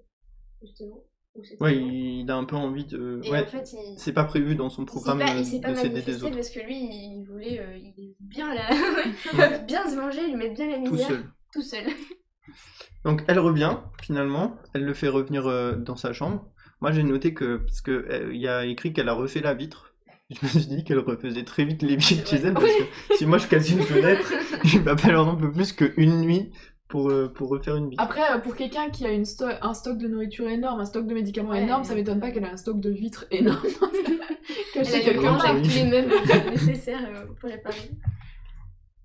[0.60, 1.04] justement.
[1.34, 3.20] Ou Ouais, il a un peu envie de.
[3.24, 5.70] Et Ouais, en fait, il, c'est pas prévu dans son programme pas, il s'est pas
[5.70, 6.34] de s'aider des manifesté autres.
[6.36, 9.58] parce que lui, il voulait euh, il bien, la...
[9.66, 11.24] bien se venger, lui mettre bien la Tout misère seul.
[11.52, 11.84] tout seul.
[13.04, 16.46] Donc elle revient finalement, elle le fait revenir euh, dans sa chambre.
[16.80, 19.94] Moi j'ai noté que parce que euh, y a écrit qu'elle a refait la vitre.
[20.30, 23.26] Je me suis dit qu'elle refaisait très vite les vitres chez elle parce que si
[23.26, 24.32] moi je casse une fenêtre,
[24.64, 26.50] il va falloir un peu plus qu'une nuit
[26.92, 28.02] pour, euh, pour refaire une vitre.
[28.02, 31.06] Après, euh, pour quelqu'un qui a une sto- un stock de nourriture énorme, un stock
[31.06, 31.62] de médicaments Ouais.
[31.62, 33.62] énorme, ça m'étonne pas qu'elle ait un stock de vitres énorme.
[34.74, 36.12] Elle a eu quelque quelqu'un avec tous les meubles
[36.50, 37.90] nécessaires euh, pour réparer.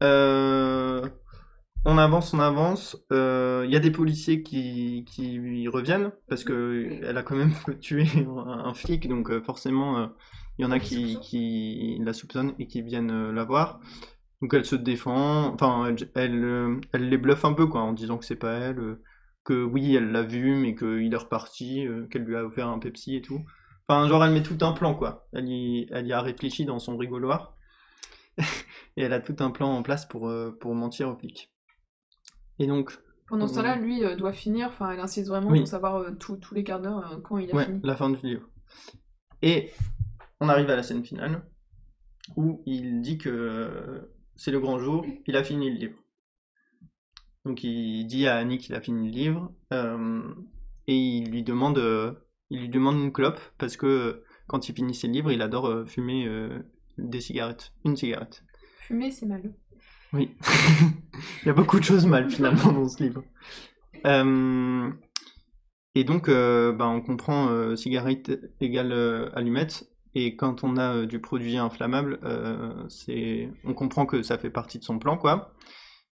[0.04, 1.08] Euh,
[1.86, 2.98] on avance, on avance.
[3.14, 7.54] Euh, Il y a des policiers qui, qui reviennent parce que elle a quand même
[7.82, 10.08] tué un, un flic, donc forcément euh,
[10.60, 13.80] il y en a qui, qui la soupçonnent et qui viennent euh, la voir.
[14.42, 17.94] Donc elle se défend, enfin elle, elle, euh, elle les bluffe un peu quoi en
[17.94, 19.02] disant que c'est pas elle, euh,
[19.44, 22.80] que oui elle l'a vu mais qu'il est reparti, euh, qu'elle lui a offert un
[22.80, 23.44] Pepsi et tout.
[23.88, 25.28] Enfin genre elle met tout un plan quoi.
[25.34, 27.56] Elle y, elle y a réfléchi dans son rigoloir.
[28.98, 31.52] Et elle a tout un plan en place pour, pour mentir aux flics.
[32.60, 35.60] Et donc, Pendant ce temps-là, lui euh, doit finir, enfin, elle insiste vraiment Oui.
[35.60, 37.80] pour savoir euh, tout- tous les quarts d'heure euh, quand il a ouais, fini.
[37.84, 38.48] la fin du livre.
[39.42, 39.72] Et
[40.40, 41.44] on arrive à la scène finale
[42.36, 45.98] où il dit que c'est le grand jour, il a fini le livre.
[47.46, 50.22] Donc il dit à Annie qu'il a fini le livre euh,
[50.88, 52.14] et il lui demande, euh,
[52.50, 55.88] il lui demande une clope parce que euh, quand il finit ses livres, il adore
[55.88, 56.26] fumer
[56.98, 58.46] des cigarettes, une cigarette.
[58.78, 59.54] Fumer, c'est mal.
[60.14, 60.32] Oui.
[61.44, 63.24] Il y a beaucoup de choses mal finalement dans ce livre.
[65.96, 68.32] Et donc, bah, on comprend cigarette
[68.62, 68.94] égale
[69.36, 69.90] allumette.
[70.20, 74.50] Et quand on a euh, du produit inflammable, euh, c'est, on comprend que ça fait
[74.50, 75.54] partie de son plan, quoi.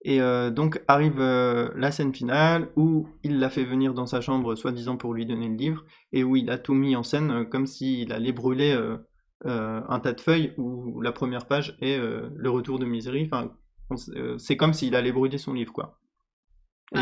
[0.06, 4.20] Et euh, donc arrive euh, la scène finale où il l'a fait venir dans sa
[4.20, 7.30] chambre, soi-disant pour lui donner le livre, et où il a tout mis en scène
[7.30, 8.98] euh, comme s'il allait brûler euh,
[9.46, 13.22] euh, un tas de feuilles, où la première page est euh, le retour de Misery.
[13.24, 13.52] Enfin,
[14.16, 15.98] euh, c'est comme s'il allait brûler son livre, quoi.
[16.94, 17.00] Ah,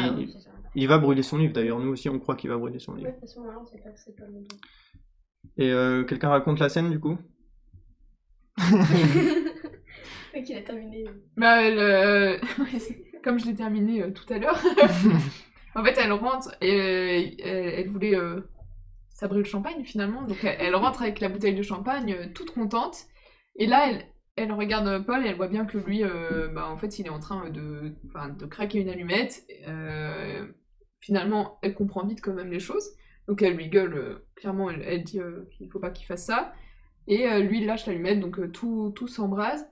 [0.76, 3.08] il- va brûler son livre d'ailleurs, nous aussi on croit qu'il va brûler son livre.
[3.08, 4.44] Ouais, de toute façon, voilà, on sait pas, c'est pas le bon
[5.56, 7.18] Et euh, quelqu'un raconte la scène du coup?
[10.34, 11.04] Ok, il a terminé.
[11.36, 12.38] Bah, elle, euh,
[13.24, 14.58] comme je l'ai terminé euh, tout à l'heure,
[15.74, 18.40] en fait, elle rentre et euh, elle, elle voulait euh,
[19.10, 20.22] sabrer le champagne finalement.
[20.22, 23.04] Donc, elle, elle rentre avec la bouteille de champagne, euh, toute contente.
[23.56, 26.76] Et là, elle, elle regarde Paul et elle voit bien que lui, euh, bah, en
[26.78, 29.44] fait, il est en train de, enfin, de craquer une allumette.
[29.68, 30.46] Euh,
[31.00, 32.88] finalement, elle comprend vite quand même les choses.
[33.32, 36.26] Donc, elle lui gueule, euh, clairement, elle, elle dit euh, qu'il faut pas qu'il fasse
[36.26, 36.52] ça.
[37.08, 39.66] Et euh, lui, il lâche l'allumette, donc euh, tout, tout s'embrase.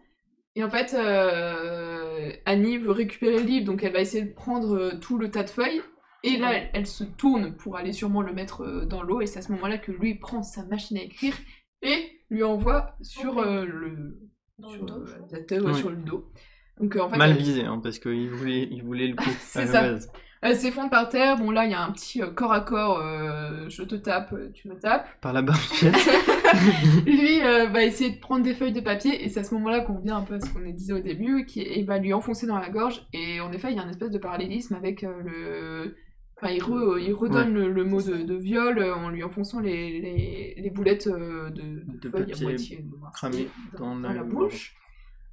[0.56, 4.74] Et en fait, euh, Annie veut récupérer le livre, donc elle va essayer de prendre
[4.74, 5.82] euh, tout le tas de feuilles.
[6.22, 9.20] Et là, elle, elle se tourne pour aller sûrement le mettre euh, dans l'eau.
[9.20, 11.34] Et c'est à ce moment-là que lui prend sa machine à écrire
[11.82, 14.18] et lui envoie sur euh, le,
[14.58, 15.32] Dans sur, le dos, je pense.
[15.32, 15.74] la tête, ouais, Ouais.
[15.74, 16.32] sur le dos.
[16.80, 19.28] Donc euh, en fait, Mal visé, hein, parce qu'il voulait, il voulait le coup.
[19.54, 20.11] À la base.
[20.43, 21.36] Elle s'effondre par terre.
[21.38, 22.99] Bon, là, il y a un petit euh, corps à corps.
[23.01, 25.09] euh, je te tape, euh, tu me tapes.
[25.20, 25.95] Par la barbichette.
[27.07, 29.80] lui euh, va essayer de prendre des feuilles de papier et c'est à ce moment-là
[29.80, 32.47] qu'on revient un peu à ce qu'on disait au début qui et va lui enfoncer
[32.47, 35.12] dans la gorge et en effet il y a un espèce de parallélisme avec euh,
[35.22, 35.97] le
[36.36, 39.61] enfin il, re- il redonne le, le mot de, de viol euh, en lui enfonçant
[39.61, 43.95] les, les, les boulettes euh, de, de De feuilles papier à moitié noircies cramé dans,
[43.99, 44.74] la bouche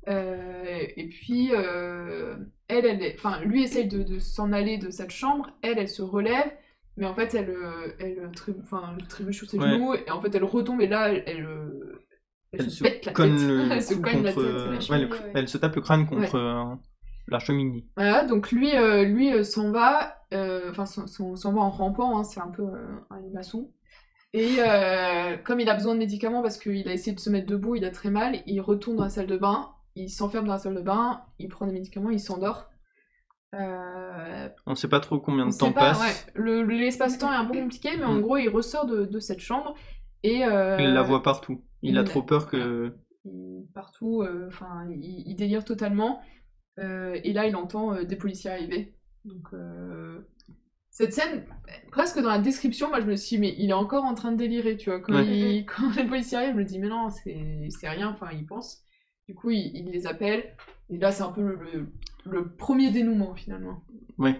[0.08, 2.36] Euh, et puis euh,
[2.68, 6.02] elle elle enfin lui essaye de, de s'en aller de cette chambre elle elle se
[6.02, 6.52] relève
[7.00, 9.70] mais en fait, elle, euh, elle, trébu- enfin, trébuche sur ses Ouais.
[9.70, 12.04] genoux, et en fait, elle retombe, et là, elle, elle, euh,
[12.52, 13.48] elle Elle se pète la cogne tête.
[13.48, 14.46] le elle se cou cogne la contre.
[14.48, 14.62] tête.
[14.62, 15.32] euh, la ouais, cheminée, le- ouais.
[15.36, 16.76] Elle se tape le crâne contre euh,
[17.28, 17.86] la cheminée.
[17.96, 22.24] Voilà, donc lui, euh, lui euh, s'en va, euh, enfin, s'en- va en rampant, hein,
[22.24, 23.72] c'est un peu euh, un limaçon.
[24.34, 27.48] Et euh, comme il a besoin de médicaments parce qu'il a essayé de se mettre
[27.48, 29.70] debout, il a très mal, il retourne dans la salle de bain,
[30.04, 32.70] il s'enferme dans la salle de bain, il prend des médicaments, il s'endort.
[33.54, 36.02] Euh, On sait pas trop combien de temps pas, passe.
[36.02, 36.32] ouais.
[36.36, 38.22] Le, le- l'espace-temps est un peu compliqué, mais en Mm.
[38.22, 39.74] gros, il ressort de, de cette chambre
[40.24, 40.44] et.
[40.46, 41.64] euh, Il la voit partout.
[41.82, 42.96] Il a trop peur que.
[43.74, 46.22] partout, euh, enfin, il, il délire totalement.
[46.80, 48.94] Euh, et là, il entend euh, des policiers arriver.
[49.26, 50.20] Donc, euh,
[50.92, 51.46] cette scène,
[51.92, 54.32] presque dans la description, moi je me suis dit, mais il est encore en train
[54.32, 55.00] de délirer, tu vois.
[55.00, 55.26] Quand, Ouais.
[55.26, 58.46] il- quand les policiers arrivent, je me dis, mais non, c'est c'est rien, enfin, il
[58.46, 58.84] pense.
[59.28, 60.56] Du coup, il, il les appelle.
[60.90, 61.88] Et là, c'est un peu le, le-
[62.26, 63.84] le premier dénouement, finalement.
[64.18, 64.40] Ouais.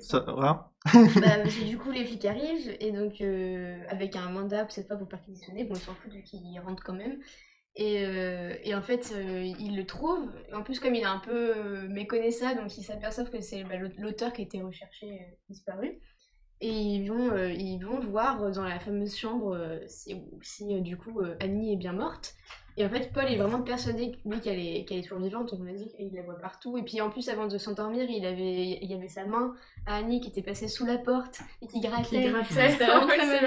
[0.00, 0.72] Ça va?
[0.94, 1.00] Bah,
[1.42, 4.96] parce que du coup, les flics arrivent, et donc, euh, avec un mandat, cette fois
[4.96, 7.18] pour perquisitionner, bon, ils s'en foutent vu qu'ils rentrent quand même.
[7.76, 10.30] Et, euh, et en fait, euh, ils le trouvent.
[10.52, 13.76] En plus, comme il est un peu euh, méconnaissable, donc ils s'aperçoivent que c'est bah,
[13.76, 16.00] l'aut- l'auteur qui a été recherché, euh, disparu.
[16.60, 20.80] Et ils vont, euh, ils vont voir dans la fameuse chambre euh, si, si euh,
[20.80, 22.34] du coup euh, Annie est bien morte.
[22.80, 25.52] Et en fait, Paul est vraiment persuadé lui qu'elle est, qu'elle est toujours vivante.
[25.52, 26.78] On a dit qu'il la voit partout.
[26.78, 29.54] Et puis en plus, avant de s'endormir, il avait, il y avait sa main
[29.84, 32.22] à Annie qui était passée sous la porte et qui grattait.
[32.22, 32.70] Qui grattait.
[32.70, 33.38] C'était vraiment très ça.
[33.38, 33.46] c'est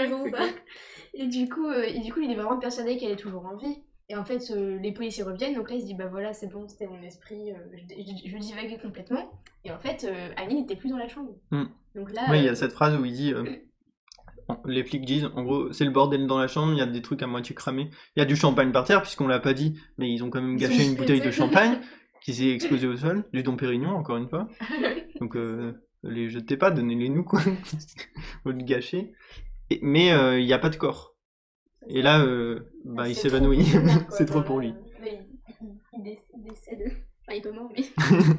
[1.15, 3.55] Et du coup, euh, et du coup, il est vraiment persuadé qu'elle est toujours en
[3.55, 3.81] vie.
[4.07, 6.47] Et en fait, euh, les policiers reviennent, donc là, il se dit, bah voilà, c'est
[6.47, 9.31] bon, c'était mon esprit, euh, je, je, je divaguais complètement.
[9.63, 11.31] Et en fait, euh, Annie n'était plus dans la chambre.
[11.49, 11.63] Mm.
[11.95, 13.33] Donc là, Ouais, il y a cette phrase où il dit.
[14.49, 16.85] Euh, Les flics disent, en gros, c'est le bordel dans la chambre, il y a
[16.85, 17.89] des trucs à moitié cramés.
[18.15, 20.41] Il y a du champagne par terre, puisqu'on l'a pas dit, mais ils ont quand
[20.41, 21.79] même gâché une bouteille de champagne
[22.23, 24.47] qui s'est explosée au sol, du Dom Pérignon, encore une fois.
[25.19, 25.73] Donc, euh,
[26.03, 27.39] les jetez pas, donnez-les nous, quoi.
[28.43, 29.13] Faut le gâcher.
[29.69, 31.15] Et- mais euh, il n'y a pas de corps.
[31.89, 33.65] Et là, euh, bah, il c'est s'évanouit.
[34.09, 34.73] c'est trop pour lui.
[35.01, 36.97] mais il, il, il dé- il décède.
[37.27, 38.33] Enfin, il mais.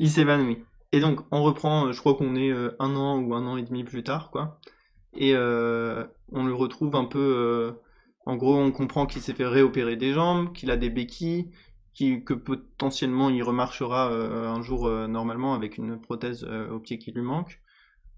[0.00, 0.58] il s'évanouit.
[0.92, 3.56] Et donc, on reprend, euh, je crois qu'on est euh, un an ou un an
[3.56, 4.60] et demi plus tard, quoi.
[5.16, 7.18] Et euh, on le retrouve un peu.
[7.18, 7.72] euh,
[8.26, 11.50] en gros, on comprend qu'il s'est fait réopérer des jambes, qu'il a des béquilles,
[11.94, 16.80] qui, que potentiellement il remarchera euh, un jour euh, normalement avec une prothèse euh, au
[16.80, 17.60] pied qui lui manque.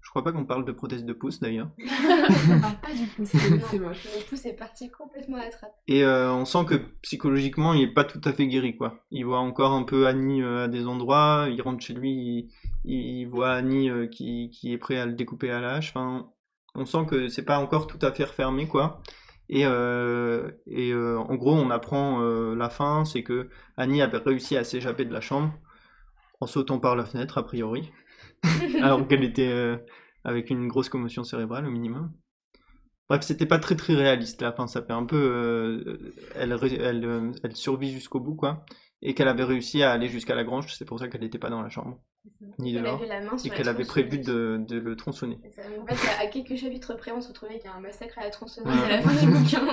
[0.01, 1.69] Je crois pas qu'on parle de prothèse de pouce d'ailleurs.
[2.63, 4.05] Ah, pas du tout, c'est moche.
[4.05, 5.75] Le pouce est parti complètement à la trappe.
[5.87, 9.03] Et euh, on sent que psychologiquement, il est pas tout à fait guéri, quoi.
[9.11, 12.49] Il voit encore un peu Annie euh, à des endroits, il rentre chez lui,
[12.85, 15.89] il, il voit Annie euh, qui, qui est prêt à le découper à la hache.
[15.89, 16.29] Enfin,
[16.75, 19.01] on sent que c'est pas encore tout à fait refermé, quoi.
[19.49, 24.17] Et, euh, et euh, en gros, on apprend euh, la fin, c'est que Annie avait
[24.19, 25.53] réussi à s'échapper de la chambre
[26.41, 27.91] en sautant par la fenêtre, a priori,
[28.81, 29.79] alors qu'elle était
[30.23, 32.13] avec une grosse commotion cérébrale au minimum.
[33.09, 34.41] Bref, c'était pas très très réaliste.
[34.41, 35.99] La fin, ça fait un peu.
[36.35, 38.65] elle, ré- elle, elle survit jusqu'au bout, quoi.
[39.01, 41.49] Et qu'elle avait réussi à aller jusqu'à la grange, c'est pour ça qu'elle n'était pas
[41.49, 41.99] dans la chambre,
[42.59, 42.97] ni main
[43.37, 45.39] sur Et qu'elle avait prévu de, de le tronçonner.
[45.81, 48.23] En fait, à quelques chapitres près, on se retrouvait qu'il y a un massacre à
[48.23, 48.83] la tronçonneuse Ouais.
[48.85, 49.67] à la fin du bouquin.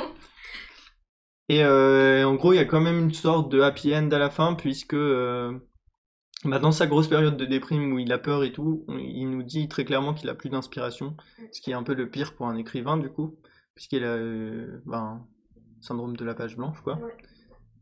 [1.48, 4.18] Et euh, en gros, il y a quand même une sorte de happy end à
[4.18, 5.52] la fin, puisque euh,
[6.44, 9.30] Bah, dans sa grosse période de déprime où il a peur et tout, on- il
[9.30, 11.16] nous dit très clairement qu'il a plus d'inspiration,
[11.52, 13.36] ce qui est un peu le pire pour un écrivain du coup,
[13.74, 15.24] puisqu'il a euh, ben,
[15.80, 16.96] syndrome de la page blanche quoi.
[16.98, 17.16] Ouais.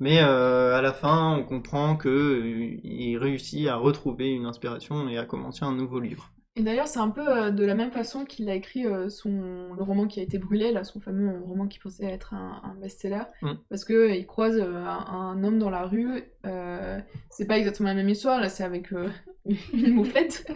[0.05, 5.09] Mais euh, à la fin, on comprend que euh, il réussit à retrouver une inspiration
[5.09, 6.31] et à commencer un nouveau livre.
[6.57, 9.31] Et d'ailleurs, c'est un peu euh, de la même façon qu'il a écrit euh, son,
[9.77, 12.75] le roman qui a été brûlé, là, son fameux roman qui pensait être un, un
[12.81, 13.53] best-seller, Mm.
[13.71, 16.23] parce que il croise euh, un, un homme dans la rue.
[16.47, 17.01] euh,
[17.31, 19.09] c'est pas exactement la même histoire, là, c'est avec euh,
[19.73, 20.47] une mouflette,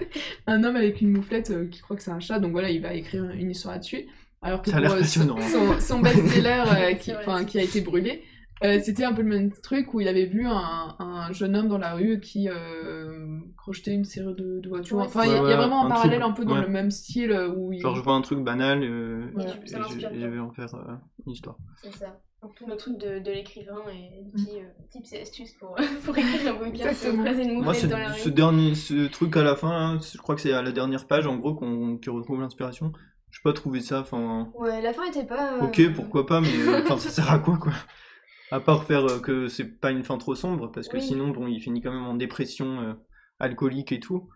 [0.46, 2.80] un homme avec une mouflette euh, qui croit que c'est un chat, donc voilà, il
[2.82, 4.06] va écrire une histoire là-dessus.
[4.40, 5.40] Alors que Ça a l'air pour, euh, son, passionnant.
[5.40, 6.94] son- son best-seller euh,
[7.48, 8.22] qui a été brûlé,
[8.64, 11.68] euh, c'était un peu le même truc où il avait vu un, un jeune homme
[11.68, 14.97] dans la rue qui euh, crochetait une série de, de voitures.
[14.98, 16.62] Ouais, Enfin, il y, a- y vraiment un, Un parallèle truc, un peu dans ouais.
[16.62, 17.80] le même style où il...
[17.80, 19.44] Genre je vois un truc banal euh, Ouais.
[19.44, 19.68] et,
[20.01, 20.94] je, et vais en faire euh,
[21.26, 21.56] une histoire.
[21.82, 22.18] C'est ça.
[22.40, 24.24] Donc, tout le truc de, de l'écrivain et Mm.
[24.24, 25.74] des petits euh, tips et astuces pour,
[26.05, 29.43] pour écrire un bouquin, c'est une Moi, ce, dans la ce dernier, ce truc à
[29.43, 32.40] la fin, je crois que c'est à la dernière page, en gros, qu'on qui retrouve
[32.40, 32.93] l'inspiration.
[33.30, 35.55] Je pas trouvé ça, enfin, Ouais, la fin était pas.
[35.55, 36.48] euh, ok, pourquoi pas, mais
[36.86, 37.72] ça sert à quoi, quoi
[38.50, 41.02] À part faire euh, que c'est pas une fin trop sombre, parce que Oui.
[41.02, 42.94] sinon, bon, il finit quand même en dépression euh,
[43.38, 44.28] alcoolique et tout.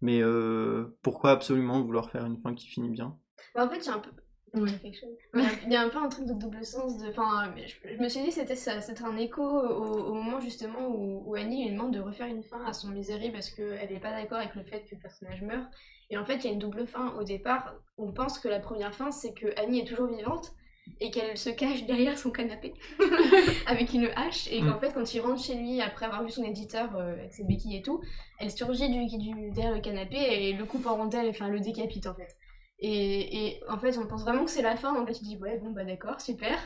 [0.00, 3.18] Mais euh, pourquoi absolument vouloir faire une fin qui finit bien?
[3.54, 4.10] Bah, en fait, j'ai un peu.
[4.54, 4.70] Ouais.
[4.82, 5.10] quelque chose.
[5.34, 6.98] Il y a- il y a un peu un truc de double sens.
[6.98, 7.08] De...
[7.08, 10.40] Enfin, je, je me suis dit que c'était ça, c'était un écho au, au moment
[10.40, 13.90] justement où, où Annie lui demande de refaire une fin à son misérie parce qu'elle
[13.92, 15.64] n'est pas d'accord avec le fait que le personnage meure.
[16.10, 17.14] Et en fait, il y a une double fin.
[17.14, 20.52] Au départ, on pense que la première fin, c'est que Annie est toujours vivante
[20.98, 22.74] et qu'elle se cache derrière son canapé
[23.66, 24.80] avec une hache et qu'en Mm.
[24.80, 27.76] fait quand il rentre chez lui après avoir vu son éditeur euh, avec ses béquilles
[27.76, 28.00] et tout
[28.38, 32.06] elle surgit du, du- derrière le canapé et le coupe en rondelles enfin le décapite
[32.06, 32.36] en fait
[32.80, 35.36] et, et en fait on pense vraiment que c'est la fin donc là tu dis
[35.38, 36.58] ouais bon bah d'accord super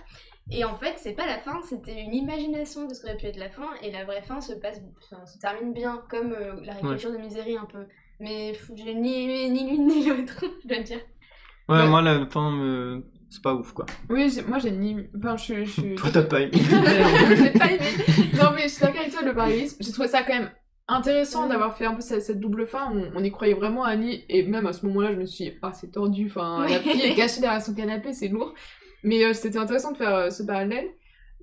[0.51, 3.37] et en fait c'est pas la fin c'était une imagination de ce qu'aurait pu être
[3.39, 4.81] la fin et la vraie fin se passe
[5.11, 7.87] enfin, se termine bien comme euh, la réécriture de Misery un peu
[8.21, 11.01] mais pff, j'ai ni, ni l'une ni l'autre je dois dire
[11.69, 11.89] Ouais, Ouais.
[11.89, 13.05] moi, la fin, me...
[13.31, 13.87] c'est pas ouf, quoi.
[14.11, 14.97] Oui, moi j'ai ni...
[15.17, 15.95] Enfin, je, je suis...
[15.97, 16.53] Toi, t'as pas aimé.
[17.37, 17.87] J'ai pas aimé.
[18.35, 19.77] Non, mais je suis d'accord avec toi, le parallélisme.
[19.81, 20.51] J'ai trouvé ça quand même
[20.89, 21.49] intéressant Ouais.
[21.51, 22.91] d'avoir fait un peu cette, cette double fin.
[22.93, 24.25] On, on y croyait vraiment à Annie.
[24.29, 26.27] Et même à ce moment-là, je me suis dit, ah, c'est tordu.
[26.27, 26.81] Enfin, la Ouais.
[26.81, 28.55] fille est cachée derrière son canapé, c'est lourd.
[29.03, 30.87] Mais euh, c'était intéressant de faire euh, ce parallèle.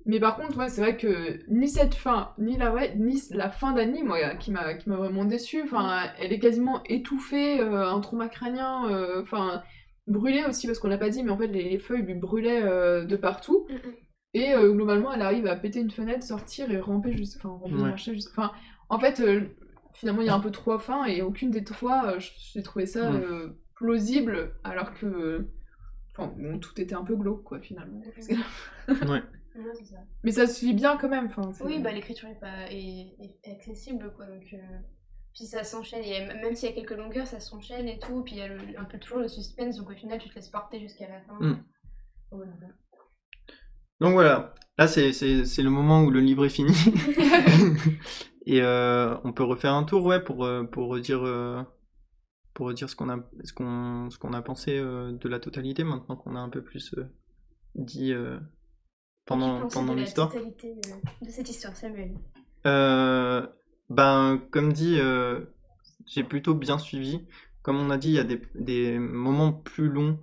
[0.04, 3.48] Mais par contre, ouais, c'est vrai que ni cette fin, ni la, vraie- ni la
[3.50, 5.62] fin d'Annie, moi, qui m'a qui m'a vraiment déçue.
[5.62, 8.88] Enfin, elle est quasiment étouffée, euh, un trauma crânien.
[8.90, 9.62] euh, Enfin,
[10.06, 12.62] brûlée aussi, parce qu'on l'a pas dit, mais en fait, les, les feuilles lui brûlaient
[12.62, 13.66] euh, de partout.
[14.34, 17.36] Et euh, globalement, elle arrive à péter une fenêtre, sortir et ramper juste.
[17.36, 17.90] Enfin, ramper, Ouais.
[17.90, 18.30] marcher juste.
[18.30, 18.52] Enfin,
[18.88, 19.42] en fait, euh,
[19.94, 22.20] finalement, il y a un peu trois fins et aucune des trois, euh,
[22.54, 23.18] j'ai trouvé ça Ouais.
[23.18, 25.06] euh, plausible, alors que.
[25.06, 25.52] euh,
[26.14, 28.02] Enfin, bon, tout était un peu glauque, quoi, finalement.
[28.88, 29.22] Ouais.
[30.24, 31.24] Mais ça se lit bien quand même.
[31.26, 33.14] Enfin, Oui, bah l'écriture est, pas, est,
[33.44, 34.26] est accessible, quoi.
[34.26, 34.58] Donc, euh,
[35.34, 38.22] Puis ça s'enchaîne, et même s'il y a quelques longueurs, ça s'enchaîne et tout.
[38.22, 40.34] Puis il y a le- un peu toujours le suspense, donc au final, tu te
[40.34, 41.34] laisses porter jusqu'à la fin.
[41.40, 41.64] Mm.
[42.32, 42.68] Ouais, ouais.
[44.00, 46.72] Donc voilà, là c'est le moment où le livre est fini.
[48.46, 51.62] Et euh, on peut refaire un tour, ouais, pour, euh, pour redire, euh,
[52.54, 56.16] pour redire ce qu'on a, ce qu'on ce qu'on a pensé de la totalité, maintenant
[56.16, 56.94] qu'on a un peu plus
[57.74, 58.38] dit euh,
[59.24, 59.62] pendant,
[59.94, 60.30] l'histoire.
[60.32, 60.74] totalité
[61.22, 62.14] de cette histoire, Samuel?
[62.66, 63.46] Euh,
[63.92, 65.40] ben, comme dit, euh,
[66.06, 67.20] j'ai plutôt bien suivi.
[67.62, 70.18] Comme on a dit, il y a des, des moments plus longs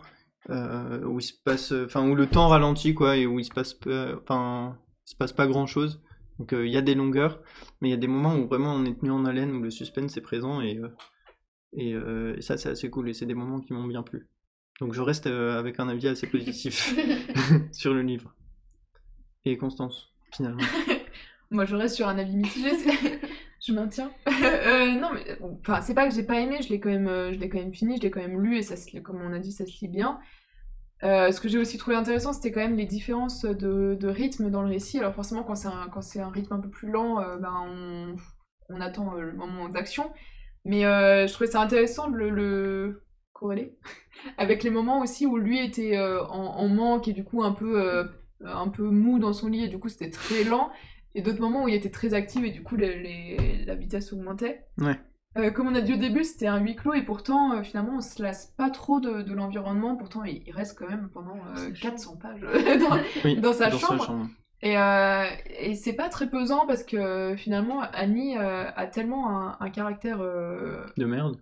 [0.49, 3.51] euh, où il se passe, enfin où le temps ralentit quoi, et où il se
[3.53, 3.77] passe,
[4.23, 4.77] enfin,
[5.07, 6.01] il se passe pas grand chose.
[6.39, 7.41] Donc euh, il y a des longueurs,
[7.81, 9.71] mais il y a des moments où vraiment on est tenu en haleine, où le
[9.71, 10.79] suspense est présent et
[11.73, 14.27] et, et ça c'est assez cool et c'est des moments qui m'ont bien plu.
[14.79, 16.95] Donc je reste avec un avis assez positif
[17.71, 18.33] sur le livre.
[19.45, 20.63] Et Constance, finalement.
[21.51, 22.71] Moi, je reste sur un avis mitigé.
[23.65, 24.11] Je maintiens.
[24.41, 26.59] Euh, non, mais enfin, c'est pas que j'ai pas aimé.
[26.61, 27.97] Je l'ai quand même, euh, quand même fini.
[27.97, 30.19] Je l'ai quand même lu et ça, comme on a dit, ça se lit bien.
[31.03, 34.61] Euh, ce que j'ai aussi trouvé intéressant, c'était quand même les différences de, rythme dans
[34.61, 34.99] le récit.
[34.99, 38.15] Alors forcément, quand c'est un, rythme un peu plus lent, euh, ben
[38.69, 40.11] on, attend le moment d'action.
[40.65, 43.03] Mais je trouvais ça intéressant de le, le
[43.33, 43.77] corréler
[44.37, 48.09] avec les moments aussi où lui était en, en manque et du coup un peu,
[48.45, 50.69] un peu mou dans son lit et du coup c'était très lent.
[51.15, 54.13] Et d'autres moments où il était très actif et du coup les- les- la vitesse
[54.13, 54.65] augmentait.
[54.77, 54.95] Ouais.
[55.37, 57.97] Euh, comme on a dit au début, c'était un huis clos et pourtant, euh, finalement,
[57.97, 59.95] on se lasse pas trop de, de l'environnement.
[59.95, 62.41] Pourtant, il, il reste quand même pendant euh, 400 pages
[62.79, 64.27] dans, Oui, dans sa chambre.
[64.61, 65.23] Et, euh,
[65.59, 70.19] et c'est pas très pesant parce que finalement, Annie euh, a tellement un, un caractère.
[70.19, 71.37] euh, De merde.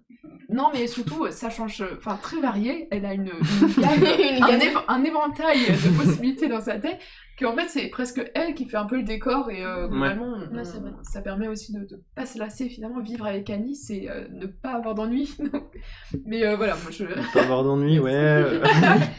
[0.49, 1.83] Non, mais surtout, ça change.
[1.97, 2.87] Enfin, très varié.
[2.91, 3.79] Elle a une, une
[4.47, 6.99] gamme, un, un éventail de possibilités dans sa tête
[7.39, 10.55] qu'en fait c'est presque elle qui fait un peu le décor et euh, globalement on-
[10.55, 10.91] Ouais, c'est vrai.
[11.03, 14.45] ça permet aussi de, de pas se lasser finalement vivre avec Annie c'est euh, ne
[14.47, 15.35] pas avoir d'ennui
[16.25, 18.13] mais euh, voilà moi je Ne pas avoir d'ennui, ouais.
[18.13, 18.63] euh,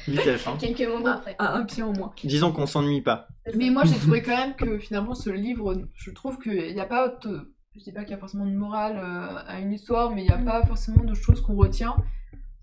[0.06, 0.56] Vitesse, hein.
[0.58, 1.36] Quelques moments après.
[1.38, 3.28] un, un pied en moins Disons qu'on s'ennuie pas.
[3.56, 6.86] mais moi j'ai trouvé quand même que finalement ce livre je trouve qu'il n'y a
[6.86, 10.10] pas de- je dis pas qu'il y a forcément de morale euh, à une histoire
[10.14, 11.96] mais il n'y a pas forcément de choses qu'on retient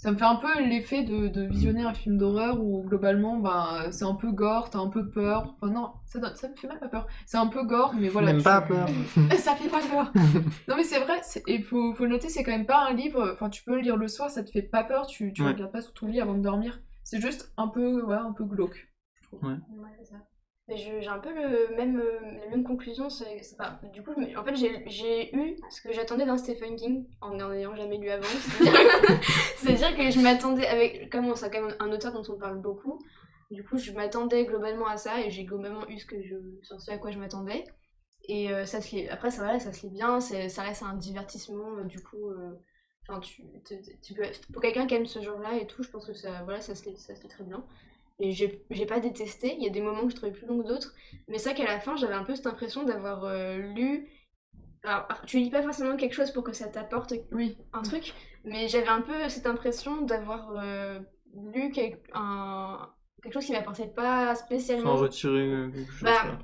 [0.05, 3.87] ça me fait un peu l'effet de, de visionner un film d'horreur où globalement ben,
[3.91, 5.55] c'est un peu gore, t'as un peu peur.
[5.59, 7.07] Enfin non, ça, donne- ça me fait même pas peur.
[7.25, 8.27] C'est un peu gore, mais voilà.
[8.27, 8.87] Même tu- pas peur.
[9.39, 10.13] ça fait pas peur.
[10.67, 13.31] non mais c'est vrai, et faut, faut le noter, c'est quand même pas un livre,
[13.33, 15.53] enfin tu peux le lire le soir, ça te fait pas peur, tu, tu Ouais.
[15.53, 16.79] regardes pas sous ton lit avant de dormir.
[17.03, 18.87] C'est juste un peu, ouais, un peu glauque.
[19.41, 19.55] Ouais,
[19.99, 20.17] c'est ça.
[20.67, 23.07] Mais j'ai un peu le même, euh, la même conclusion.
[23.09, 27.35] C'est, pas, du coup, en fait, j'ai, eu ce que j'attendais d'un Stephen King en
[27.35, 28.23] n'en ayant jamais lu avant.
[29.57, 32.59] C'est-à-dire, que je m'attendais, avec, comme on- c'est quand même un auteur dont on parle
[32.61, 32.99] beaucoup,
[33.51, 36.89] du coup, je m'attendais globalement à ça et j'ai globalement eu ce, que je, ce
[36.91, 37.63] à quoi je m'attendais.
[38.27, 40.95] Et euh, ça se lit, après, ça, va, ça se lit bien, ça reste un
[40.95, 42.29] divertissement, euh, du coup.
[42.31, 42.59] euh,
[43.21, 43.43] tu-
[44.01, 46.59] tu peux, pour quelqu'un qui aime ce genre-là et tout, je pense que ça, voilà,
[46.59, 47.63] ça, se lit, ça se lit très bien.
[48.19, 50.61] Et j'ai j'ai pas détesté, il y a des moments que je trouvais plus longs
[50.63, 50.93] que d'autres,
[51.27, 54.07] mais c'est vrai qu'à la fin j'avais un peu cette impression d'avoir euh, lu.
[54.83, 57.57] Alors, tu lis pas forcément quelque chose pour que ça t'apporte Oui.
[57.73, 58.13] un truc,
[58.45, 60.99] mais j'avais un peu cette impression d'avoir euh,
[61.53, 62.89] lu quel- un,
[63.23, 64.95] quelque chose qui m'apportait pas Sans spécialement.
[64.95, 66.03] retirer euh, quelque chose.
[66.03, 66.39] Bah.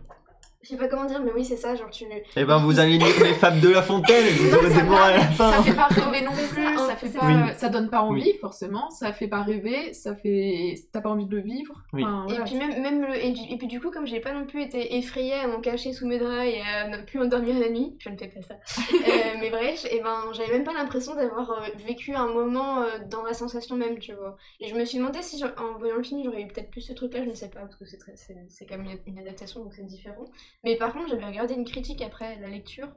[0.64, 2.06] Je sais pas comment dire, mais oui, c'est ça, genre tu.
[2.36, 4.88] Eh ben, vous allez lire les fables de La Fontaine et vous aurez ça des
[4.88, 5.52] morales à la fin.
[5.54, 7.54] Ça fait pas rêver non plus, ça, ça, fait pas, ça.
[7.58, 11.36] ça donne pas envie forcément, ça fait pas rêver, ça fait, t'as pas envie de
[11.36, 11.74] le vivre.
[11.94, 12.04] Oui.
[12.06, 14.62] Enfin, Et puis même, même le, et, puis du coup, comme j'ai pas non plus
[14.62, 17.96] été effrayée à m'en cacher sous mes draps et à ne plus endormir la nuit,
[17.98, 18.56] je ne fais pas ça.
[19.02, 21.56] Euh, mais bref, et ben j'avais même pas l'impression d'avoir euh,
[21.88, 24.38] vécu un moment euh, dans la sensation même, tu vois.
[24.60, 26.94] Et je me suis demandé si en voyant le film j'aurais eu peut-être plus ce
[26.94, 29.64] truc-là, je ne sais pas parce que c'est très- c'est c'est quand même une adaptation
[29.64, 30.26] donc c'est différent.
[30.64, 32.88] Mais par contre, j'avais regardé une critique après la lecture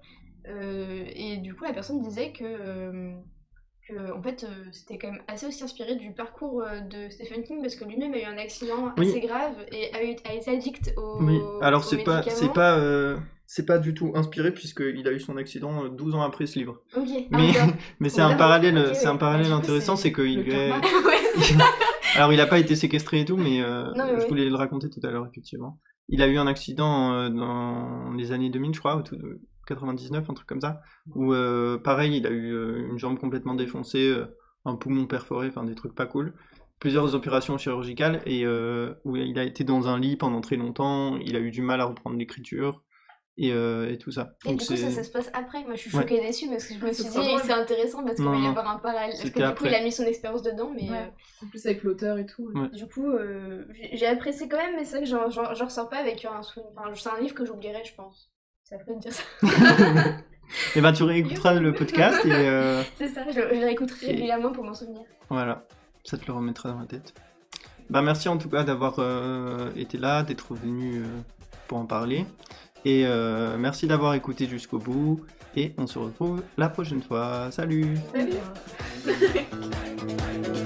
[0.48, 3.14] euh, et du coup la personne disait que euh,
[3.89, 7.62] que en fait euh, c'était quand même assez aussi inspiré du parcours de Stephen King
[7.62, 9.09] parce que lui-même a eu un accident Oui.
[9.09, 12.78] assez grave et a, eu, a été addict au Oui, alors c'est pas, c'est pas,
[13.47, 16.59] c'est pas du tout inspiré puisqu'il a eu son accident euh, 12 ans après ce
[16.59, 16.82] livre.
[16.97, 17.09] Ok.
[17.31, 17.66] Mais, Ah,
[18.01, 18.39] mais c'est un d'accord.
[18.39, 20.72] parallèle, c'est un parallèle coup, intéressant, c'est qu'il est...
[22.16, 24.89] Alors il a pas été séquestré et tout, mais, Non, mais je voulais le raconter
[24.90, 25.78] tout à l'heure effectivement.
[26.09, 29.40] Il a eu un accident euh, dans les années 2000, je crois, au tout de
[29.66, 30.82] 99, un truc comme ça,
[31.14, 34.14] où euh, pareil, il a eu euh, une jambe complètement défoncée,
[34.64, 36.35] un poumon perforé, enfin des trucs pas cool.
[36.81, 38.47] Plusieurs opérations chirurgicales et
[39.05, 41.16] où il a été dans un lit pendant très longtemps.
[41.18, 42.82] Il a eu du mal à reprendre l'écriture
[43.36, 44.35] et, euh, et tout ça.
[44.44, 45.62] Et Donc du coup, ça, ça se passe après.
[45.65, 46.02] Moi, je suis Ouais.
[46.02, 47.11] choquée et déçue parce que je me suis dit,
[47.44, 49.11] c'est intéressant parce qu'il va y avoir un parallèle.
[49.11, 49.69] Parce que du coup, après.
[49.70, 51.12] il a mis son expérience dedans, mais Ouais.
[51.44, 52.48] En plus avec l'auteur et tout.
[52.55, 52.62] Ouais.
[52.62, 55.97] euh, du coup, euh, j'ai apprécié quand même, mais c'est vrai que j'en- ressors pas
[55.98, 56.70] avec un souvenir.
[56.77, 58.31] Enfin, c'est un livre que j'oublierai, je pense.
[58.62, 59.23] C'est après de dire ça.
[60.77, 64.52] Et ben tu réécouteras le podcast et euh, c'est ça, je, le- réécouterai Et- régulièrement
[64.52, 65.01] pour m'en souvenir.
[65.31, 65.66] voilà,
[66.05, 67.15] ça te le remettra dans la tête.
[67.90, 71.05] Bah merci en tout cas d'avoir euh, été là, d'être venu euh,
[71.66, 72.27] pour en parler.
[72.85, 75.20] Et euh, merci d'avoir écouté jusqu'au bout.
[75.56, 77.48] Et on se retrouve la prochaine fois.
[77.51, 78.35] Salut Salut.